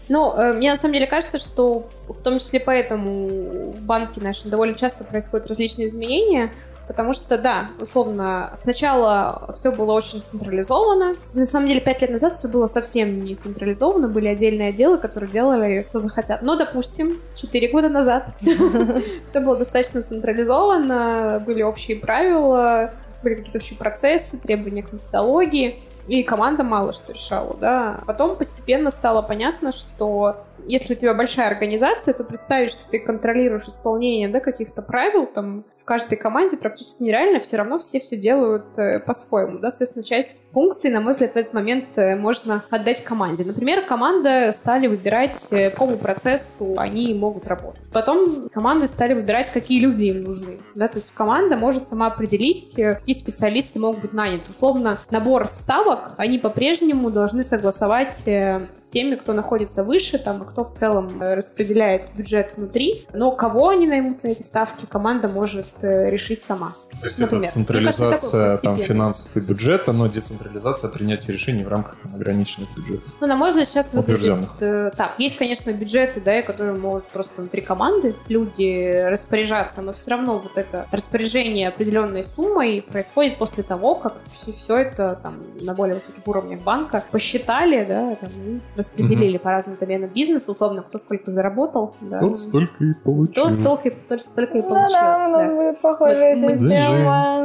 Ну, 0.09 0.35
э, 0.37 0.55
мне 0.55 0.71
на 0.71 0.77
самом 0.77 0.95
деле 0.95 1.07
кажется, 1.07 1.39
что 1.39 1.89
в 2.09 2.23
том 2.23 2.39
числе 2.39 2.61
поэтому 2.61 3.73
в 3.73 3.81
банке 3.81 4.21
наши 4.21 4.49
довольно 4.49 4.75
часто 4.75 5.05
происходят 5.05 5.47
различные 5.47 5.89
изменения, 5.89 6.51
потому 6.91 7.13
что, 7.13 7.39
да, 7.39 7.69
условно, 7.81 8.53
сначала 8.61 9.55
все 9.55 9.71
было 9.71 9.93
очень 9.93 10.25
централизовано. 10.29 11.15
На 11.35 11.47
самом 11.47 11.69
деле, 11.69 11.81
пять 11.81 12.03
лет 12.03 12.11
назад 12.11 12.33
все 12.33 12.49
было 12.49 12.67
совсем 12.67 13.21
не 13.21 13.37
централизовано, 13.37 14.09
были 14.09 14.27
отдельные 14.27 14.71
отделы, 14.71 14.99
которые 14.99 15.31
делали, 15.31 15.87
кто 15.89 16.01
захотят. 16.01 16.43
Но, 16.43 16.57
допустим, 16.57 17.19
четыре 17.37 17.69
года 17.69 17.89
назад 17.89 18.35
все 19.25 19.41
было 19.41 19.57
достаточно 19.57 20.03
централизовано, 20.03 21.41
были 21.47 21.63
общие 21.63 21.97
правила, 21.97 22.93
были 23.23 23.37
какие-то 23.37 23.59
общие 23.59 23.79
процессы, 23.79 24.37
требования 24.39 24.83
к 24.83 24.93
методологии. 24.93 25.79
И 26.09 26.25
команда 26.25 26.65
мало 26.65 26.93
что 26.93 27.13
решала, 27.13 27.57
да. 27.61 28.01
Потом 28.05 28.35
постепенно 28.35 28.91
стало 28.91 29.23
понятно, 29.23 29.71
что 29.71 30.39
если 30.67 30.95
у 30.95 30.97
тебя 30.97 31.15
большая 31.15 31.49
организация, 31.49 32.15
то 32.15 32.25
представить, 32.25 32.73
что 32.73 32.89
ты 32.91 33.01
контролируешь 33.01 33.65
исполнение 33.65 34.29
да, 34.29 34.41
каких-то 34.41 34.83
правил, 34.83 35.27
там 35.27 35.65
в 35.77 35.85
каждой 35.85 36.17
команде 36.17 36.57
практически 36.57 37.03
нереально, 37.03 37.41
все 37.41 37.57
равно 37.57 37.79
все 37.79 38.01
все 38.01 38.17
делают 38.17 38.79
э, 38.79 39.01
по-своему, 39.01 39.59
да, 39.59 39.71
соответственно, 39.71 40.05
часть 40.05 40.43
функций, 40.53 40.91
на 40.91 41.01
мой 41.01 41.13
взгляд, 41.13 41.33
в 41.33 41.37
этот 41.37 41.55
момент 41.55 41.97
э, 41.97 42.17
можно 42.17 42.65
отдать 42.71 43.03
команде. 43.05 43.45
Например, 43.45 43.85
команда 43.87 44.53
стали 44.53 44.87
выбирать, 44.87 45.49
э, 45.51 45.71
по 45.71 45.81
какому 45.81 45.97
процессу 45.97 46.75
они 46.77 47.15
могут 47.15 47.47
работать. 47.47 47.83
Потом 47.93 48.49
команды 48.51 48.87
стали 48.87 49.15
выбирать, 49.15 49.51
какие 49.51 49.81
люди 49.81 50.05
им 50.05 50.25
нужны, 50.25 50.59
да, 50.75 50.89
то 50.89 50.99
есть 50.99 51.13
команда 51.15 51.57
может 51.57 51.89
сама 51.89 52.07
определить, 52.07 52.79
э, 52.79 52.97
какие 52.97 53.15
специалисты 53.15 53.79
могут 53.79 54.03
быть 54.03 54.13
наняты. 54.13 54.45
Условно, 54.51 54.99
набор 55.11 55.47
ставок 55.47 56.15
они 56.17 56.39
по-прежнему 56.39 57.11
должны 57.11 57.43
согласовать 57.43 58.27
э, 58.27 58.67
с 58.79 58.87
теми, 58.87 59.15
кто 59.15 59.33
находится 59.33 59.85
выше, 59.85 60.19
там, 60.19 60.45
кто 60.51 60.65
в 60.65 60.75
целом 60.79 61.23
э, 61.23 61.35
распределяет 61.35 62.03
бюджет 62.15 62.55
внутри. 62.57 63.05
Но 63.13 63.33
кого 63.33 63.71
они 63.71 63.87
наймут 63.87 64.23
на 64.23 64.29
эти 64.29 64.43
ставки, 64.43 64.87
команда 64.87 65.29
может 65.29 65.67
э, 65.83 66.11
решить 66.11 66.43
сама. 66.47 66.75
То 67.01 67.07
есть 67.07 67.19
Например. 67.19 67.45
это 67.45 67.53
централизация 67.53 68.57
там, 68.59 68.79
финансов 68.79 69.35
и 69.35 69.41
бюджета, 69.41 69.93
но 69.93 70.07
децентрализация 70.07 70.91
принятия 70.91 71.33
решений 71.33 71.65
в 71.65 71.69
рамках 71.69 71.97
там, 71.97 72.15
ограниченных 72.15 72.69
бюджетов. 72.77 73.15
Ну, 73.21 73.27
на 73.27 73.37
мой 73.37 73.51
взгляд, 73.51 73.69
сейчас 73.69 73.87
выглядит 73.93 74.21
Утвержденных. 74.21 74.51
э, 74.61 74.91
так. 74.97 75.15
Есть, 75.19 75.39
конечно, 75.39 75.73
бюджеты, 75.73 76.21
да, 76.21 76.43
которые 76.43 76.75
могут 76.75 77.07
просто 77.07 77.41
внутри 77.41 77.63
команды 77.63 78.15
люди 78.29 79.05
распоряжаться, 79.07 79.81
но 79.83 79.93
все 79.93 80.11
равно 80.11 80.39
вот 80.39 80.57
это 80.57 80.87
распоряжение 80.91 81.69
определенной 81.69 82.25
суммой 82.25 82.83
происходит 82.83 83.39
после 83.39 83.63
того, 83.63 83.95
как 83.95 84.17
все, 84.33 84.77
это 84.77 85.19
там 85.23 85.41
на 85.61 85.75
более 85.75 85.97
высоких 85.97 86.27
уровнях 86.27 86.61
банка 86.61 87.05
посчитали, 87.11 87.85
да, 87.85 88.17
там, 88.17 88.61
распределили 88.77 89.39
по 89.39 89.51
разным 89.51 89.77
доменам 89.79 90.11
бизнеса, 90.11 90.40
условно, 90.49 90.83
кто 90.83 90.99
сколько 90.99 91.31
заработал, 91.31 91.95
да. 92.01 92.19
Тот 92.19 92.39
столько 92.39 92.85
и 92.85 92.95
получил. 92.95 93.45
Тот 93.45 93.55
столько, 93.55 93.91
тот 94.09 94.25
столько 94.25 94.59
и 94.59 94.63
получил. 94.63 94.91
Да-да, 94.91 95.27
у 95.27 95.31
нас 95.31 95.49
да. 95.49 95.55
будет 95.55 95.81
похожая 95.81 96.37
Вот 96.37 96.55
система. 96.55 97.45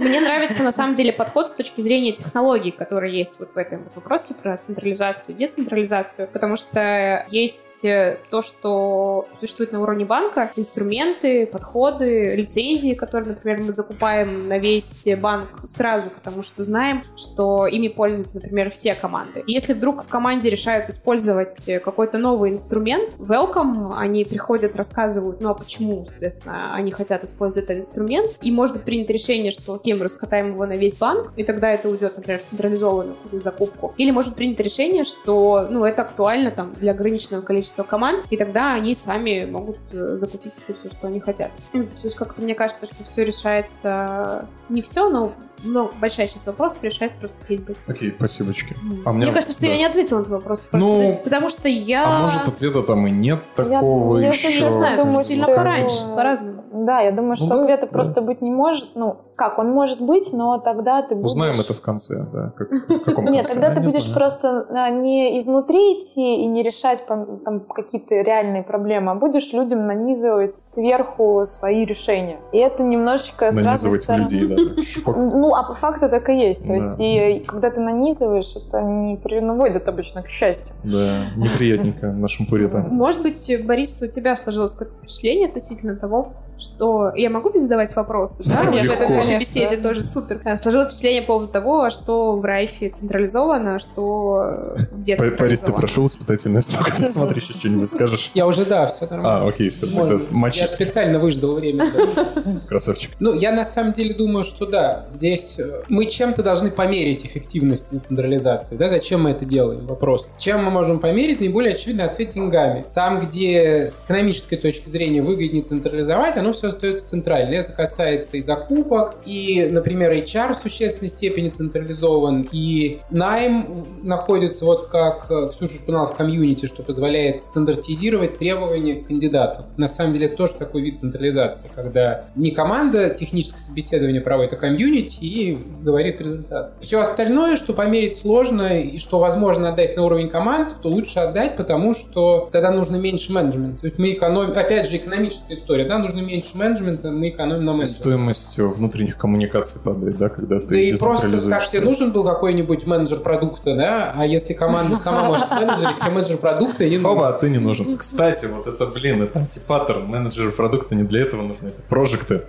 Мне 0.00 0.20
нравится, 0.20 0.62
на 0.62 0.72
самом 0.72 0.96
деле, 0.96 1.12
подход 1.12 1.46
с 1.46 1.50
точки 1.50 1.80
зрения 1.80 2.12
технологий, 2.12 2.70
которые 2.70 3.16
есть 3.16 3.38
вот 3.38 3.54
в 3.54 3.56
этом 3.56 3.88
вопросе 3.94 4.34
про 4.34 4.58
централизацию 4.58 5.34
и 5.34 5.38
децентрализацию, 5.38 6.28
потому 6.32 6.56
что 6.56 7.24
есть 7.30 7.60
то, 7.82 8.42
что 8.42 9.26
существует 9.40 9.72
на 9.72 9.80
уровне 9.80 10.04
банка, 10.04 10.52
инструменты, 10.56 11.46
подходы, 11.46 12.34
лицензии, 12.36 12.94
которые, 12.94 13.30
например, 13.30 13.60
мы 13.62 13.72
закупаем 13.72 14.48
на 14.48 14.58
весь 14.58 15.06
банк 15.20 15.48
сразу, 15.64 16.10
потому 16.10 16.42
что 16.42 16.64
знаем, 16.64 17.04
что 17.16 17.66
ими 17.66 17.88
пользуются, 17.88 18.36
например, 18.36 18.70
все 18.70 18.94
команды. 18.94 19.42
Если 19.46 19.72
вдруг 19.72 20.04
в 20.04 20.08
команде 20.08 20.50
решают 20.50 20.88
использовать 20.88 21.68
э, 21.68 21.80
какой-то 21.80 22.18
новый 22.18 22.50
инструмент, 22.50 23.10
welcome, 23.18 23.94
они 23.96 24.24
приходят, 24.24 24.76
рассказывают, 24.76 25.40
ну 25.40 25.50
а 25.50 25.54
почему, 25.54 26.06
соответственно, 26.08 26.74
они 26.74 26.90
хотят 26.90 27.24
использовать 27.24 27.68
этот 27.68 27.86
инструмент, 27.86 28.30
и 28.40 28.50
может 28.50 28.76
быть 28.76 28.84
принято 28.84 29.12
решение, 29.12 29.50
что 29.52 29.74
окей, 29.74 29.94
мы 29.94 30.04
раскатаем 30.04 30.54
его 30.54 30.66
на 30.66 30.76
весь 30.76 30.96
банк, 30.96 31.32
и 31.36 31.44
тогда 31.44 31.70
это 31.70 31.88
уйдет, 31.88 32.16
например, 32.16 32.40
в 32.40 32.44
централизованную 32.44 33.16
закупку. 33.42 33.94
Или 33.96 34.10
может 34.10 34.30
быть 34.30 34.36
принято 34.36 34.62
решение, 34.62 35.04
что 35.04 35.66
ну, 35.68 35.84
это 35.84 36.02
актуально 36.02 36.50
там 36.50 36.74
для 36.74 36.92
ограниченного 36.92 37.42
количества 37.42 37.71
команд, 37.88 38.26
и 38.30 38.36
тогда 38.36 38.74
они 38.74 38.94
сами 38.94 39.46
могут 39.46 39.78
э, 39.92 40.18
закупить 40.18 40.54
себе 40.54 40.74
все, 40.78 40.90
что 40.90 41.06
они 41.06 41.20
хотят. 41.20 41.50
Ну, 41.72 41.84
то 41.84 42.04
есть 42.04 42.16
как-то 42.16 42.42
мне 42.42 42.54
кажется, 42.54 42.86
что 42.86 43.04
все 43.04 43.24
решается 43.24 44.46
не 44.68 44.82
все, 44.82 45.08
но 45.08 45.32
но 45.64 45.90
большая 46.00 46.28
часть 46.28 46.46
вопросов 46.46 46.82
решается 46.82 47.18
просто 47.18 47.44
кейсбэк. 47.46 47.76
Окей, 47.86 48.14
спасибочки. 48.16 48.76
А 49.04 49.12
мне, 49.12 49.26
мне 49.26 49.34
кажется, 49.34 49.52
что 49.52 49.62
да. 49.62 49.68
я 49.68 49.76
не 49.76 49.84
ответила 49.84 50.18
на 50.18 50.24
твой 50.24 50.38
вопрос. 50.38 50.68
Ну, 50.72 51.20
потому 51.22 51.48
что 51.48 51.68
я... 51.68 52.04
А 52.06 52.20
может, 52.20 52.46
ответа 52.48 52.82
там 52.82 53.06
и 53.06 53.10
нет 53.10 53.42
такого 53.54 54.18
я, 54.18 54.28
еще? 54.28 54.50
Я, 54.50 54.66
я 54.66 54.70
знаю, 54.70 55.04
думаю, 55.04 55.24
сильно 55.24 55.44
что... 55.44 55.54
пораньше, 55.54 55.98
по-разному. 56.14 56.62
Да, 56.72 57.00
я 57.00 57.12
думаю, 57.12 57.36
что 57.36 57.54
ну, 57.54 57.60
ответа 57.60 57.82
да. 57.82 57.92
просто 57.92 58.22
быть 58.22 58.40
не 58.40 58.50
может. 58.50 58.90
Ну, 58.94 59.18
как, 59.36 59.58
он 59.58 59.70
может 59.70 60.00
быть, 60.00 60.32
но 60.32 60.58
тогда 60.58 61.02
ты 61.02 61.14
будешь... 61.14 61.30
Узнаем 61.30 61.60
это 61.60 61.74
в 61.74 61.80
конце, 61.80 62.24
да. 62.32 62.52
Как, 62.56 62.70
в 62.70 63.00
каком 63.04 63.26
Нет, 63.26 63.46
конце? 63.46 63.60
тогда 63.60 63.74
ты 63.74 63.80
будешь 63.80 64.04
знаю. 64.04 64.14
просто 64.14 64.66
а, 64.70 64.90
не 64.90 65.38
изнутри 65.38 66.00
идти 66.00 66.36
и 66.36 66.46
не 66.46 66.62
решать 66.62 67.04
там 67.06 67.60
какие-то 67.60 68.14
реальные 68.16 68.62
проблемы, 68.62 69.12
а 69.12 69.14
будешь 69.14 69.52
людям 69.52 69.86
нанизывать 69.86 70.58
сверху 70.62 71.44
свои 71.44 71.84
решения. 71.84 72.38
И 72.52 72.58
это 72.58 72.82
немножечко 72.82 73.52
Нанизывать 73.52 74.06
в 74.06 74.16
людей, 74.16 74.46
да. 74.46 75.12
Ну, 75.16 75.51
а 75.54 75.62
по 75.62 75.74
факту 75.74 76.08
так 76.08 76.28
и 76.28 76.38
есть. 76.38 76.66
То 76.66 76.74
есть, 76.74 76.96
и 76.98 77.44
когда 77.46 77.70
ты 77.70 77.80
нанизываешь, 77.80 78.54
это 78.56 78.82
не 78.82 79.16
приводит 79.16 79.88
обычно 79.88 80.22
к 80.22 80.28
счастью. 80.28 80.74
Да, 80.84 81.26
неприятненько 81.36 82.12
нашим 82.12 82.46
пуритам. 82.46 82.88
Может 82.88 83.22
быть, 83.22 83.50
Борис, 83.64 84.00
у 84.02 84.06
тебя 84.06 84.36
сложилось 84.36 84.72
какое-то 84.72 84.94
впечатление 84.94 85.48
относительно 85.48 85.96
того, 85.96 86.32
что... 86.62 87.12
Я 87.14 87.30
могу 87.30 87.50
задавать 87.58 87.94
вопросы? 87.94 88.42
Да, 88.46 88.70
Легко. 88.70 88.94
в 88.94 89.00
этой 89.00 89.16
нашей 89.16 89.38
беседе 89.38 89.76
тоже 89.76 90.02
супер. 90.02 90.40
Сложилось 90.62 90.88
впечатление 90.88 91.22
по 91.22 91.34
поводу 91.34 91.48
того, 91.48 91.90
что 91.90 92.36
в 92.36 92.44
Райфе 92.44 92.90
централизовано, 92.90 93.78
что 93.78 94.74
где 94.92 95.16
Борис, 95.16 95.60
ты 95.60 95.72
прошел 95.72 96.06
испытательный 96.06 96.62
срок, 96.62 96.90
ты 96.96 97.06
смотришь, 97.08 97.44
еще 97.44 97.58
что-нибудь 97.58 97.88
скажешь? 97.88 98.30
Я 98.34 98.46
уже, 98.46 98.64
да, 98.64 98.86
все 98.86 99.06
нормально. 99.06 99.46
А, 99.46 99.48
окей, 99.48 99.70
все, 99.70 99.86
тогда 99.86 100.48
Я 100.52 100.66
специально 100.68 101.18
выждал 101.18 101.54
время. 101.54 101.92
Красавчик. 102.68 103.10
Ну, 103.20 103.34
я 103.34 103.52
на 103.52 103.64
самом 103.64 103.92
деле 103.92 104.14
думаю, 104.14 104.44
что 104.44 104.66
да, 104.66 105.06
здесь 105.14 105.58
э, 105.58 105.84
мы 105.88 106.06
чем-то 106.06 106.42
должны 106.42 106.70
померить 106.70 107.24
эффективность 107.24 107.92
децентрализации. 107.92 108.76
Да, 108.76 108.88
зачем 108.88 109.22
мы 109.22 109.30
это 109.30 109.44
делаем? 109.44 109.86
Вопрос. 109.86 110.32
Чем 110.38 110.64
мы 110.64 110.70
можем 110.70 111.00
померить? 111.00 111.40
Наиболее 111.40 111.72
очевидно 111.72 112.04
ответ 112.04 112.30
деньгами. 112.30 112.84
Там, 112.94 113.20
где 113.20 113.90
с 113.90 114.02
экономической 114.04 114.56
точки 114.56 114.88
зрения 114.88 115.22
выгоднее 115.22 115.62
централизовать, 115.62 116.36
оно 116.36 116.51
все 116.52 116.68
остается 116.68 117.08
центральным. 117.08 117.54
Это 117.54 117.72
касается 117.72 118.36
и 118.36 118.40
закупок, 118.40 119.16
и, 119.24 119.68
например, 119.70 120.12
HR 120.12 120.54
в 120.54 120.56
существенной 120.56 121.10
степени 121.10 121.48
централизован, 121.48 122.48
и 122.52 123.00
найм 123.10 123.86
находится, 124.02 124.64
вот 124.64 124.88
как 124.88 125.30
э, 125.30 125.50
Ксюша 125.50 125.82
упоминала, 125.82 126.06
в 126.06 126.14
комьюнити, 126.14 126.66
что 126.66 126.82
позволяет 126.82 127.42
стандартизировать 127.42 128.38
требования 128.38 128.96
кандидатов. 128.96 129.66
На 129.76 129.88
самом 129.88 130.12
деле 130.12 130.26
это 130.26 130.36
тоже 130.36 130.54
такой 130.54 130.82
вид 130.82 130.98
централизации, 130.98 131.70
когда 131.74 132.24
не 132.34 132.50
команда 132.50 133.10
техническое 133.10 133.60
собеседование 133.60 134.20
проводит, 134.20 134.54
а 134.54 134.56
комьюнити 134.56 135.18
и 135.20 135.58
говорит 135.82 136.20
результат. 136.20 136.72
Все 136.80 137.00
остальное, 137.00 137.56
что 137.56 137.72
померить 137.72 138.18
сложно 138.18 138.80
и 138.80 138.98
что 138.98 139.18
возможно 139.18 139.70
отдать 139.70 139.96
на 139.96 140.04
уровень 140.04 140.28
команд, 140.28 140.76
то 140.82 140.88
лучше 140.88 141.18
отдать, 141.20 141.56
потому 141.56 141.94
что 141.94 142.48
тогда 142.52 142.70
нужно 142.70 142.96
меньше 142.96 143.32
менеджмента. 143.32 143.80
То 143.80 143.86
есть 143.86 143.98
мы 143.98 144.12
экономим, 144.12 144.56
опять 144.56 144.88
же, 144.88 144.96
экономическая 144.96 145.54
история, 145.54 145.84
да, 145.84 145.98
нужно 145.98 146.20
меньше 146.20 146.41
менеджмента, 146.54 147.10
мы 147.10 147.30
экономим 147.30 147.64
на 147.64 147.72
менеджменте. 147.72 148.00
Стоимость 148.00 148.58
внутренних 148.58 149.16
коммуникаций 149.16 149.80
падает, 149.80 150.18
да, 150.18 150.28
когда 150.28 150.60
ты 150.60 150.66
Да 150.66 150.80
и 150.80 150.96
просто 150.96 151.48
так 151.48 151.66
тебе 151.68 151.82
нужен 151.82 152.12
был 152.12 152.24
какой-нибудь 152.24 152.86
менеджер 152.86 153.20
продукта, 153.20 153.76
да, 153.76 154.12
а 154.14 154.26
если 154.26 154.52
команда 154.52 154.96
сама 154.96 155.24
может 155.24 155.50
менеджерить, 155.50 155.98
тебе 155.98 156.10
менеджер 156.10 156.36
продукта 156.36 156.88
не 156.88 156.98
нужен. 156.98 157.18
Оба, 157.18 157.28
а 157.28 157.32
ты 157.32 157.50
не 157.50 157.58
нужен. 157.58 157.96
Кстати, 157.96 158.46
вот 158.46 158.66
это, 158.66 158.86
блин, 158.86 159.22
это 159.22 159.38
антипаттерн. 159.38 160.06
Менеджеры 160.06 160.50
продукта 160.50 160.94
не 160.94 161.04
для 161.04 161.22
этого 161.22 161.42
нужны, 161.42 161.68
это 161.68 161.82
прожекты. 161.88 162.42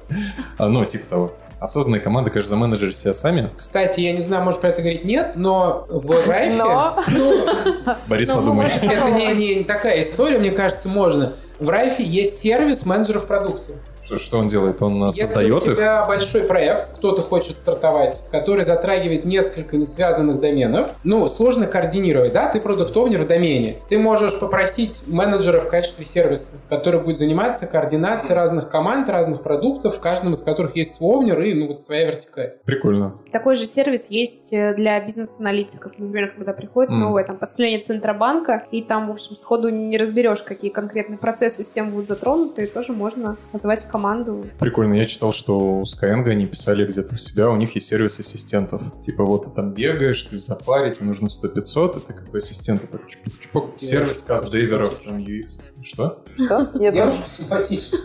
А, 0.58 0.68
ну, 0.68 0.84
типа 0.86 1.06
того. 1.10 1.32
Осознанные 1.60 2.02
команды, 2.02 2.30
конечно, 2.30 2.58
заменеджерят 2.58 2.94
себя 2.94 3.14
сами. 3.14 3.50
Кстати, 3.56 4.02
я 4.02 4.12
не 4.12 4.22
знаю, 4.22 4.44
может 4.44 4.60
про 4.60 4.68
это 4.68 4.82
говорить 4.82 5.06
нет, 5.06 5.34
но 5.36 5.86
в 5.88 6.28
Райфе... 6.28 6.62
Ну, 6.62 7.46
Борис, 8.08 8.28
подумай. 8.30 8.68
Это 8.82 9.12
не, 9.12 9.56
не 9.56 9.64
такая 9.64 10.02
история, 10.02 10.40
мне 10.40 10.52
кажется, 10.52 10.90
можно. 10.90 11.32
В 11.64 11.70
Райфе 11.70 12.04
есть 12.04 12.42
сервис 12.42 12.86
менеджеров 12.86 13.26
продукта. 13.26 13.76
Что, 14.06 14.20
что 14.20 14.38
он 14.38 14.48
делает? 14.48 14.82
Он 14.82 15.06
Если 15.08 15.22
создает 15.22 15.64
их? 15.64 15.74
у 15.74 15.76
тебя 15.76 16.06
большой 16.06 16.44
проект, 16.44 16.98
кто-то 16.98 17.22
хочет 17.22 17.54
стартовать, 17.54 18.24
который 18.32 18.64
затрагивает 18.64 19.24
несколько 19.24 19.78
несвязанных 19.78 20.40
доменов, 20.40 20.92
ну, 21.04 21.26
сложно 21.28 21.68
координировать, 21.68 22.34
да? 22.34 22.50
Ты 22.50 22.60
продуктовнер 22.60 23.22
в 23.22 23.28
домене. 23.28 23.78
Ты 23.88 23.98
можешь 23.98 24.38
попросить 24.40 25.04
менеджера 25.08 25.60
в 25.62 25.68
качестве 25.68 26.06
сервиса, 26.06 26.52
который 26.68 27.00
будет 27.00 27.18
заниматься 27.18 27.66
координацией 27.66 28.36
разных 28.36 28.70
команд, 28.70 29.08
разных 29.10 29.42
продуктов, 29.42 29.96
в 29.96 30.00
каждом 30.02 30.34
из 30.34 30.42
которых 30.42 30.76
есть 30.76 30.96
свой 30.96 31.16
овнер 31.16 31.42
и, 31.42 31.54
ну, 31.54 31.68
вот 31.68 31.80
своя 31.80 32.06
вертикаль. 32.08 32.56
Прикольно. 32.66 33.16
Такой 33.32 33.56
же 33.56 33.66
сервис 33.66 34.08
есть 34.10 34.52
э, 34.52 34.74
для 34.74 35.00
бизнес-аналитиков. 35.06 35.94
Например, 35.98 36.34
когда 36.36 36.54
приходит 36.54 36.92
mm. 36.92 36.96
новое 36.96 37.24
там 37.24 37.38
построение 37.38 37.82
Центробанка, 37.82 38.64
и 38.72 38.82
там, 38.82 39.08
в 39.08 39.12
общем, 39.12 39.36
сходу 39.36 39.70
не 39.70 39.98
разберешь, 39.98 40.42
какие 40.42 40.72
конкретные 40.72 41.18
процессы 41.18 41.64
с 41.64 41.68
тем 41.68 41.92
будут 41.92 42.10
затронуты, 42.10 42.64
и 42.64 42.68
тоже 42.68 42.94
можно 42.94 43.38
позвать 43.52 43.84
команду. 43.94 44.46
Прикольно. 44.60 44.96
Я 44.96 45.06
читал, 45.06 45.34
что 45.34 45.60
у 45.60 45.84
Skyeng 45.84 46.28
они 46.28 46.48
писали 46.48 46.84
где-то 46.84 47.14
у 47.14 47.18
себя, 47.18 47.50
у 47.50 47.56
них 47.56 47.76
есть 47.76 47.88
сервис 47.88 48.20
ассистентов. 48.20 48.82
Типа 49.02 49.24
вот 49.24 49.46
ты 49.46 49.52
там 49.52 49.72
бегаешь, 49.72 50.24
ты 50.24 50.38
в 50.38 50.42
запаре, 50.42 50.92
тебе 50.92 51.06
нужно 51.06 51.28
100-500, 51.28 51.98
и 51.98 52.08
ты 52.08 52.14
как 52.14 52.32
бы 52.32 52.40
ассистента 52.40 52.88
так 52.88 53.08
чпок-чпок, 53.08 53.80
сервис 53.80 54.24
каст-дейверов, 54.24 55.00
там 55.06 55.18
UX. 55.18 55.62
Что? 55.84 56.24
Что? 56.36 56.72
Я 56.80 56.92
тоже 56.92 57.18
симпатичный. 57.28 58.00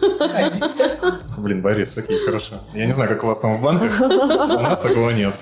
Блин, 1.39 1.63
Борис, 1.63 1.97
окей, 1.97 2.19
хорошо. 2.19 2.57
Я 2.75 2.87
не 2.87 2.93
знаю, 2.93 3.09
как 3.09 3.23
у 3.25 3.27
вас 3.29 3.39
там 3.39 3.55
в 3.55 3.63
банках, 3.63 4.01
у 4.01 4.63
нас 4.63 4.81
такого 4.81 5.11
нет. 5.11 5.37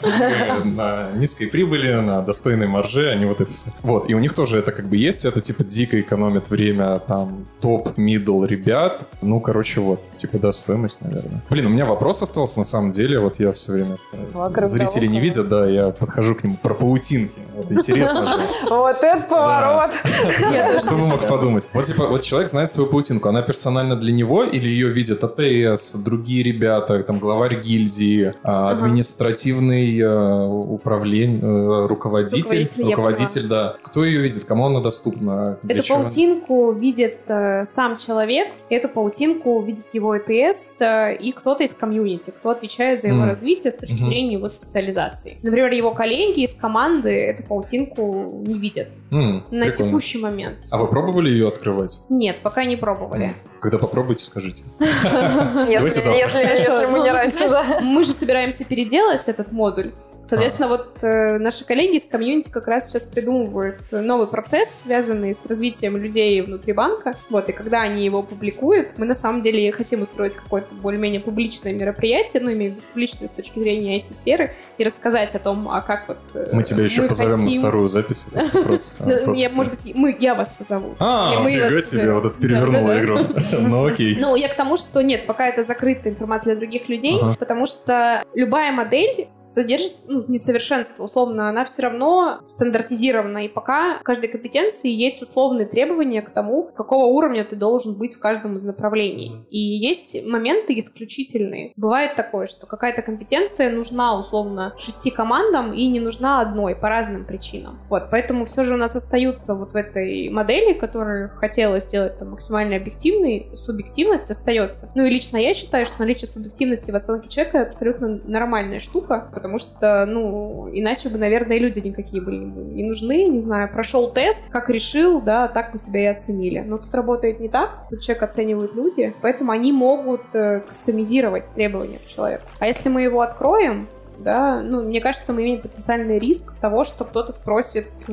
На 0.64 1.10
низкой 1.12 1.46
прибыли, 1.46 1.92
на 1.92 2.20
достойной 2.22 2.66
марже, 2.66 3.08
они 3.10 3.24
вот 3.24 3.40
это 3.40 3.52
все. 3.52 3.68
Вот, 3.82 4.10
и 4.10 4.14
у 4.14 4.18
них 4.18 4.34
тоже 4.34 4.58
это 4.58 4.72
как 4.72 4.88
бы 4.88 4.96
есть, 4.96 5.24
это 5.24 5.40
типа 5.40 5.64
дико 5.64 6.00
экономит 6.00 6.50
время 6.50 6.98
там 6.98 7.46
топ, 7.60 7.96
мидл 7.96 8.44
ребят. 8.44 9.06
Ну, 9.22 9.40
короче, 9.40 9.80
вот, 9.80 10.02
типа, 10.16 10.38
да, 10.38 10.52
стоимость, 10.52 11.00
наверное. 11.00 11.42
Блин, 11.48 11.66
у 11.66 11.70
меня 11.70 11.86
вопрос 11.86 12.22
остался 12.22 12.58
на 12.58 12.64
самом 12.64 12.90
деле, 12.90 13.18
вот 13.18 13.40
я 13.40 13.52
все 13.52 13.72
время... 13.72 13.96
Э, 14.12 14.64
зрители 14.66 15.06
не 15.06 15.20
видят, 15.20 15.48
да, 15.48 15.66
я 15.66 15.90
подхожу 15.90 16.34
к 16.34 16.44
нему 16.44 16.56
про 16.62 16.74
паутинки. 16.74 17.38
Вот 17.54 17.72
интересно 17.72 18.26
же. 18.26 18.36
Вот 18.68 19.02
это 19.02 19.22
поворот! 19.26 19.92
Кто 20.82 20.90
бы 20.90 21.06
мог 21.06 21.26
подумать? 21.26 21.68
Вот, 21.72 21.84
типа, 21.84 22.06
вот 22.06 22.25
человек 22.26 22.50
знает 22.50 22.70
свою 22.70 22.90
паутинку, 22.90 23.28
она 23.28 23.42
персонально 23.42 23.96
для 23.96 24.12
него 24.12 24.42
или 24.42 24.68
ее 24.68 24.88
видят 24.88 25.22
АТС, 25.22 25.94
другие 25.94 26.42
ребята, 26.42 27.02
там 27.02 27.18
главарь 27.18 27.60
гильдии, 27.60 28.34
а, 28.42 28.70
административный 28.70 29.98
э, 29.98 30.46
управление, 30.46 31.40
э, 31.40 31.86
руководитель, 31.86 32.42
руководитель, 32.42 32.84
руководитель 32.84 33.46
да. 33.46 33.76
Кто 33.82 34.04
ее 34.04 34.20
видит, 34.20 34.44
кому 34.44 34.66
она 34.66 34.80
доступна? 34.80 35.58
Эту 35.68 35.86
паутинку 35.86 36.72
видит 36.72 37.20
э, 37.28 37.64
сам 37.66 37.96
человек, 37.96 38.48
эту 38.70 38.88
паутинку 38.88 39.62
видит 39.62 39.86
его 39.92 40.12
АТС 40.12 40.80
и 41.20 41.32
кто-то 41.32 41.64
из 41.64 41.74
комьюнити, 41.74 42.30
кто 42.30 42.50
отвечает 42.50 43.02
за 43.02 43.08
его 43.08 43.22
mm. 43.22 43.26
развитие 43.26 43.72
с 43.72 43.76
точки 43.76 43.94
mm-hmm. 43.94 44.06
зрения 44.06 44.32
его 44.32 44.48
специализации. 44.48 45.38
Например, 45.42 45.70
его 45.70 45.92
коллеги 45.92 46.40
из 46.40 46.54
команды 46.54 47.10
эту 47.10 47.44
паутинку 47.44 48.42
не 48.46 48.54
видят 48.54 48.88
mm, 49.10 49.44
на 49.50 49.66
прикольно. 49.66 49.72
текущий 49.74 50.18
момент. 50.18 50.58
А 50.70 50.78
вы 50.78 50.88
пробовали 50.88 51.30
ее 51.30 51.48
открывать? 51.48 52.00
Нет, 52.16 52.42
пока 52.42 52.64
не 52.64 52.76
пробовали. 52.76 53.34
Когда 53.60 53.78
попробуйте, 53.78 54.24
скажите. 54.24 54.64
Если 54.78 56.86
мы 56.90 57.00
не 57.00 57.10
раньше, 57.10 57.48
да. 57.50 57.80
Мы 57.82 58.04
же 58.04 58.12
собираемся 58.12 58.64
переделать 58.64 59.22
этот 59.26 59.52
модуль. 59.52 59.92
Соответственно, 60.28 60.68
вот 60.68 60.98
э, 61.02 61.38
наши 61.38 61.64
коллеги 61.64 61.96
из 61.96 62.04
комьюнити 62.04 62.50
как 62.50 62.66
раз 62.66 62.88
сейчас 62.88 63.02
придумывают 63.02 63.80
новый 63.92 64.26
процесс, 64.26 64.68
связанный 64.84 65.34
с 65.34 65.48
развитием 65.48 65.96
людей 65.96 66.40
внутри 66.42 66.72
банка. 66.72 67.14
Вот, 67.30 67.48
и 67.48 67.52
когда 67.52 67.82
они 67.82 68.04
его 68.04 68.22
публикуют, 68.22 68.94
мы 68.98 69.06
на 69.06 69.14
самом 69.14 69.42
деле 69.42 69.70
хотим 69.72 70.02
устроить 70.02 70.34
какое-то 70.34 70.74
более-менее 70.74 71.20
публичное 71.20 71.72
мероприятие, 71.72 72.42
ну, 72.42 72.52
имею 72.52 72.72
в 72.72 72.74
виду 72.76 72.82
публичное 72.92 73.28
с 73.28 73.30
точки 73.30 73.58
зрения 73.58 74.00
IT-сферы, 74.00 74.54
и 74.78 74.84
рассказать 74.84 75.34
о 75.34 75.38
том, 75.38 75.68
а 75.68 75.80
как 75.80 76.08
вот... 76.08 76.18
э, 76.34 76.48
Мы 76.52 76.62
тебя 76.62 76.84
еще 76.84 77.02
мы 77.02 77.08
позовем 77.08 77.38
на 77.40 77.44
хотим- 77.46 77.60
вторую 77.60 77.88
запись, 77.88 78.26
это 78.32 78.40
100%. 78.40 78.92
А, 78.98 79.26
Ну, 79.26 79.34
я, 79.34 79.48
может 79.54 79.74
быть, 79.74 79.94
мы, 79.94 80.16
я 80.18 80.34
вас 80.34 80.54
позову. 80.56 80.94
А, 80.98 81.42
нифига 81.44 81.80
себе, 81.80 82.12
вот 82.12 82.26
это 82.26 82.38
перевернуло 82.38 82.94
Да-да-да. 82.94 83.02
игру. 83.02 83.18
Ну 83.68 83.86
окей. 83.86 84.16
Ну, 84.20 84.36
я 84.36 84.48
к 84.48 84.54
тому, 84.54 84.76
что 84.76 85.02
нет, 85.02 85.26
пока 85.26 85.46
это 85.46 85.62
закрытая 85.62 86.12
информация 86.12 86.54
для 86.54 86.60
других 86.60 86.88
людей, 86.88 87.20
потому 87.38 87.66
что 87.66 88.24
любая 88.34 88.72
модель 88.72 89.28
содержит 89.40 89.94
ну, 90.16 90.24
несовершенство. 90.28 91.04
Условно, 91.04 91.48
она 91.48 91.64
все 91.64 91.82
равно 91.82 92.40
стандартизирована, 92.48 93.44
и 93.44 93.48
пока 93.48 93.98
в 93.98 94.02
каждой 94.02 94.28
компетенции 94.28 94.90
есть 94.90 95.20
условные 95.22 95.66
требования 95.66 96.22
к 96.22 96.30
тому, 96.30 96.70
какого 96.74 97.06
уровня 97.06 97.44
ты 97.44 97.56
должен 97.56 97.98
быть 97.98 98.14
в 98.14 98.18
каждом 98.18 98.56
из 98.56 98.62
направлений. 98.62 99.46
И 99.50 99.58
есть 99.58 100.24
моменты 100.26 100.78
исключительные. 100.78 101.72
Бывает 101.76 102.16
такое, 102.16 102.46
что 102.46 102.66
какая-то 102.66 103.02
компетенция 103.02 103.70
нужна 103.70 104.18
условно 104.18 104.74
шести 104.78 105.10
командам 105.10 105.72
и 105.72 105.86
не 105.88 106.00
нужна 106.00 106.40
одной 106.40 106.74
по 106.74 106.88
разным 106.88 107.26
причинам. 107.26 107.78
Вот, 107.90 108.04
поэтому 108.10 108.46
все 108.46 108.64
же 108.64 108.74
у 108.74 108.78
нас 108.78 108.96
остаются 108.96 109.54
вот 109.54 109.72
в 109.72 109.76
этой 109.76 110.30
модели, 110.30 110.72
которую 110.72 111.30
хотела 111.30 111.78
сделать 111.80 112.18
там, 112.18 112.30
максимально 112.30 112.76
объективной, 112.76 113.50
субъективность 113.56 114.30
остается. 114.30 114.90
Ну 114.94 115.04
и 115.04 115.10
лично 115.10 115.36
я 115.36 115.52
считаю, 115.52 115.84
что 115.84 116.00
наличие 116.00 116.28
субъективности 116.28 116.90
в 116.90 116.94
оценке 116.94 117.28
человека 117.28 117.62
абсолютно 117.62 118.20
нормальная 118.24 118.80
штука, 118.80 119.30
потому 119.34 119.58
что, 119.58 120.05
ну, 120.06 120.68
иначе 120.72 121.08
бы, 121.08 121.18
наверное, 121.18 121.58
люди 121.58 121.80
никакие 121.80 122.22
были 122.22 122.36
не 122.36 122.84
нужны, 122.84 123.24
не 123.26 123.38
знаю, 123.38 123.70
прошел 123.72 124.10
тест, 124.12 124.50
как 124.50 124.70
решил, 124.70 125.20
да, 125.20 125.48
так 125.48 125.74
мы 125.74 125.80
тебя 125.80 126.00
и 126.02 126.06
оценили. 126.06 126.60
Но 126.60 126.78
тут 126.78 126.94
работает 126.94 127.40
не 127.40 127.48
так, 127.48 127.86
тут 127.90 128.02
человек 128.02 128.22
оценивают 128.22 128.74
люди, 128.74 129.14
поэтому 129.20 129.52
они 129.52 129.72
могут 129.72 130.34
э, 130.34 130.60
кастомизировать 130.60 131.52
требования 131.54 131.98
к 131.98 132.06
человеку. 132.06 132.44
А 132.58 132.66
если 132.66 132.88
мы 132.88 133.02
его 133.02 133.20
откроем, 133.20 133.88
да, 134.18 134.60
ну, 134.62 134.82
мне 134.82 135.00
кажется, 135.00 135.32
мы 135.32 135.42
имеем 135.42 135.60
потенциальный 135.60 136.18
риск 136.18 136.52
того, 136.60 136.84
что 136.84 137.04
кто-то 137.04 137.32
спросит, 137.32 137.88
э, 138.08 138.12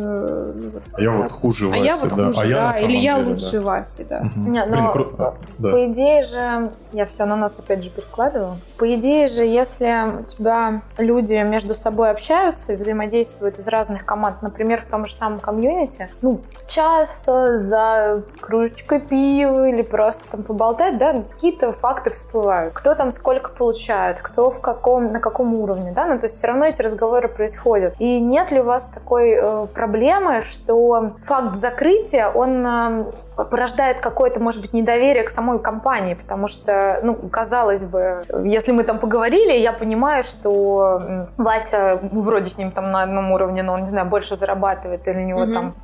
ну, 0.55 0.69
вот, 0.71 0.83
А 0.93 1.01
я 1.01 1.11
вот 1.11 1.31
хуже 1.31 1.69
а 1.71 1.77
я 1.77 1.95
вот 1.95 2.09
да. 2.15 2.25
хуже, 2.27 2.39
А 2.41 2.45
я 2.45 2.55
да, 2.55 2.63
на 2.65 2.71
самом 2.71 2.89
или 2.89 2.97
я 2.97 3.15
деле, 3.15 3.29
лучше 3.33 3.51
да. 3.51 3.61
Васи, 3.61 4.03
да. 4.09 4.21
Мгм. 4.21 4.51
Не, 4.51 4.65
Блин, 4.65 4.83
но, 4.83 4.91
круто. 4.91 5.35
Да. 5.57 5.69
По 5.69 5.85
идее 5.85 6.23
же, 6.23 6.71
я 6.91 7.05
все 7.05 7.25
на 7.25 7.35
нас 7.35 7.59
опять 7.59 7.83
же 7.83 7.89
перекладываю. 7.89 8.57
По 8.77 8.93
идее 8.95 9.27
же, 9.27 9.43
если 9.43 10.19
у 10.21 10.23
тебя 10.23 10.81
люди 10.97 11.35
между 11.35 11.73
собой 11.73 12.11
общаются 12.11 12.73
и 12.73 12.75
взаимодействуют 12.75 13.57
из 13.57 13.67
разных 13.67 14.05
команд, 14.05 14.41
например, 14.41 14.81
в 14.81 14.87
том 14.87 15.05
же 15.05 15.13
самом 15.13 15.39
комьюнити, 15.39 16.09
ну, 16.21 16.41
часто 16.67 17.57
за 17.57 18.23
кружечкой 18.41 18.99
пива 19.01 19.69
или 19.69 19.81
просто 19.81 20.23
там 20.29 20.43
поболтать, 20.43 20.97
да, 20.97 21.23
какие-то 21.33 21.71
факты 21.71 22.09
всплывают. 22.09 22.73
Кто 22.73 22.95
там 22.95 23.11
сколько 23.11 23.51
получает, 23.51 24.21
кто 24.21 24.49
в 24.49 24.59
каком, 24.61 25.11
на 25.11 25.19
каком 25.19 25.53
уровне, 25.53 25.91
да, 25.93 26.05
ну, 26.05 26.19
то 26.19 26.25
есть 26.25 26.37
все 26.37 26.47
равно 26.47 26.65
эти 26.65 26.81
разговоры 26.81 27.27
происходят. 27.27 27.95
И 27.99 28.19
нет 28.19 28.51
ли 28.51 28.59
у 28.59 28.63
вас 28.63 28.87
такой 28.89 29.31
э, 29.31 29.67
проблемы, 29.73 30.41
что 30.41 31.13
факт 31.23 31.55
закрытия, 31.55 32.29
он 32.29 32.65
э, 32.65 33.05
порождает 33.35 33.99
какое-то, 33.99 34.39
может 34.39 34.61
быть, 34.61 34.73
недоверие 34.73 35.23
к 35.23 35.29
самой 35.29 35.59
компании, 35.59 36.13
потому 36.13 36.47
что, 36.47 36.99
ну, 37.03 37.15
казалось 37.15 37.81
бы, 37.83 38.23
если 38.43 38.71
мы 38.71 38.83
там 38.83 38.99
поговорили, 38.99 39.53
я 39.53 39.73
понимаю, 39.73 40.23
что 40.23 41.27
Вася 41.37 41.99
вроде 42.11 42.49
с 42.51 42.57
ним 42.57 42.71
там 42.71 42.91
на 42.91 43.03
одном 43.03 43.31
уровне, 43.31 43.63
но 43.63 43.73
он, 43.73 43.79
не 43.81 43.85
знаю, 43.85 44.07
больше 44.07 44.35
зарабатывает, 44.35 45.07
или 45.07 45.17
у 45.17 45.21
него 45.25 45.39
Мгм. 45.45 45.53
там, 45.53 45.75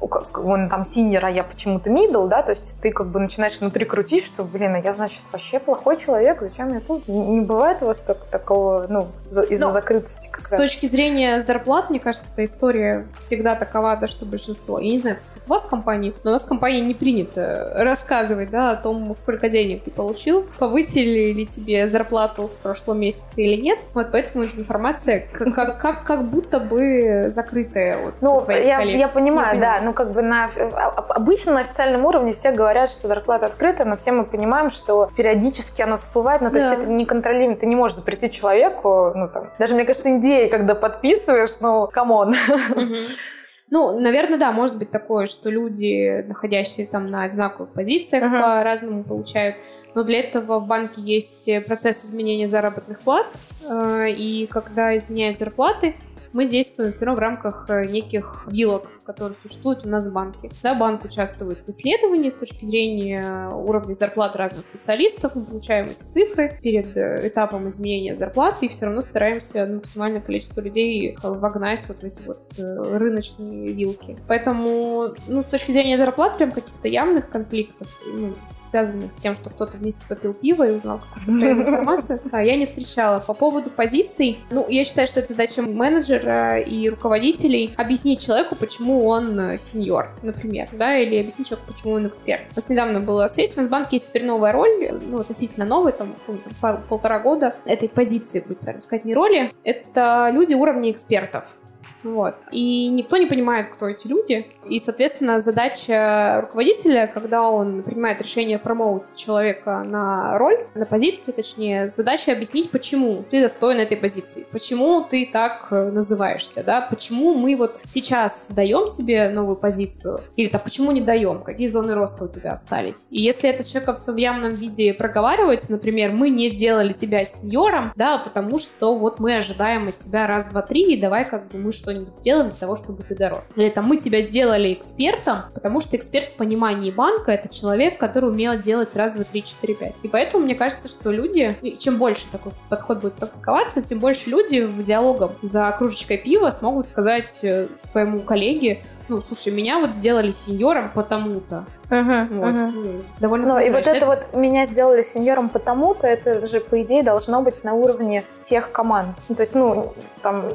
он 0.46 0.70
там 0.70 0.84
синьор, 0.86 1.26
а 1.26 1.30
я 1.30 1.44
почему-то 1.44 1.90
мидл, 1.90 2.28
да, 2.28 2.42
то 2.44 2.52
есть 2.52 2.80
ты 2.82 2.92
как 2.92 3.08
бы 3.08 3.20
начинаешь 3.20 3.60
внутри 3.60 3.86
крутить, 3.86 4.26
что, 4.26 4.44
блин, 4.44 4.76
а 4.76 4.80
я, 4.80 4.92
значит, 4.94 5.24
вообще 5.32 5.60
плохой 5.60 5.98
человек, 5.98 6.42
зачем 6.42 6.74
я 6.74 6.80
тут? 6.80 7.08
Не, 7.08 7.42
бывает 7.42 7.82
у 7.82 7.86
вас 7.86 8.00
так- 8.00 8.26
такого, 8.32 8.86
ну, 8.90 9.08
за- 9.30 9.44
из-за 9.44 9.66
Ну, 9.68 9.72
закрытости 9.72 10.30
как 10.32 10.46
С 10.48 10.52
раз? 10.52 10.62
точки 10.62 10.88
зрения 10.88 11.44
зарплат, 11.46 11.90
мне 11.90 12.00
кажется, 12.00 12.26
эта 12.34 12.46
история 12.46 13.08
всегда 13.20 13.56
такова, 13.56 13.96
да, 13.96 14.08
что 14.08 14.26
большинство. 14.26 14.80
Я 14.80 14.92
не 14.92 15.00
знаю, 15.00 15.18
как 15.18 15.44
у 15.46 15.50
вас 15.50 15.62
в 15.64 15.70
компании, 15.70 16.14
но 16.24 16.32
у 16.32 16.34
нас 16.34 16.44
в 16.44 16.48
компании 16.48 16.82
не 16.82 16.94
принято 16.94 17.39
рассказывать, 17.76 18.50
да, 18.50 18.72
о 18.72 18.76
том, 18.76 19.14
сколько 19.16 19.50
денег 19.50 19.84
ты 19.84 19.92
получил, 19.92 20.46
повысили 20.60 21.34
ли 21.34 21.46
тебе 21.46 21.88
зарплату 21.88 22.48
в 22.48 22.64
прошлом 22.64 23.00
месяце 23.00 23.24
или 23.38 23.62
нет. 23.62 23.80
Вот 23.94 24.08
поэтому 24.12 24.44
эта 24.44 24.58
информация 24.60 25.26
как, 25.32 25.54
как, 25.54 25.80
как, 25.82 26.04
как 26.04 26.24
будто 26.30 26.60
бы 26.60 27.26
закрытая 27.30 27.98
от 28.08 28.14
Ну, 28.22 28.44
я, 28.50 28.78
коллег. 28.78 29.00
я 29.00 29.08
понимаю, 29.08 29.56
Я 29.56 29.62
да. 29.62 29.68
понимаю. 29.74 29.84
Ну, 29.86 29.94
как 29.94 30.12
бы 30.12 30.22
на 30.22 30.46
а- 30.46 30.50
а- 30.98 31.14
обычно 31.14 31.54
на 31.54 31.60
официальном 31.62 32.06
уровне 32.06 32.34
все 32.34 32.52
говорят, 32.52 32.90
что 32.92 33.08
зарплата 33.08 33.46
открыта, 33.46 33.86
но 33.86 33.96
все 33.96 34.12
мы 34.12 34.24
понимаем, 34.26 34.70
что 34.70 35.10
периодически 35.16 35.82
оно 35.82 35.98
всплывает. 35.98 36.42
Ну, 36.42 36.50
то 36.50 36.58
есть 36.58 36.70
Да. 36.70 36.76
это 36.76 36.88
неконтролируемо. 36.88 37.56
Ты 37.56 37.66
не 37.66 37.76
можешь 37.76 37.98
запретить 37.98 38.34
человеку, 38.34 39.12
ну, 39.16 39.28
там, 39.28 39.50
даже, 39.60 39.76
мне 39.76 39.86
кажется, 39.86 40.18
NDA, 40.18 40.48
когда 40.48 40.76
подписываешь, 40.76 41.52
ну, 41.62 41.88
come 41.92 42.16
on. 42.16 42.34
Мгм. 42.76 42.96
Ну, 43.72 44.00
наверное, 44.00 44.40
да, 44.40 44.52
может 44.52 44.78
быть 44.78 44.90
такое, 44.90 45.28
что 45.28 45.50
люди, 45.50 46.24
находящие 46.28 46.88
там 46.88 47.10
на 47.12 47.24
одинаковых 47.24 47.70
позициях, 47.72 48.24
Ага. 48.24 48.42
по-разному 48.42 49.04
получают. 49.04 49.56
Но 49.96 50.04
для 50.04 50.20
этого 50.20 50.60
в 50.60 50.68
банке 50.68 51.02
есть 51.02 51.48
э, 51.48 51.62
процесс 51.62 52.04
изменения 52.06 52.48
заработных 52.48 53.00
плат. 53.00 53.26
э, 53.70 54.10
И 54.12 54.48
когда 54.48 54.96
изменяют 54.96 55.38
зарплаты, 55.40 55.96
мы 56.34 56.46
действуем 56.46 56.92
все 56.92 57.06
равно 57.06 57.18
в 57.18 57.20
рамках 57.20 57.66
э, 57.70 57.86
неких 57.86 58.46
вилок, 58.48 58.90
которые 59.04 59.36
существуют 59.42 59.86
у 59.86 59.90
нас 59.90 60.08
в 60.08 60.14
банке. 60.14 60.50
Да, 60.62 60.76
банк 60.76 61.04
участвует 61.04 61.60
в 61.66 61.70
исследовании 61.70 62.30
с 62.30 62.36
точки 62.36 62.66
зрения 62.66 63.50
уровня 63.50 63.94
зарплат 63.94 64.36
разных 64.36 64.62
специалистов. 64.62 65.36
Мы 65.36 65.44
получаем 65.44 65.88
эти 65.88 66.04
цифры 66.04 66.60
перед 66.62 66.96
э, 66.96 67.28
этапом 67.28 67.68
изменения 67.68 68.16
зарплат 68.16 68.58
и 68.62 68.68
все 68.70 68.86
равно 68.86 69.02
стараемся 69.02 69.66
ну, 69.66 69.76
максимальное 69.76 70.22
количество 70.22 70.62
людей 70.62 71.16
э, 71.16 71.28
вогнать 71.28 71.88
вот 71.88 72.02
в 72.02 72.04
эти 72.04 72.22
вот 72.22 72.40
рыночные 72.58 73.72
вилки. 73.72 74.18
Поэтому, 74.28 75.08
ну, 75.28 75.44
с 75.44 75.48
точки 75.48 75.72
зрения 75.72 75.98
зарплат, 75.98 76.38
прям 76.38 76.52
каких-то 76.52 76.88
явных 76.88 77.30
конфликтов, 77.30 77.88
ну, 78.14 78.34
связанных 78.70 79.12
с 79.12 79.16
тем, 79.16 79.36
что 79.36 79.50
кто-то 79.50 79.78
вместе 79.78 80.06
попил 80.08 80.34
пиво 80.34 80.68
и 80.68 80.72
узнал 80.72 81.02
какую-то 81.14 81.52
информацию, 81.52 82.20
а, 82.32 82.44
я 82.44 82.56
не 82.56 82.66
встречала. 82.66 83.20
По 83.20 83.34
поводу 83.34 83.70
позиций, 83.70 84.40
ну, 84.52 84.68
я 84.70 84.86
считаю, 84.86 85.08
что 85.08 85.20
это 85.20 85.34
задача 85.34 85.62
менеджера 85.62 86.60
и 86.60 86.90
руководителей 86.90 87.74
объяснить 87.78 88.26
человеку, 88.26 88.56
почему 88.56 89.06
он 89.08 89.40
э, 89.40 89.58
сеньор, 89.58 90.10
например, 90.22 90.70
да, 90.72 90.98
или 90.98 91.20
объяснить 91.20 91.50
человеку, 91.50 91.74
почему 91.74 91.94
он 91.94 92.08
эксперт. 92.08 92.42
У 92.52 92.56
нас 92.56 92.70
недавно 92.70 93.00
было 93.00 93.28
сессия, 93.28 93.56
у 93.56 93.62
нас 93.62 93.68
в 93.68 93.72
банке 93.72 93.98
есть 93.98 94.08
теперь 94.08 94.26
новая 94.26 94.52
роль, 94.52 95.00
ну, 95.02 95.20
относительно 95.20 95.66
новая, 95.66 95.92
там, 95.92 96.16
там, 96.26 96.40
пол- 96.62 96.80
полтора 96.88 97.20
года 97.20 97.56
этой 97.66 97.90
позиции, 97.90 98.40
будет 98.40 98.60
правильно 98.60 98.82
сказать, 98.82 99.06
не 99.06 99.14
роли, 99.14 99.52
это 99.64 100.30
люди 100.32 100.54
уровня 100.54 100.92
экспертов. 100.92 101.58
Вот. 102.04 102.36
И 102.52 102.88
никто 102.88 103.18
не 103.18 103.26
понимает, 103.26 103.70
кто 103.74 103.88
эти 103.88 104.08
люди. 104.08 104.48
И, 104.66 104.80
соответственно, 104.80 105.40
задача 105.40 106.42
руководителя, 106.42 107.08
когда 107.08 107.50
он 107.50 107.84
принимает 107.84 108.22
решение 108.22 108.60
промоутить 108.60 109.16
человека 109.16 109.84
на 109.86 110.38
роль, 110.38 110.58
на 110.76 110.86
позицию, 110.86 111.34
точнее, 111.34 111.88
задача 111.88 112.32
объяснить, 112.32 112.72
почему 112.72 113.24
ты 113.30 113.42
достоин 113.42 113.80
этой 113.80 113.98
позиции, 113.98 114.46
почему 114.52 115.02
ты 115.02 115.30
так 115.32 115.68
э, 115.72 115.92
называешься, 115.92 116.64
да, 116.64 116.82
почему 116.82 117.34
мы 117.34 117.56
вот 117.56 117.80
сейчас 117.94 118.48
даем 118.50 118.92
тебе 118.92 119.30
новую 119.30 119.56
позицию, 119.56 120.22
или 120.36 120.48
так, 120.48 120.64
почему 120.64 120.92
не 120.92 121.02
даем, 121.02 121.42
какие 121.42 121.68
зоны 121.68 121.94
роста 121.94 122.26
у 122.26 122.28
тебя 122.28 122.54
остались. 122.54 123.08
И 123.10 123.22
если 123.22 123.50
это 123.50 123.64
человека 123.64 123.96
все 123.96 124.12
в 124.12 124.18
явном 124.18 124.52
виде 124.52 124.94
проговаривается, 124.94 125.72
например, 125.72 126.12
мы 126.12 126.30
не 126.30 126.50
сделали 126.50 126.94
тебя 126.94 127.26
сеньором, 127.26 127.92
да, 127.96 128.18
потому 128.18 128.60
что 128.60 128.98
вот 128.98 129.20
мы 129.20 129.38
ожидаем 129.38 129.88
от 129.88 130.00
тебя 130.00 130.28
раз, 130.28 130.46
два, 130.46 130.62
три, 130.62 130.94
и 130.94 131.00
давай 131.00 131.26
как 131.26 131.48
бы 131.48 131.58
мы 131.58 131.72
что-нибудь 131.90 132.16
сделаем 132.20 132.50
для 132.50 132.58
того, 132.58 132.76
чтобы 132.76 133.04
ты 133.04 133.16
дорос. 133.16 133.50
Или 133.56 133.70
там 133.70 133.86
мы 133.86 133.98
тебя 133.98 134.22
сделали 134.22 134.74
экспертом, 134.74 135.46
потому 135.54 135.82
что 135.82 135.98
эксперт 135.98 136.30
в 136.30 136.36
понимании 136.36 136.92
банка 136.92 137.32
это 137.32 137.54
человек, 137.54 137.98
который 137.98 138.30
умел 138.30 138.60
делать 138.62 138.96
раз, 138.96 139.14
два, 139.14 139.24
три, 139.24 139.44
четыре, 139.44 139.74
пять. 139.74 139.96
И 140.04 140.08
поэтому 140.08 140.46
мне 140.46 140.56
кажется, 140.56 140.88
что 140.88 141.12
люди, 141.12 141.58
чем 141.80 141.98
больше 141.98 142.26
такой 142.32 142.52
подход 142.70 143.02
будет 143.02 143.16
практиковаться, 143.16 143.82
тем 143.82 144.00
больше 144.00 144.30
люди 144.30 144.62
в 144.62 144.84
диалогах 144.84 145.32
за 145.42 145.74
кружечкой 145.78 146.18
пива 146.18 146.50
смогут 146.52 146.88
сказать 146.88 147.40
э, 147.42 147.68
своему 147.84 148.20
коллеге, 148.20 148.84
ну, 149.08 149.22
слушай, 149.22 149.52
меня 149.52 149.80
вот 149.80 149.90
сделали 149.90 150.32
сеньором 150.32 150.92
потому-то. 150.94 151.66
Мгм, 151.90 152.28
Вот. 152.40 152.54
Ну, 152.54 153.02
Довольно 153.20 153.48
Ну, 153.56 153.60
и 153.60 153.70
вот 153.70 153.88
это 153.88 154.06
вот 154.06 154.34
меня 154.34 154.66
сделали 154.66 155.02
сеньором 155.02 155.50
потому-то, 155.50 156.06
это 156.08 156.46
же, 156.46 156.60
по 156.60 156.82
идее, 156.84 157.04
должно 157.04 157.42
быть 157.42 157.64
на 157.64 157.74
уровне 157.74 158.24
всех 158.32 158.72
команд. 158.72 159.18
Ну, 159.28 159.36
то 159.36 159.42
есть, 159.42 159.56
ну, 159.56 159.94
там, 160.22 160.46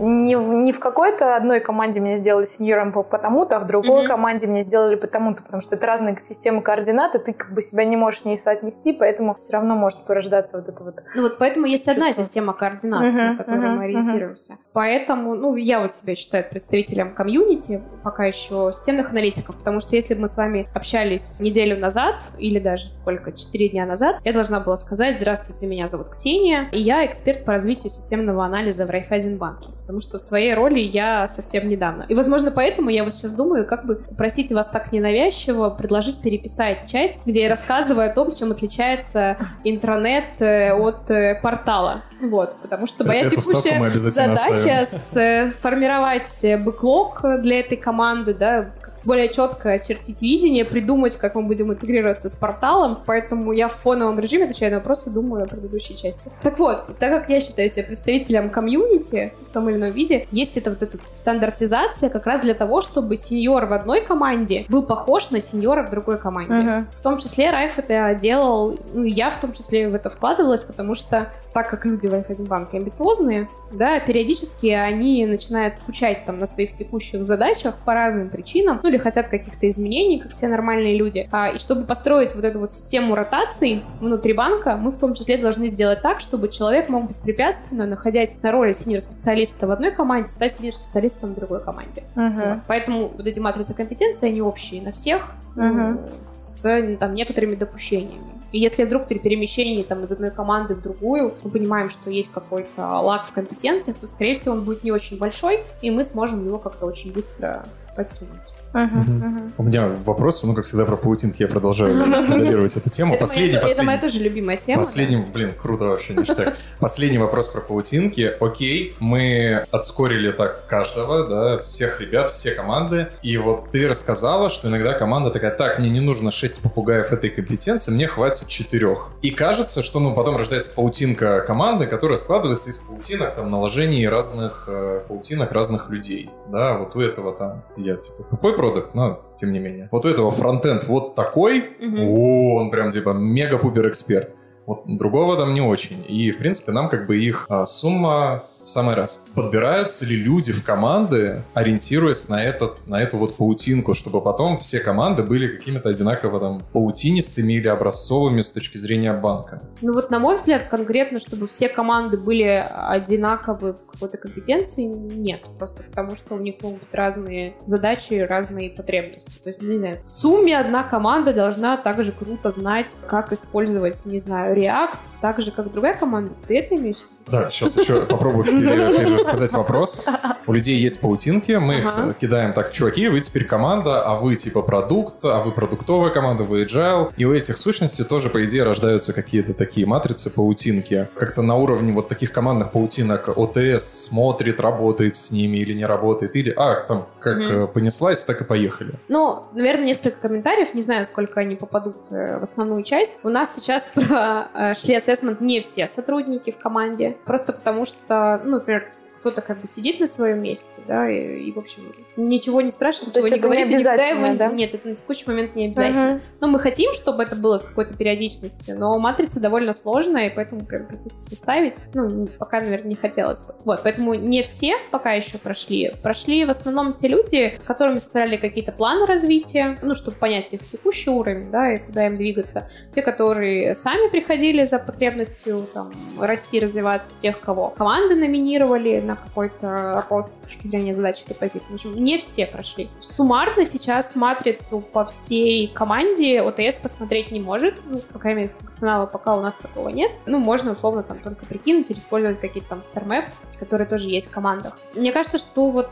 не, 0.00 0.36
в- 0.36 0.52
не 0.52 0.72
в 0.72 0.80
какой-то 0.80 1.36
одной 1.36 1.60
команде 1.60 2.00
меня 2.00 2.16
сделали 2.18 2.44
сеньором 2.44 2.92
по- 2.92 3.02
потому-то, 3.02 3.56
а 3.56 3.60
в 3.60 3.66
другой 3.66 4.00
Мгм. 4.00 4.08
команде 4.08 4.46
меня 4.46 4.62
сделали 4.62 4.96
потому-то, 4.96 5.42
потому 5.42 5.62
что 5.62 5.76
это 5.76 5.86
разные 5.86 6.16
системы 6.18 6.60
координат, 6.60 7.14
и 7.14 7.18
ты 7.18 7.32
как 7.32 7.52
бы 7.54 7.62
себя 7.62 7.84
не 7.84 7.96
можешь 7.96 8.20
с 8.20 8.24
ней 8.24 8.36
соотнести, 8.36 8.92
поэтому 8.92 9.34
все 9.36 9.54
равно 9.54 9.74
может 9.74 10.04
порождаться 10.04 10.58
вот 10.58 10.68
это 10.68 10.84
вот. 10.84 10.96
Ну 11.14 11.22
вот 11.22 11.38
поэтому 11.38 11.66
есть 11.66 11.88
одна 11.88 12.06
Чувство. 12.06 12.24
система 12.24 12.52
координат, 12.52 13.02
Мгм, 13.02 13.16
на 13.26 13.36
которую 13.36 13.62
мгм, 13.68 13.76
мы 13.78 13.84
ориентируемся. 13.84 14.54
Поэтому, 14.72 15.34
ну, 15.34 15.56
я 15.56 15.80
вот 15.80 15.94
себя 15.94 16.14
считаю 16.16 16.44
представителем 16.48 17.14
комьюнити, 17.14 17.82
пока 18.04 18.24
еще 18.24 18.70
системных 18.74 19.10
аналитиков, 19.10 19.56
потому 19.56 19.80
что 19.80 19.96
если 19.96 20.14
бы 20.14 20.22
мы 20.22 20.28
с 20.28 20.36
вами 20.36 20.68
общались 20.82 21.38
неделю 21.38 21.78
назад, 21.78 22.24
или 22.38 22.58
даже 22.58 22.90
сколько, 22.90 23.30
четыре 23.30 23.68
дня 23.68 23.86
назад, 23.86 24.16
я 24.24 24.32
должна 24.32 24.58
была 24.58 24.76
сказать, 24.76 25.16
здравствуйте, 25.18 25.66
меня 25.68 25.86
зовут 25.86 26.08
Ксения, 26.10 26.68
и 26.72 26.80
я 26.80 27.06
эксперт 27.06 27.44
по 27.44 27.52
развитию 27.52 27.90
системного 27.90 28.44
анализа 28.44 28.84
в 28.84 28.90
Райфайзенбанке, 28.90 29.68
потому 29.82 30.00
что 30.00 30.18
в 30.18 30.22
своей 30.22 30.54
роли 30.54 30.80
я 30.80 31.28
совсем 31.28 31.68
недавно. 31.68 32.04
И, 32.08 32.16
возможно, 32.16 32.50
поэтому 32.50 32.90
я 32.90 33.04
вот 33.04 33.14
сейчас 33.14 33.30
думаю, 33.30 33.64
как 33.64 33.86
бы 33.86 33.94
попросить 33.94 34.50
вас 34.50 34.66
так 34.66 34.90
ненавязчиво 34.90 35.70
предложить 35.70 36.20
переписать 36.20 36.90
часть, 36.90 37.24
где 37.24 37.42
я 37.42 37.48
рассказываю 37.48 38.10
о 38.10 38.14
том, 38.14 38.32
чем 38.32 38.50
отличается 38.50 39.36
интранет 39.62 40.40
э, 40.40 40.72
от 40.72 41.08
э, 41.12 41.38
портала. 41.40 42.02
Вот, 42.20 42.56
потому 42.60 42.88
что 42.88 43.04
моя 43.04 43.26
Эту 43.26 43.36
текущая 43.36 43.80
обязательно 43.80 44.32
оставим. 44.32 44.56
задача 44.56 45.52
сформировать 45.56 46.42
э, 46.42 46.56
бэклог 46.56 47.22
для 47.40 47.60
этой 47.60 47.76
команды, 47.76 48.34
да, 48.34 48.72
более 49.04 49.28
четко 49.28 49.72
очертить 49.72 50.22
видение, 50.22 50.64
придумать, 50.64 51.16
как 51.16 51.34
мы 51.34 51.42
будем 51.42 51.72
интегрироваться 51.72 52.28
с 52.28 52.36
порталом. 52.36 52.98
Поэтому 53.06 53.52
я 53.52 53.68
в 53.68 53.72
фоновом 53.72 54.18
режиме 54.18 54.44
отвечаю 54.44 54.72
на 54.72 54.78
вопросы, 54.78 55.10
думаю 55.10 55.44
о 55.44 55.46
предыдущей 55.46 55.96
части. 55.96 56.30
Так 56.42 56.58
вот, 56.58 56.98
так 56.98 57.10
как 57.10 57.28
я 57.28 57.40
считаю 57.40 57.68
себя 57.68 57.84
представителем 57.84 58.50
комьюнити 58.50 59.32
в 59.48 59.52
том 59.52 59.68
или 59.68 59.76
ином 59.76 59.90
виде, 59.90 60.26
есть 60.30 60.56
эта 60.56 60.70
вот 60.70 60.82
эта 60.82 60.98
стандартизация 61.20 62.08
как 62.10 62.26
раз 62.26 62.40
для 62.40 62.54
того, 62.54 62.80
чтобы 62.80 63.16
сеньор 63.16 63.66
в 63.66 63.72
одной 63.72 64.02
команде 64.02 64.66
был 64.68 64.82
похож 64.82 65.30
на 65.30 65.40
сеньора 65.40 65.82
в 65.82 65.90
другой 65.90 66.18
команде. 66.18 66.54
Мгм. 66.54 66.86
В 66.94 67.00
том 67.00 67.18
числе 67.18 67.50
Райф 67.50 67.78
это 67.78 68.14
делал, 68.14 68.78
ну 68.94 69.04
я 69.04 69.30
в 69.30 69.40
том 69.40 69.52
числе 69.52 69.88
в 69.88 69.94
это 69.94 70.10
вкладывалась, 70.10 70.62
потому 70.62 70.94
что 70.94 71.28
так 71.52 71.68
как 71.68 71.84
люди 71.84 72.06
в 72.06 72.12
Райфайзенбанке 72.12 72.78
амбициозные, 72.78 73.48
да, 73.72 74.00
периодически 74.00 74.66
они 74.66 75.26
начинают 75.26 75.78
скучать 75.78 76.24
там 76.24 76.38
на 76.38 76.46
своих 76.46 76.74
текущих 76.74 77.24
задачах 77.24 77.76
по 77.84 77.94
разным 77.94 78.30
причинам, 78.30 78.80
ну 78.82 78.88
или 78.88 78.98
хотят 78.98 79.28
каких-то 79.28 79.68
изменений, 79.68 80.18
как 80.18 80.32
все 80.32 80.48
нормальные 80.48 80.96
люди. 80.96 81.28
А, 81.32 81.50
и 81.50 81.58
чтобы 81.58 81.84
построить 81.84 82.34
вот 82.34 82.44
эту 82.44 82.60
вот 82.60 82.72
систему 82.72 83.14
ротаций 83.14 83.82
внутри 84.00 84.32
банка, 84.32 84.76
мы 84.76 84.90
в 84.90 84.98
том 84.98 85.14
числе 85.14 85.36
должны 85.36 85.68
сделать 85.68 86.02
так, 86.02 86.20
чтобы 86.20 86.48
человек 86.48 86.88
мог 86.88 87.08
беспрепятственно, 87.08 87.86
находясь 87.86 88.36
на 88.42 88.52
роли 88.52 88.72
синьор-специалиста 88.72 89.66
в 89.66 89.70
одной 89.70 89.90
команде, 89.90 90.28
стать 90.28 90.56
синьор-специалистом 90.56 91.32
в 91.32 91.34
другой 91.34 91.62
команде. 91.62 92.04
Мгм. 92.14 92.40
Вот. 92.40 92.58
Поэтому 92.66 93.08
вот 93.08 93.26
эти 93.26 93.38
матрицы 93.38 93.74
компетенции, 93.74 94.28
они 94.28 94.42
общие 94.42 94.82
на 94.82 94.92
всех, 94.92 95.34
ну, 95.54 96.00
с 96.34 96.96
там, 96.98 97.14
некоторыми 97.14 97.56
допущениями. 97.56 98.31
И 98.52 98.58
если 98.58 98.84
вдруг 98.84 99.08
при 99.08 99.18
перемещении 99.18 99.82
там, 99.82 100.02
из 100.02 100.12
одной 100.12 100.30
команды 100.30 100.74
в 100.74 100.82
другую 100.82 101.34
мы 101.42 101.50
понимаем, 101.50 101.88
что 101.88 102.10
есть 102.10 102.30
какой-то 102.30 103.00
лаг 103.00 103.26
в 103.26 103.32
компетенциях, 103.32 103.96
то, 103.96 104.06
скорее 104.06 104.34
всего, 104.34 104.54
он 104.54 104.64
будет 104.64 104.84
не 104.84 104.92
очень 104.92 105.18
большой, 105.18 105.60
и 105.80 105.90
мы 105.90 106.04
сможем 106.04 106.44
его 106.46 106.58
как-то 106.58 106.86
очень 106.86 107.12
быстро 107.12 107.66
подтянуть. 107.96 108.61
У 108.72 109.62
меня 109.62 109.88
вопрос, 110.04 110.42
ну, 110.44 110.54
как 110.54 110.64
всегда, 110.64 110.84
про 110.84 110.96
паутинки. 110.96 111.42
Я 111.42 111.48
продолжаю 111.48 112.04
педалировать 112.26 112.74
эту 112.76 112.88
тему. 112.88 113.18
Последний, 113.18 113.48
моя, 113.48 113.58
это 113.58 113.66
последний. 113.66 113.86
моя 113.86 114.00
тоже 114.00 114.18
любимая 114.18 114.56
тема. 114.56 114.82
Последний, 114.82 115.16
блин, 115.16 115.52
круто 115.60 115.86
вообще, 115.86 116.14
ништяк. 116.14 116.56
Последний 116.80 117.18
вопрос 117.18 117.48
про 117.48 117.60
паутинки. 117.60 118.32
Окей, 118.40 118.96
мы 118.98 119.64
отскорили 119.70 120.30
так 120.30 120.66
каждого, 120.66 121.26
да, 121.26 121.58
всех 121.58 122.00
ребят, 122.00 122.28
все 122.28 122.52
команды. 122.52 123.08
И 123.22 123.36
вот 123.36 123.70
ты 123.72 123.86
рассказала, 123.88 124.48
что 124.48 124.68
иногда 124.68 124.94
команда 124.94 125.30
такая, 125.30 125.50
так, 125.50 125.78
мне 125.78 125.90
не 125.90 126.00
нужно 126.00 126.30
6 126.30 126.60
попугаев 126.60 127.12
этой 127.12 127.28
компетенции, 127.28 127.92
мне 127.92 128.06
хватит 128.06 128.48
4. 128.48 128.96
И 129.20 129.30
кажется, 129.30 129.82
что, 129.82 130.00
ну, 130.00 130.14
потом 130.14 130.36
рождается 130.36 130.70
паутинка 130.74 131.42
команды, 131.42 131.86
которая 131.86 132.16
складывается 132.16 132.70
из 132.70 132.78
паутинок, 132.78 133.34
там, 133.34 133.50
наложений 133.50 134.08
разных 134.08 134.64
э, 134.66 135.02
паутинок 135.06 135.52
разных 135.52 135.90
людей. 135.90 136.30
Да, 136.48 136.78
вот 136.78 136.96
у 136.96 137.00
этого 137.00 137.32
там, 137.32 137.64
я, 137.76 137.96
типа, 137.96 138.22
тупой 138.24 138.56
продукт, 138.62 138.94
но 138.94 139.18
тем 139.36 139.52
не 139.52 139.58
менее. 139.58 139.88
Вот 139.90 140.04
у 140.04 140.08
этого 140.08 140.30
фронтенд 140.30 140.84
вот 140.86 141.16
такой, 141.16 141.64
Мгм. 141.80 142.08
о, 142.08 142.54
он 142.60 142.70
прям 142.70 142.90
типа 142.92 143.10
мега-пупер 143.10 143.88
эксперт. 143.88 144.34
Вот 144.66 144.84
другого 144.86 145.36
там 145.36 145.52
не 145.54 145.60
очень. 145.60 146.04
И, 146.08 146.30
в 146.30 146.38
принципе, 146.38 146.70
нам 146.70 146.88
как 146.88 147.08
бы 147.08 147.18
их 147.20 147.46
а, 147.48 147.66
сумма 147.66 148.44
в 148.62 148.68
самый 148.68 148.94
раз. 148.94 149.22
Подбираются 149.34 150.04
ли 150.04 150.16
люди 150.16 150.52
в 150.52 150.64
команды, 150.64 151.42
ориентируясь 151.54 152.28
на, 152.28 152.42
этот, 152.42 152.86
на 152.86 153.00
эту 153.00 153.16
вот 153.16 153.36
паутинку, 153.36 153.94
чтобы 153.94 154.20
потом 154.20 154.56
все 154.56 154.80
команды 154.80 155.22
были 155.22 155.56
какими-то 155.56 155.88
одинаково 155.88 156.40
там 156.40 156.62
паутинистыми 156.72 157.54
или 157.54 157.68
образцовыми 157.68 158.40
с 158.40 158.50
точки 158.50 158.78
зрения 158.78 159.12
банка? 159.12 159.62
Ну 159.80 159.92
вот, 159.92 160.10
на 160.10 160.18
мой 160.18 160.36
взгляд, 160.36 160.68
конкретно, 160.68 161.18
чтобы 161.18 161.46
все 161.46 161.68
команды 161.68 162.16
были 162.16 162.64
одинаковы 162.70 163.74
в 163.74 163.86
какой-то 163.92 164.16
компетенции, 164.16 164.84
нет. 164.84 165.40
Просто 165.58 165.82
потому, 165.82 166.14
что 166.14 166.34
у 166.34 166.38
них 166.38 166.56
могут 166.62 166.80
быть 166.80 166.94
разные 166.94 167.54
задачи, 167.66 168.14
разные 168.14 168.70
потребности. 168.70 169.42
То 169.42 169.50
есть, 169.50 169.62
не 169.62 169.78
знаю, 169.78 169.98
в 170.04 170.10
сумме 170.10 170.58
одна 170.58 170.84
команда 170.84 171.32
должна 171.32 171.76
также 171.76 172.12
круто 172.12 172.50
знать, 172.50 172.96
как 173.06 173.32
использовать, 173.32 174.04
не 174.06 174.18
знаю, 174.18 174.56
React, 174.56 174.98
так 175.20 175.40
же, 175.40 175.50
как 175.50 175.72
другая 175.72 175.94
команда. 175.94 176.32
Ты 176.46 176.58
это 176.58 176.76
имеешь? 176.76 177.04
Да, 177.28 177.50
сейчас 177.50 177.76
еще 177.76 178.04
попробую 178.06 178.44
пересказать 178.60 179.52
вопрос. 179.52 180.02
У 180.46 180.52
людей 180.52 180.78
есть 180.78 181.00
паутинки, 181.00 181.52
мы 181.52 181.78
их 181.78 182.16
кидаем 182.20 182.52
так, 182.52 182.72
чуваки, 182.72 183.08
вы 183.08 183.20
теперь 183.20 183.44
команда, 183.44 184.02
а 184.02 184.16
вы 184.16 184.34
типа 184.34 184.62
продукт, 184.62 185.24
а 185.24 185.42
вы 185.42 185.52
продуктовая 185.52 186.10
команда, 186.10 186.44
вы 186.44 186.62
agile. 186.62 187.12
И 187.16 187.24
у 187.24 187.32
этих 187.32 187.56
сущностей 187.56 188.04
тоже, 188.04 188.28
по 188.28 188.44
идее, 188.44 188.64
рождаются 188.64 189.12
какие-то 189.12 189.54
такие 189.54 189.86
матрицы 189.86 190.30
паутинки. 190.30 191.08
Как-то 191.14 191.42
на 191.42 191.56
уровне 191.56 191.92
вот 191.92 192.08
таких 192.08 192.32
командных 192.32 192.72
паутинок 192.72 193.28
ОТС 193.36 194.06
смотрит, 194.06 194.60
работает 194.60 195.14
с 195.14 195.30
ними 195.30 195.58
или 195.58 195.72
не 195.72 195.86
работает, 195.86 196.36
или, 196.36 196.52
а, 196.56 196.80
там, 196.80 197.06
как 197.20 197.38
э, 197.38 197.66
понеслась, 197.66 198.24
так 198.24 198.40
и 198.40 198.44
поехали. 198.44 198.94
Ну, 199.08 199.44
наверное, 199.52 199.86
несколько 199.86 200.28
комментариев. 200.28 200.74
Не 200.74 200.82
знаю, 200.82 201.04
сколько 201.04 201.40
они 201.40 201.56
попадут 201.56 202.10
э, 202.10 202.38
в 202.38 202.42
основную 202.42 202.82
часть. 202.82 203.18
У 203.22 203.28
нас 203.28 203.50
сейчас 203.56 203.82
прошли 203.94 204.94
ассессмент 204.94 205.40
не 205.40 205.60
все 205.60 205.88
сотрудники 205.88 206.50
в 206.50 206.58
команде. 206.58 207.16
Просто 207.24 207.52
потому 207.52 207.84
что, 207.84 208.41
ну, 208.44 208.50
например, 208.58 208.90
кто-то 209.22 209.40
как 209.40 209.60
бы 209.60 209.68
сидит 209.68 210.00
на 210.00 210.08
своем 210.08 210.42
месте, 210.42 210.82
да, 210.88 211.08
и, 211.08 211.42
и, 211.42 211.52
в 211.52 211.58
общем, 211.58 211.84
ничего 212.16 212.60
не 212.60 212.72
спрашивает, 212.72 213.12
То 213.12 213.20
ничего 213.20 213.28
не 213.28 213.34
не 213.36 213.40
говорит, 213.40 213.66
и 213.66 213.74
никогда 213.74 214.04
его- 214.06 214.36
да? 214.36 214.48
Нет, 214.48 214.74
это 214.74 214.88
на 214.88 214.96
текущий 214.96 215.24
момент 215.28 215.54
не 215.54 215.66
обязательно. 215.66 216.14
Мгм. 216.14 216.22
Ну, 216.40 216.48
мы 216.48 216.58
хотим, 216.58 216.92
чтобы 216.92 217.22
это 217.22 217.36
было 217.36 217.56
с 217.56 217.62
какой-то 217.62 217.94
периодичностью, 217.94 218.76
но 218.76 218.98
матрица 218.98 219.38
довольно 219.38 219.74
сложная, 219.74 220.26
и 220.26 220.34
поэтому 220.34 220.64
прям 220.64 220.88
составить, 221.22 221.76
ну, 221.94 222.26
пока, 222.36 222.58
наверное, 222.60 222.88
не 222.88 222.94
хотелось 222.96 223.40
бы. 223.42 223.54
Вот, 223.64 223.84
поэтому 223.84 224.14
не 224.14 224.42
все 224.42 224.74
пока 224.90 225.12
еще 225.12 225.38
прошли. 225.38 225.92
Прошли 226.02 226.44
в 226.44 226.50
основном 226.50 226.92
те 226.92 227.06
люди, 227.06 227.56
с 227.60 227.62
которыми 227.62 228.00
составляли 228.00 228.36
какие-то 228.38 228.72
планы 228.72 229.06
развития, 229.06 229.78
ну, 229.82 229.94
чтобы 229.94 230.16
понять 230.16 230.52
их 230.52 230.66
текущий 230.66 231.10
уровень, 231.10 231.48
да, 231.52 231.74
и 231.74 231.78
куда 231.78 232.06
им 232.08 232.16
двигаться. 232.16 232.68
Те, 232.92 233.02
которые 233.02 233.76
сами 233.76 234.08
приходили 234.10 234.64
за 234.64 234.80
потребностью, 234.80 235.68
там, 235.72 235.92
расти, 236.18 236.58
развиваться, 236.58 237.12
тех, 237.20 237.38
кого 237.38 237.68
команды 237.68 238.16
номинировали 238.16 239.00
на 239.00 239.11
какой-то 239.16 240.04
рост 240.08 240.32
с 240.32 240.36
точки 240.36 240.68
зрения 240.68 240.94
задач 240.94 241.22
или 241.26 241.34
позиций. 241.34 241.68
В 241.70 241.74
общем, 241.74 241.94
не 241.94 242.18
все 242.18 242.46
прошли. 242.46 242.88
Суммарно 243.00 243.64
сейчас 243.66 244.14
матрицу 244.14 244.80
по 244.80 245.04
всей 245.04 245.68
команде 245.68 246.40
ОТС 246.40 246.78
посмотреть 246.78 247.30
не 247.30 247.40
может. 247.40 247.74
Ну, 247.84 247.98
по 247.98 248.18
крайней 248.18 248.42
мере, 248.42 248.54
функционала 248.58 249.06
пока 249.06 249.36
у 249.36 249.40
нас 249.40 249.56
такого 249.56 249.88
нет. 249.88 250.10
Ну, 250.26 250.38
можно 250.38 250.72
условно 250.72 251.02
там 251.02 251.18
только 251.18 251.46
прикинуть 251.46 251.90
или 251.90 251.98
использовать 251.98 252.40
какие-то 252.40 252.68
там 252.70 252.80
StarMap, 252.80 253.28
которые 253.58 253.86
тоже 253.86 254.08
есть 254.08 254.28
в 254.28 254.30
командах. 254.30 254.78
Мне 254.94 255.12
кажется, 255.12 255.38
что 255.38 255.70
вот 255.70 255.90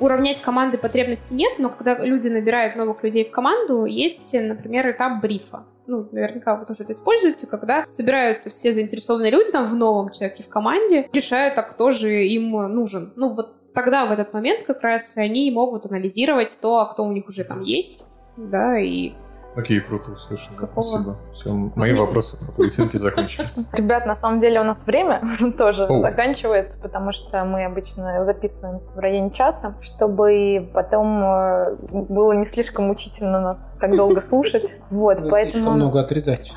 уравнять 0.00 0.40
команды 0.40 0.78
потребности 0.78 1.32
нет, 1.32 1.58
но 1.58 1.68
когда 1.68 1.98
люди 1.98 2.28
набирают 2.28 2.76
новых 2.76 3.02
людей 3.04 3.24
в 3.24 3.30
команду, 3.30 3.84
есть, 3.84 4.32
например, 4.32 4.90
этап 4.90 5.20
брифа. 5.20 5.64
Ну, 5.90 6.08
наверняка 6.12 6.54
вы 6.54 6.66
тоже 6.66 6.84
это 6.84 6.92
используете, 6.92 7.48
когда 7.48 7.84
собираются 7.88 8.48
все 8.48 8.72
заинтересованные 8.72 9.32
люди 9.32 9.50
там 9.50 9.68
в 9.68 9.74
новом 9.74 10.12
человеке 10.12 10.44
в 10.44 10.48
команде, 10.48 11.08
решают, 11.12 11.58
а 11.58 11.64
кто 11.64 11.90
же 11.90 12.28
им 12.28 12.52
нужен. 12.52 13.12
Ну, 13.16 13.34
вот 13.34 13.72
тогда 13.74 14.06
в 14.06 14.12
этот 14.12 14.32
момент 14.32 14.62
как 14.62 14.82
раз 14.82 15.16
они 15.16 15.50
могут 15.50 15.86
анализировать 15.86 16.56
то, 16.62 16.78
а 16.78 16.92
кто 16.92 17.02
у 17.04 17.10
них 17.10 17.26
уже 17.26 17.42
там 17.42 17.62
есть, 17.62 18.04
да, 18.36 18.78
и 18.78 19.14
Окей, 19.56 19.80
круто 19.80 20.12
услышал. 20.12 20.54
Какого? 20.56 20.82
Спасибо. 20.82 21.16
Все, 21.32 21.52
мои 21.74 21.92
вопросы 21.92 22.36
про 22.36 22.52
паутинки 22.52 22.96
закончились. 22.96 23.66
Ребят, 23.72 24.06
на 24.06 24.14
самом 24.14 24.38
деле 24.38 24.60
у 24.60 24.64
нас 24.64 24.86
время 24.86 25.22
тоже 25.58 25.86
О. 25.86 25.98
заканчивается, 25.98 26.78
потому 26.80 27.12
что 27.12 27.44
мы 27.44 27.64
обычно 27.64 28.22
записываемся 28.22 28.92
в 28.92 28.98
районе 28.98 29.30
часа, 29.30 29.74
чтобы 29.80 30.68
потом 30.72 31.22
э, 31.24 31.76
было 31.90 32.32
не 32.32 32.44
слишком 32.44 32.86
мучительно 32.86 33.40
нас 33.40 33.74
так 33.80 33.96
долго 33.96 34.20
слушать. 34.20 34.74
Вот, 34.90 35.22
поэтому 35.30 35.70
много 35.72 36.00
отрезать. 36.00 36.52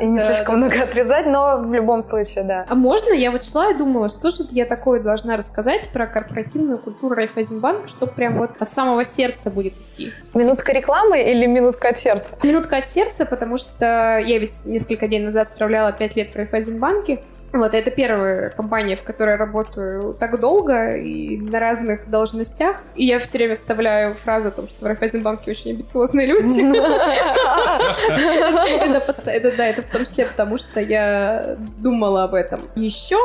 И 0.00 0.04
не 0.04 0.18
Да, 0.18 0.26
слишком 0.26 0.56
много 0.56 0.82
отрезать, 0.82 1.26
но 1.26 1.58
в 1.58 1.72
любом 1.72 2.02
случае, 2.02 2.44
да. 2.44 2.66
А 2.68 2.74
можно? 2.74 3.12
Я 3.12 3.30
вот 3.30 3.44
шла 3.44 3.70
и 3.70 3.74
думала, 3.74 4.08
что 4.08 4.30
же 4.30 4.44
я 4.50 4.66
такое 4.66 5.00
должна 5.00 5.36
рассказать 5.36 5.88
про 5.88 6.06
корпоративную 6.06 6.78
культуру 6.78 7.14
Райфайзенбанка, 7.14 7.88
что 7.88 8.06
прям 8.06 8.36
вот 8.36 8.50
от 8.58 8.72
самого 8.72 9.04
сердца 9.04 9.50
будет 9.50 9.74
идти. 9.74 10.12
Минутка 10.34 10.72
рекламы 10.72 11.22
или 11.22 11.46
минутка 11.46 11.90
от 11.90 11.98
сердца? 12.00 12.26
Минутка 12.42 12.78
от 12.78 12.88
сердца, 12.88 13.24
потому 13.24 13.58
что 13.58 14.18
я 14.18 14.38
ведь 14.38 14.64
несколько 14.64 15.06
дней 15.06 15.20
назад 15.20 15.48
справляла 15.54 15.92
5 15.92 16.16
лет 16.16 16.32
в 16.32 16.36
Райфайзенбанке. 16.36 17.20
Вот, 17.56 17.74
это 17.74 17.90
первая 17.90 18.50
компания, 18.50 18.96
в 18.96 19.02
которой 19.02 19.30
я 19.30 19.36
работаю 19.36 20.14
так 20.14 20.40
долго 20.40 20.96
и 20.96 21.38
на 21.38 21.58
разных 21.58 22.10
должностях. 22.10 22.76
И 22.94 23.06
я 23.06 23.18
все 23.18 23.38
время 23.38 23.56
вставляю 23.56 24.14
фразу 24.14 24.48
о 24.48 24.50
том, 24.50 24.68
что 24.68 24.84
в 24.84 24.86
Райфайзенбанке 24.86 25.50
очень 25.50 25.72
амбициозные 25.72 26.26
люди. 26.26 26.60
Это, 29.26 29.56
да, 29.56 29.66
это 29.66 29.82
в 29.82 29.90
том 29.90 30.04
числе 30.04 30.26
потому, 30.26 30.58
что 30.58 30.80
я 30.80 31.56
думала 31.78 32.24
об 32.24 32.34
этом. 32.34 32.60
Еще 32.74 33.16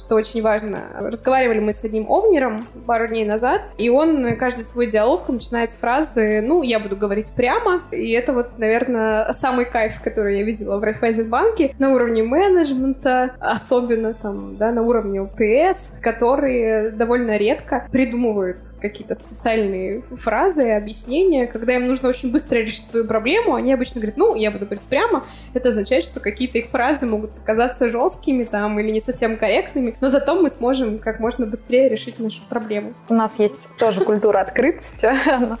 что 0.00 0.16
очень 0.16 0.42
важно. 0.42 0.84
Разговаривали 0.98 1.60
мы 1.60 1.72
с 1.72 1.84
одним 1.84 2.10
овнером 2.10 2.66
пару 2.86 3.06
дней 3.06 3.24
назад, 3.24 3.62
и 3.78 3.88
он 3.88 4.36
каждый 4.36 4.64
свой 4.64 4.86
диалог 4.86 5.28
начинает 5.28 5.72
с 5.72 5.76
фразы 5.76 6.40
«ну, 6.40 6.62
я 6.62 6.80
буду 6.80 6.96
говорить 6.96 7.32
прямо». 7.36 7.82
И 7.92 8.10
это 8.12 8.32
вот, 8.32 8.58
наверное, 8.58 9.32
самый 9.32 9.66
кайф, 9.66 10.00
который 10.02 10.38
я 10.38 10.44
видела 10.44 10.78
в 10.78 10.82
Райфайзенбанке 10.82 11.74
на 11.78 11.92
уровне 11.92 12.22
менеджмента, 12.22 13.34
особенно 13.38 14.14
там, 14.14 14.56
да, 14.56 14.72
на 14.72 14.82
уровне 14.82 15.20
УТС, 15.20 15.92
которые 16.00 16.90
довольно 16.90 17.36
редко 17.36 17.86
придумывают 17.92 18.58
какие-то 18.80 19.14
специальные 19.14 20.02
фразы, 20.12 20.70
объяснения. 20.72 21.46
Когда 21.46 21.74
им 21.74 21.86
нужно 21.86 22.08
очень 22.08 22.32
быстро 22.32 22.58
решить 22.58 22.88
свою 22.88 23.06
проблему, 23.06 23.54
они 23.54 23.72
обычно 23.72 24.00
говорят 24.00 24.16
«ну, 24.16 24.34
я 24.34 24.50
буду 24.50 24.64
говорить 24.64 24.86
прямо». 24.88 25.26
Это 25.52 25.70
означает, 25.70 26.04
что 26.04 26.20
какие-то 26.20 26.58
их 26.58 26.68
фразы 26.68 27.06
могут 27.06 27.36
оказаться 27.36 27.88
жесткими 27.88 28.44
там 28.44 28.78
или 28.80 28.90
не 28.90 29.00
совсем 29.00 29.36
корректными, 29.36 29.89
но 30.00 30.08
зато 30.08 30.34
мы 30.34 30.50
сможем 30.50 30.98
как 30.98 31.20
можно 31.20 31.46
быстрее 31.46 31.88
решить 31.88 32.18
нашу 32.18 32.40
проблему. 32.48 32.94
У 33.08 33.14
нас 33.14 33.38
есть 33.38 33.68
тоже 33.78 34.02
культура 34.02 34.40
открытости, 34.40 35.10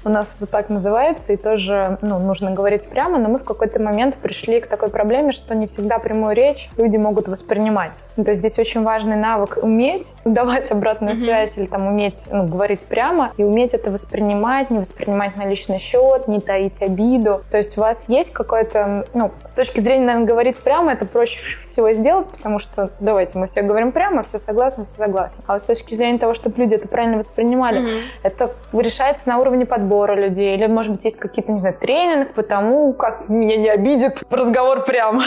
у 0.04 0.08
нас 0.08 0.34
это 0.38 0.46
так 0.46 0.68
называется, 0.68 1.32
и 1.32 1.36
тоже 1.36 1.98
ну, 2.02 2.18
нужно 2.18 2.50
говорить 2.52 2.88
прямо, 2.88 3.18
но 3.18 3.28
мы 3.28 3.38
в 3.38 3.44
какой-то 3.44 3.80
момент 3.80 4.16
пришли 4.16 4.60
к 4.60 4.66
такой 4.66 4.88
проблеме, 4.88 5.32
что 5.32 5.54
не 5.54 5.66
всегда 5.66 5.98
прямую 5.98 6.34
речь 6.34 6.70
люди 6.76 6.96
могут 6.96 7.28
воспринимать. 7.28 8.02
Ну, 8.16 8.24
то 8.24 8.30
есть 8.30 8.40
здесь 8.40 8.58
очень 8.58 8.82
важный 8.82 9.16
навык 9.16 9.58
уметь 9.62 10.14
давать 10.24 10.70
обратную 10.70 11.16
связь 11.16 11.56
или 11.56 11.66
там 11.66 11.86
уметь 11.86 12.26
ну, 12.30 12.46
говорить 12.46 12.80
прямо 12.80 13.32
и 13.36 13.44
уметь 13.44 13.74
это 13.74 13.90
воспринимать, 13.90 14.70
не 14.70 14.78
воспринимать 14.78 15.36
на 15.36 15.46
личный 15.46 15.78
счет, 15.78 16.28
не 16.28 16.40
таить 16.40 16.82
обиду. 16.82 17.42
То 17.50 17.58
есть 17.58 17.78
у 17.78 17.80
вас 17.80 18.08
есть 18.08 18.32
какое-то, 18.32 19.06
ну, 19.14 19.30
с 19.44 19.52
точки 19.52 19.80
зрения, 19.80 20.06
наверное, 20.06 20.26
говорить 20.26 20.58
прямо, 20.58 20.92
это 20.92 21.06
проще 21.06 21.40
всего 21.66 21.92
сделать, 21.92 22.28
потому 22.28 22.58
что 22.58 22.90
давайте 23.00 23.38
мы 23.38 23.46
все 23.46 23.62
говорим 23.62 23.92
прямо, 23.92 24.09
все 24.22 24.38
согласны, 24.38 24.84
все 24.84 24.96
согласны. 24.96 25.42
А 25.46 25.54
вот 25.54 25.62
с 25.62 25.64
точки 25.64 25.94
зрения 25.94 26.18
того, 26.18 26.34
чтобы 26.34 26.56
люди 26.58 26.74
это 26.74 26.88
правильно 26.88 27.16
воспринимали, 27.18 27.88
это 28.22 28.52
решается 28.72 29.28
на 29.28 29.38
уровне 29.38 29.66
подбора 29.66 30.14
людей. 30.14 30.56
Или, 30.56 30.66
может 30.66 30.92
быть, 30.92 31.04
есть 31.04 31.18
какие-то, 31.18 31.52
не 31.52 31.58
знаю, 31.58 31.76
тренинг 31.80 32.34
по 32.34 32.42
тому, 32.42 32.92
как 32.92 33.28
меня 33.28 33.56
не 33.56 33.68
обидит 33.68 34.22
разговор 34.30 34.84
прямо. 34.84 35.22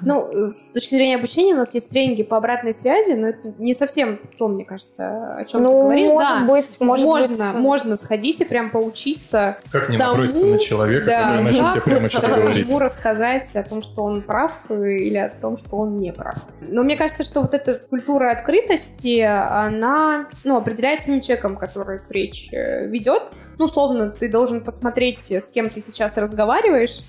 Ну, 0.00 0.28
с 0.50 0.56
точки 0.74 0.94
зрения 0.94 1.16
обучения 1.16 1.54
у 1.54 1.58
нас 1.58 1.74
есть 1.74 1.88
тренинги 1.90 2.22
по 2.22 2.36
обратной 2.36 2.74
связи, 2.74 3.12
но 3.12 3.28
это 3.28 3.52
не 3.58 3.74
совсем 3.74 4.18
то, 4.38 4.48
мне 4.48 4.64
кажется, 4.64 5.36
о 5.36 5.44
чем 5.44 5.60
ты 5.60 5.66
Ну, 5.66 5.82
говоришь. 5.82 6.10
может 6.10 6.38
да. 6.40 6.46
быть, 6.52 6.80
может 6.80 7.06
можно, 7.06 7.28
быть. 7.28 7.54
можно 7.54 7.96
сходить 7.96 8.40
и 8.40 8.44
прям 8.44 8.70
поучиться 8.70 9.56
Как 9.72 9.88
не 9.88 9.98
Тому- 9.98 10.12
наброситься 10.12 10.46
на 10.46 10.58
человека, 10.58 11.06
Да, 11.06 11.22
который 11.22 11.42
начнет 11.42 11.70
тебе 11.72 11.80
прямо 11.82 12.08
что-то 12.08 12.28
говорить? 12.36 12.68
ему 12.68 12.78
рассказать 12.78 13.54
о 13.54 13.62
том, 13.62 13.82
что 13.82 14.02
он 14.02 14.22
прав 14.22 14.52
э, 14.68 14.74
или 14.92 15.16
о 15.16 15.28
том, 15.30 15.58
что 15.58 15.76
он 15.76 15.96
не 15.96 16.12
прав. 16.12 16.36
Но 16.60 16.82
мне 16.82 16.96
кажется, 16.96 17.24
что 17.24 17.40
вот 17.42 17.54
эта 17.56 17.74
культура 17.74 18.30
открытости, 18.30 19.20
она 19.20 20.28
ну, 20.44 20.56
определяется 20.56 21.10
не 21.10 21.20
человеком, 21.20 21.56
который 21.56 21.98
речь 22.08 22.48
ведет. 22.52 23.32
Ну, 23.58 23.64
условно, 23.64 24.10
ты 24.10 24.30
должен 24.30 24.62
посмотреть, 24.62 25.30
с 25.30 25.48
кем 25.48 25.68
ты 25.68 25.80
сейчас 25.80 26.16
разговариваешь, 26.16 27.00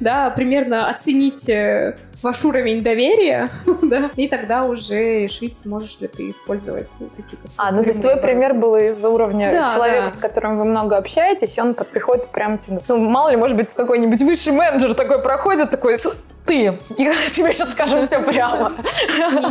да, 0.00 0.30
примерно 0.30 0.88
оценить 0.88 1.48
э, 1.48 1.96
ваш 2.22 2.44
уровень 2.44 2.82
доверия, 2.82 3.50
да, 3.82 4.10
и 4.16 4.28
тогда 4.28 4.64
уже 4.64 5.22
решить, 5.22 5.56
можешь 5.64 5.98
ли 6.00 6.08
ты 6.08 6.30
использовать 6.30 6.88
какие-то... 7.16 7.48
А, 7.56 7.72
ну 7.72 7.82
то 7.82 7.88
есть 7.88 8.00
твой 8.00 8.16
пример 8.16 8.54
был 8.54 8.76
из-за 8.76 9.08
уровня 9.08 9.52
Да, 9.52 9.74
человека, 9.74 10.02
да. 10.04 10.10
с 10.10 10.16
которым 10.16 10.58
вы 10.58 10.64
много 10.64 10.96
общаетесь, 10.96 11.56
и 11.56 11.60
он 11.60 11.74
приходит 11.74 12.28
прям 12.28 12.58
тебе... 12.58 12.80
Ну, 12.88 12.96
мало 12.98 13.30
ли, 13.30 13.36
может 13.36 13.56
быть, 13.56 13.68
какой-нибудь 13.70 14.20
высший 14.22 14.52
менеджер 14.52 14.94
такой 14.94 15.20
проходит, 15.22 15.70
такой, 15.70 15.98
«С- 15.98 16.16
ты, 16.46 16.78
и 16.98 17.10
тебе 17.32 17.52
сейчас 17.52 17.72
скажем 17.72 18.06
все 18.06 18.20
прямо. 18.20 18.72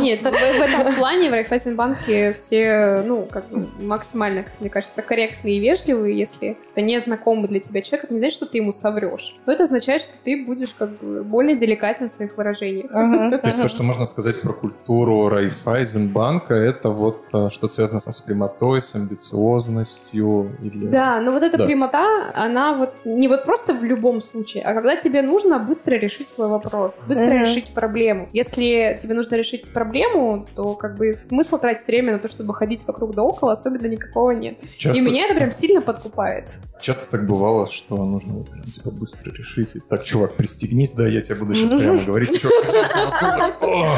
Нет, 0.00 0.22
в, 0.22 0.30
в 0.30 0.60
этом 0.60 0.94
плане 0.94 1.28
в 1.28 1.32
Райфайзенбанке 1.32 2.32
все, 2.34 3.02
ну, 3.04 3.26
как 3.30 3.44
максимально, 3.80 4.44
как 4.44 4.52
мне 4.60 4.70
кажется, 4.70 5.02
корректные 5.02 5.56
и 5.56 5.60
вежливые. 5.60 6.16
Если 6.16 6.56
это 6.72 6.80
незнакомый 6.82 7.48
для 7.48 7.60
тебя 7.60 7.82
человек, 7.82 8.04
это 8.04 8.14
не 8.14 8.20
значит, 8.20 8.36
что 8.36 8.46
ты 8.46 8.58
ему 8.58 8.72
соврешь. 8.72 9.34
Но 9.46 9.52
это 9.52 9.64
означает, 9.64 10.02
что 10.02 10.12
ты 10.24 10.44
будешь 10.46 10.70
как 10.78 10.90
бы 10.98 11.22
более 11.24 11.56
деликатен 11.56 12.10
в 12.10 12.12
своих 12.12 12.36
выражениях. 12.36 12.53
Мгм. 12.60 13.30
То 13.40 13.40
есть 13.44 13.62
то, 13.62 13.68
что 13.68 13.82
можно 13.82 14.06
сказать 14.06 14.40
про 14.40 14.52
культуру 14.52 15.28
Райфайзенбанка, 15.28 16.54
это 16.54 16.90
вот 16.90 17.26
а, 17.32 17.50
что-то 17.50 17.72
связано 17.72 18.00
с 18.12 18.20
прямотой, 18.20 18.80
с 18.80 18.94
амбициозностью 18.94 20.56
или... 20.62 20.86
Да, 20.86 21.20
но 21.20 21.32
вот 21.32 21.42
эта 21.42 21.58
Да. 21.58 21.64
прямота, 21.66 22.30
она 22.34 22.74
вот 22.74 22.94
не 23.04 23.28
вот 23.28 23.44
просто 23.44 23.72
в 23.74 23.84
любом 23.84 24.22
случае, 24.22 24.62
а 24.64 24.74
когда 24.74 24.96
тебе 24.96 25.22
нужно 25.22 25.58
быстро 25.58 25.94
решить 25.94 26.28
свой 26.30 26.48
вопрос, 26.48 26.98
быстро 27.06 27.24
решить 27.42 27.72
проблему. 27.74 28.28
Если 28.32 28.98
тебе 29.02 29.14
нужно 29.14 29.36
решить 29.36 29.72
проблему, 29.72 30.46
то 30.54 30.74
как 30.74 30.96
бы 30.96 31.14
смысла 31.14 31.58
тратить 31.58 31.86
время 31.86 32.12
на 32.14 32.18
то, 32.18 32.28
чтобы 32.28 32.54
ходить 32.54 32.84
вокруг 32.86 33.14
да 33.14 33.22
около, 33.22 33.52
особенно 33.52 33.86
никакого 33.86 34.30
нет. 34.32 34.58
Часто, 34.76 35.00
И 35.00 35.04
меня 35.04 35.26
это 35.26 35.34
прям 35.34 35.52
сильно 35.52 35.80
подкупает. 35.80 36.50
часто 36.80 37.10
так 37.10 37.26
бывало, 37.26 37.66
что 37.66 37.96
нужно 38.04 38.34
вот 38.34 38.50
прям, 38.50 38.62
типа 38.64 38.90
быстро 38.90 39.30
решить. 39.32 39.76
И, 39.76 39.80
так, 39.80 40.04
чувак, 40.04 40.34
пристегнись, 40.34 40.94
да, 40.94 41.06
я 41.08 41.20
тебе 41.20 41.36
буду 41.36 41.54
сейчас 41.54 41.72
прямо 41.72 41.98
говорить. 42.06 42.43
Чувак, 42.44 42.66
подержите 42.66 43.00
за 43.00 43.10
стул, 43.10 43.30
так, 43.38 43.62
«О!» 43.62 43.96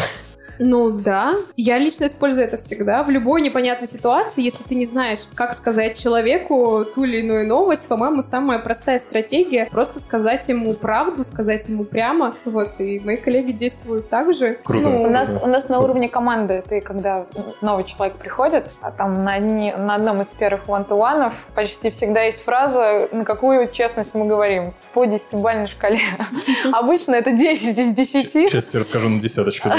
Ну 0.59 0.91
да, 0.91 1.35
я 1.57 1.79
лично 1.79 2.07
использую 2.07 2.47
это 2.47 2.57
всегда. 2.57 3.03
В 3.03 3.11
любой 3.11 3.43
непонятной 3.43 3.89
ситуации, 3.89 4.43
если 4.43 4.63
ты 4.63 4.75
не 4.75 4.87
знаешь, 4.87 5.21
как 5.35 5.55
сказать 5.55 5.99
человеку 5.99 6.85
ту 6.85 7.05
или 7.05 7.19
иную 7.19 7.47
новость, 7.47 7.87
по-моему, 7.87 8.23
самая 8.23 8.59
простая 8.59 8.99
стратегия 8.99 9.67
просто 9.71 10.01
сказать 10.01 10.49
ему 10.49 10.75
правду, 10.75 11.25
сказать 11.25 11.69
ему 11.69 11.85
прямо. 11.85 12.35
Вот, 12.45 12.81
и 12.81 13.01
мои 13.01 13.17
коллеги 13.17 13.53
действуют 13.53 14.09
так 14.09 14.35
же. 14.35 14.59
Круто. 14.65 14.89
Ну, 14.89 15.03
У 15.03 15.11
нас, 15.11 15.39
у 15.43 15.47
нас 15.47 15.69
на 15.69 15.81
уровне 15.81 16.09
команды, 16.09 16.63
ты 16.69 16.81
когда 16.81 17.27
новый 17.61 17.85
человек 17.85 18.17
приходит, 18.17 18.71
а 18.81 18.91
там 18.91 19.25
на, 19.25 19.35
одни, 19.35 19.73
на 19.73 19.95
одном 19.95 20.21
из 20.21 20.27
первых 20.29 20.67
one-to-one 20.67 21.33
почти 21.55 21.91
всегда 21.91 22.23
есть 22.23 22.43
фраза, 22.43 23.09
на 23.13 23.25
какую 23.25 23.71
честность 23.71 24.15
мы 24.15 24.27
говорим 24.27 24.75
по 24.93 25.05
десятибалльной 25.05 25.67
шкале. 25.67 26.01
Обычно 26.73 27.15
это 27.15 27.33
10 27.33 27.79
из 27.79 27.95
10. 27.95 28.33
Сейчас 28.33 28.69
тебе 28.69 28.81
расскажу 28.81 29.09
на 29.09 29.21
десяточку. 29.21 29.71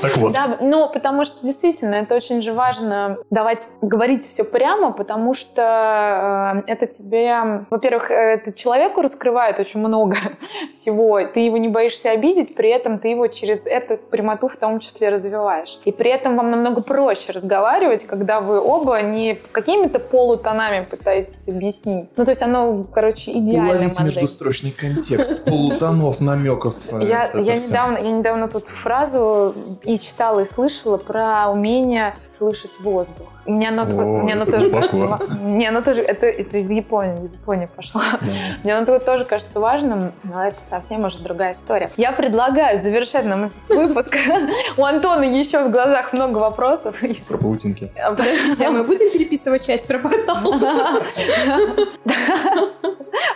Так, 0.00 0.13
так 0.14 0.22
вот. 0.22 0.32
Да, 0.32 0.58
но 0.60 0.88
потому 0.88 1.24
что 1.24 1.44
действительно 1.44 1.94
это 1.96 2.14
очень 2.14 2.42
же 2.42 2.52
важно 2.52 3.18
давать 3.30 3.66
говорить 3.82 4.26
все 4.26 4.44
прямо, 4.44 4.92
потому 4.92 5.34
что 5.34 6.62
э, 6.66 6.70
это 6.70 6.86
тебе, 6.86 7.64
во-первых, 7.70 8.10
это 8.10 8.52
человеку 8.52 9.02
раскрывает 9.02 9.58
очень 9.58 9.80
много 9.80 10.16
всего. 10.72 11.20
Ты 11.26 11.40
его 11.40 11.56
не 11.58 11.68
боишься 11.68 12.10
обидеть, 12.10 12.54
при 12.54 12.70
этом 12.70 12.98
ты 12.98 13.08
его 13.08 13.26
через 13.26 13.66
эту 13.66 13.96
прямоту 13.96 14.48
в 14.48 14.56
том 14.56 14.78
числе 14.80 15.08
развиваешь. 15.08 15.78
И 15.84 15.92
при 15.92 16.10
этом 16.10 16.36
вам 16.36 16.50
намного 16.50 16.80
проще 16.80 17.32
разговаривать, 17.32 18.06
когда 18.06 18.40
вы 18.40 18.60
оба 18.60 19.00
не 19.02 19.34
какими-то 19.52 19.98
полутонами 19.98 20.84
пытаетесь 20.84 21.48
объяснить. 21.48 22.10
Ну, 22.16 22.24
то 22.24 22.30
есть 22.30 22.42
оно, 22.42 22.84
короче, 22.92 23.32
идеально. 23.32 23.70
Уловить 23.70 24.00
междустрочный 24.00 24.70
контекст, 24.70 25.44
полутонов, 25.44 26.20
намеков. 26.20 26.74
э, 26.92 27.00
Я, 27.04 27.30
недавно, 27.34 27.98
я 27.98 28.10
недавно 28.10 28.48
тут 28.48 28.66
фразу 28.68 29.54
и 29.84 29.96
читала, 30.04 30.40
и 30.40 30.44
слышала 30.44 30.96
про 30.96 31.48
умение 31.50 32.14
слышать 32.24 32.78
воздух. 32.80 33.28
Мне 33.46 33.68
оно, 33.68 33.82
О, 33.82 34.22
мне 34.22 34.32
оно 34.32 34.46
тоже 34.46 34.70
глубоко. 34.70 35.08
кажется... 35.08 35.38
Мне 35.38 35.68
оно 35.68 35.82
тоже... 35.82 36.00
Это, 36.00 36.26
это 36.26 36.58
из 36.58 36.70
Японии, 36.70 37.24
из 37.24 37.34
Японии 37.34 37.68
пошло. 37.74 38.00
Да. 38.20 38.28
Мне 38.62 38.74
оно 38.74 38.98
тоже 38.98 39.24
кажется 39.24 39.60
важным, 39.60 40.12
но 40.22 40.46
это 40.46 40.64
совсем 40.64 41.04
уже 41.04 41.18
другая 41.18 41.52
история. 41.52 41.90
Я 41.96 42.12
предлагаю 42.12 42.78
завершать 42.78 43.26
нам 43.26 43.44
этот 43.44 43.68
выпуск. 43.68 44.16
У 44.78 44.84
Антона 44.84 45.24
еще 45.24 45.62
в 45.64 45.70
глазах 45.70 46.12
много 46.12 46.38
вопросов. 46.38 47.02
Про 47.28 47.38
паутинки. 47.38 47.92
Подождите, 48.08 48.66
а 48.66 48.70
мы 48.70 48.84
будем 48.84 49.10
переписывать 49.10 49.66
часть 49.66 49.86
про 49.86 49.98
портал? 49.98 50.54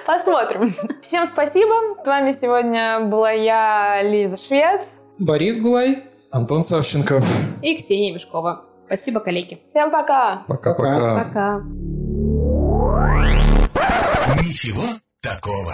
Посмотрим. 0.07 0.75
Всем 1.03 1.27
спасибо. 1.27 2.03
С 2.03 2.07
вами 2.07 2.33
сегодня 2.33 3.01
была 3.01 3.31
я, 3.31 4.03
Лиза 4.03 4.39
Швец. 4.39 5.03
Борис 5.19 5.59
Гулай. 5.59 6.08
Антон 6.31 6.63
Савченков. 6.63 7.25
И 7.63 7.79
Ксения 7.79 8.13
Мешкова. 8.15 8.65
Спасибо, 8.87 9.21
коллеги. 9.21 9.63
Всем 9.71 9.91
пока. 9.91 10.45
Пока-пока. 10.47 11.25
Пока. 11.25 11.61
Ничего 14.37 14.85
такого. 15.23 15.73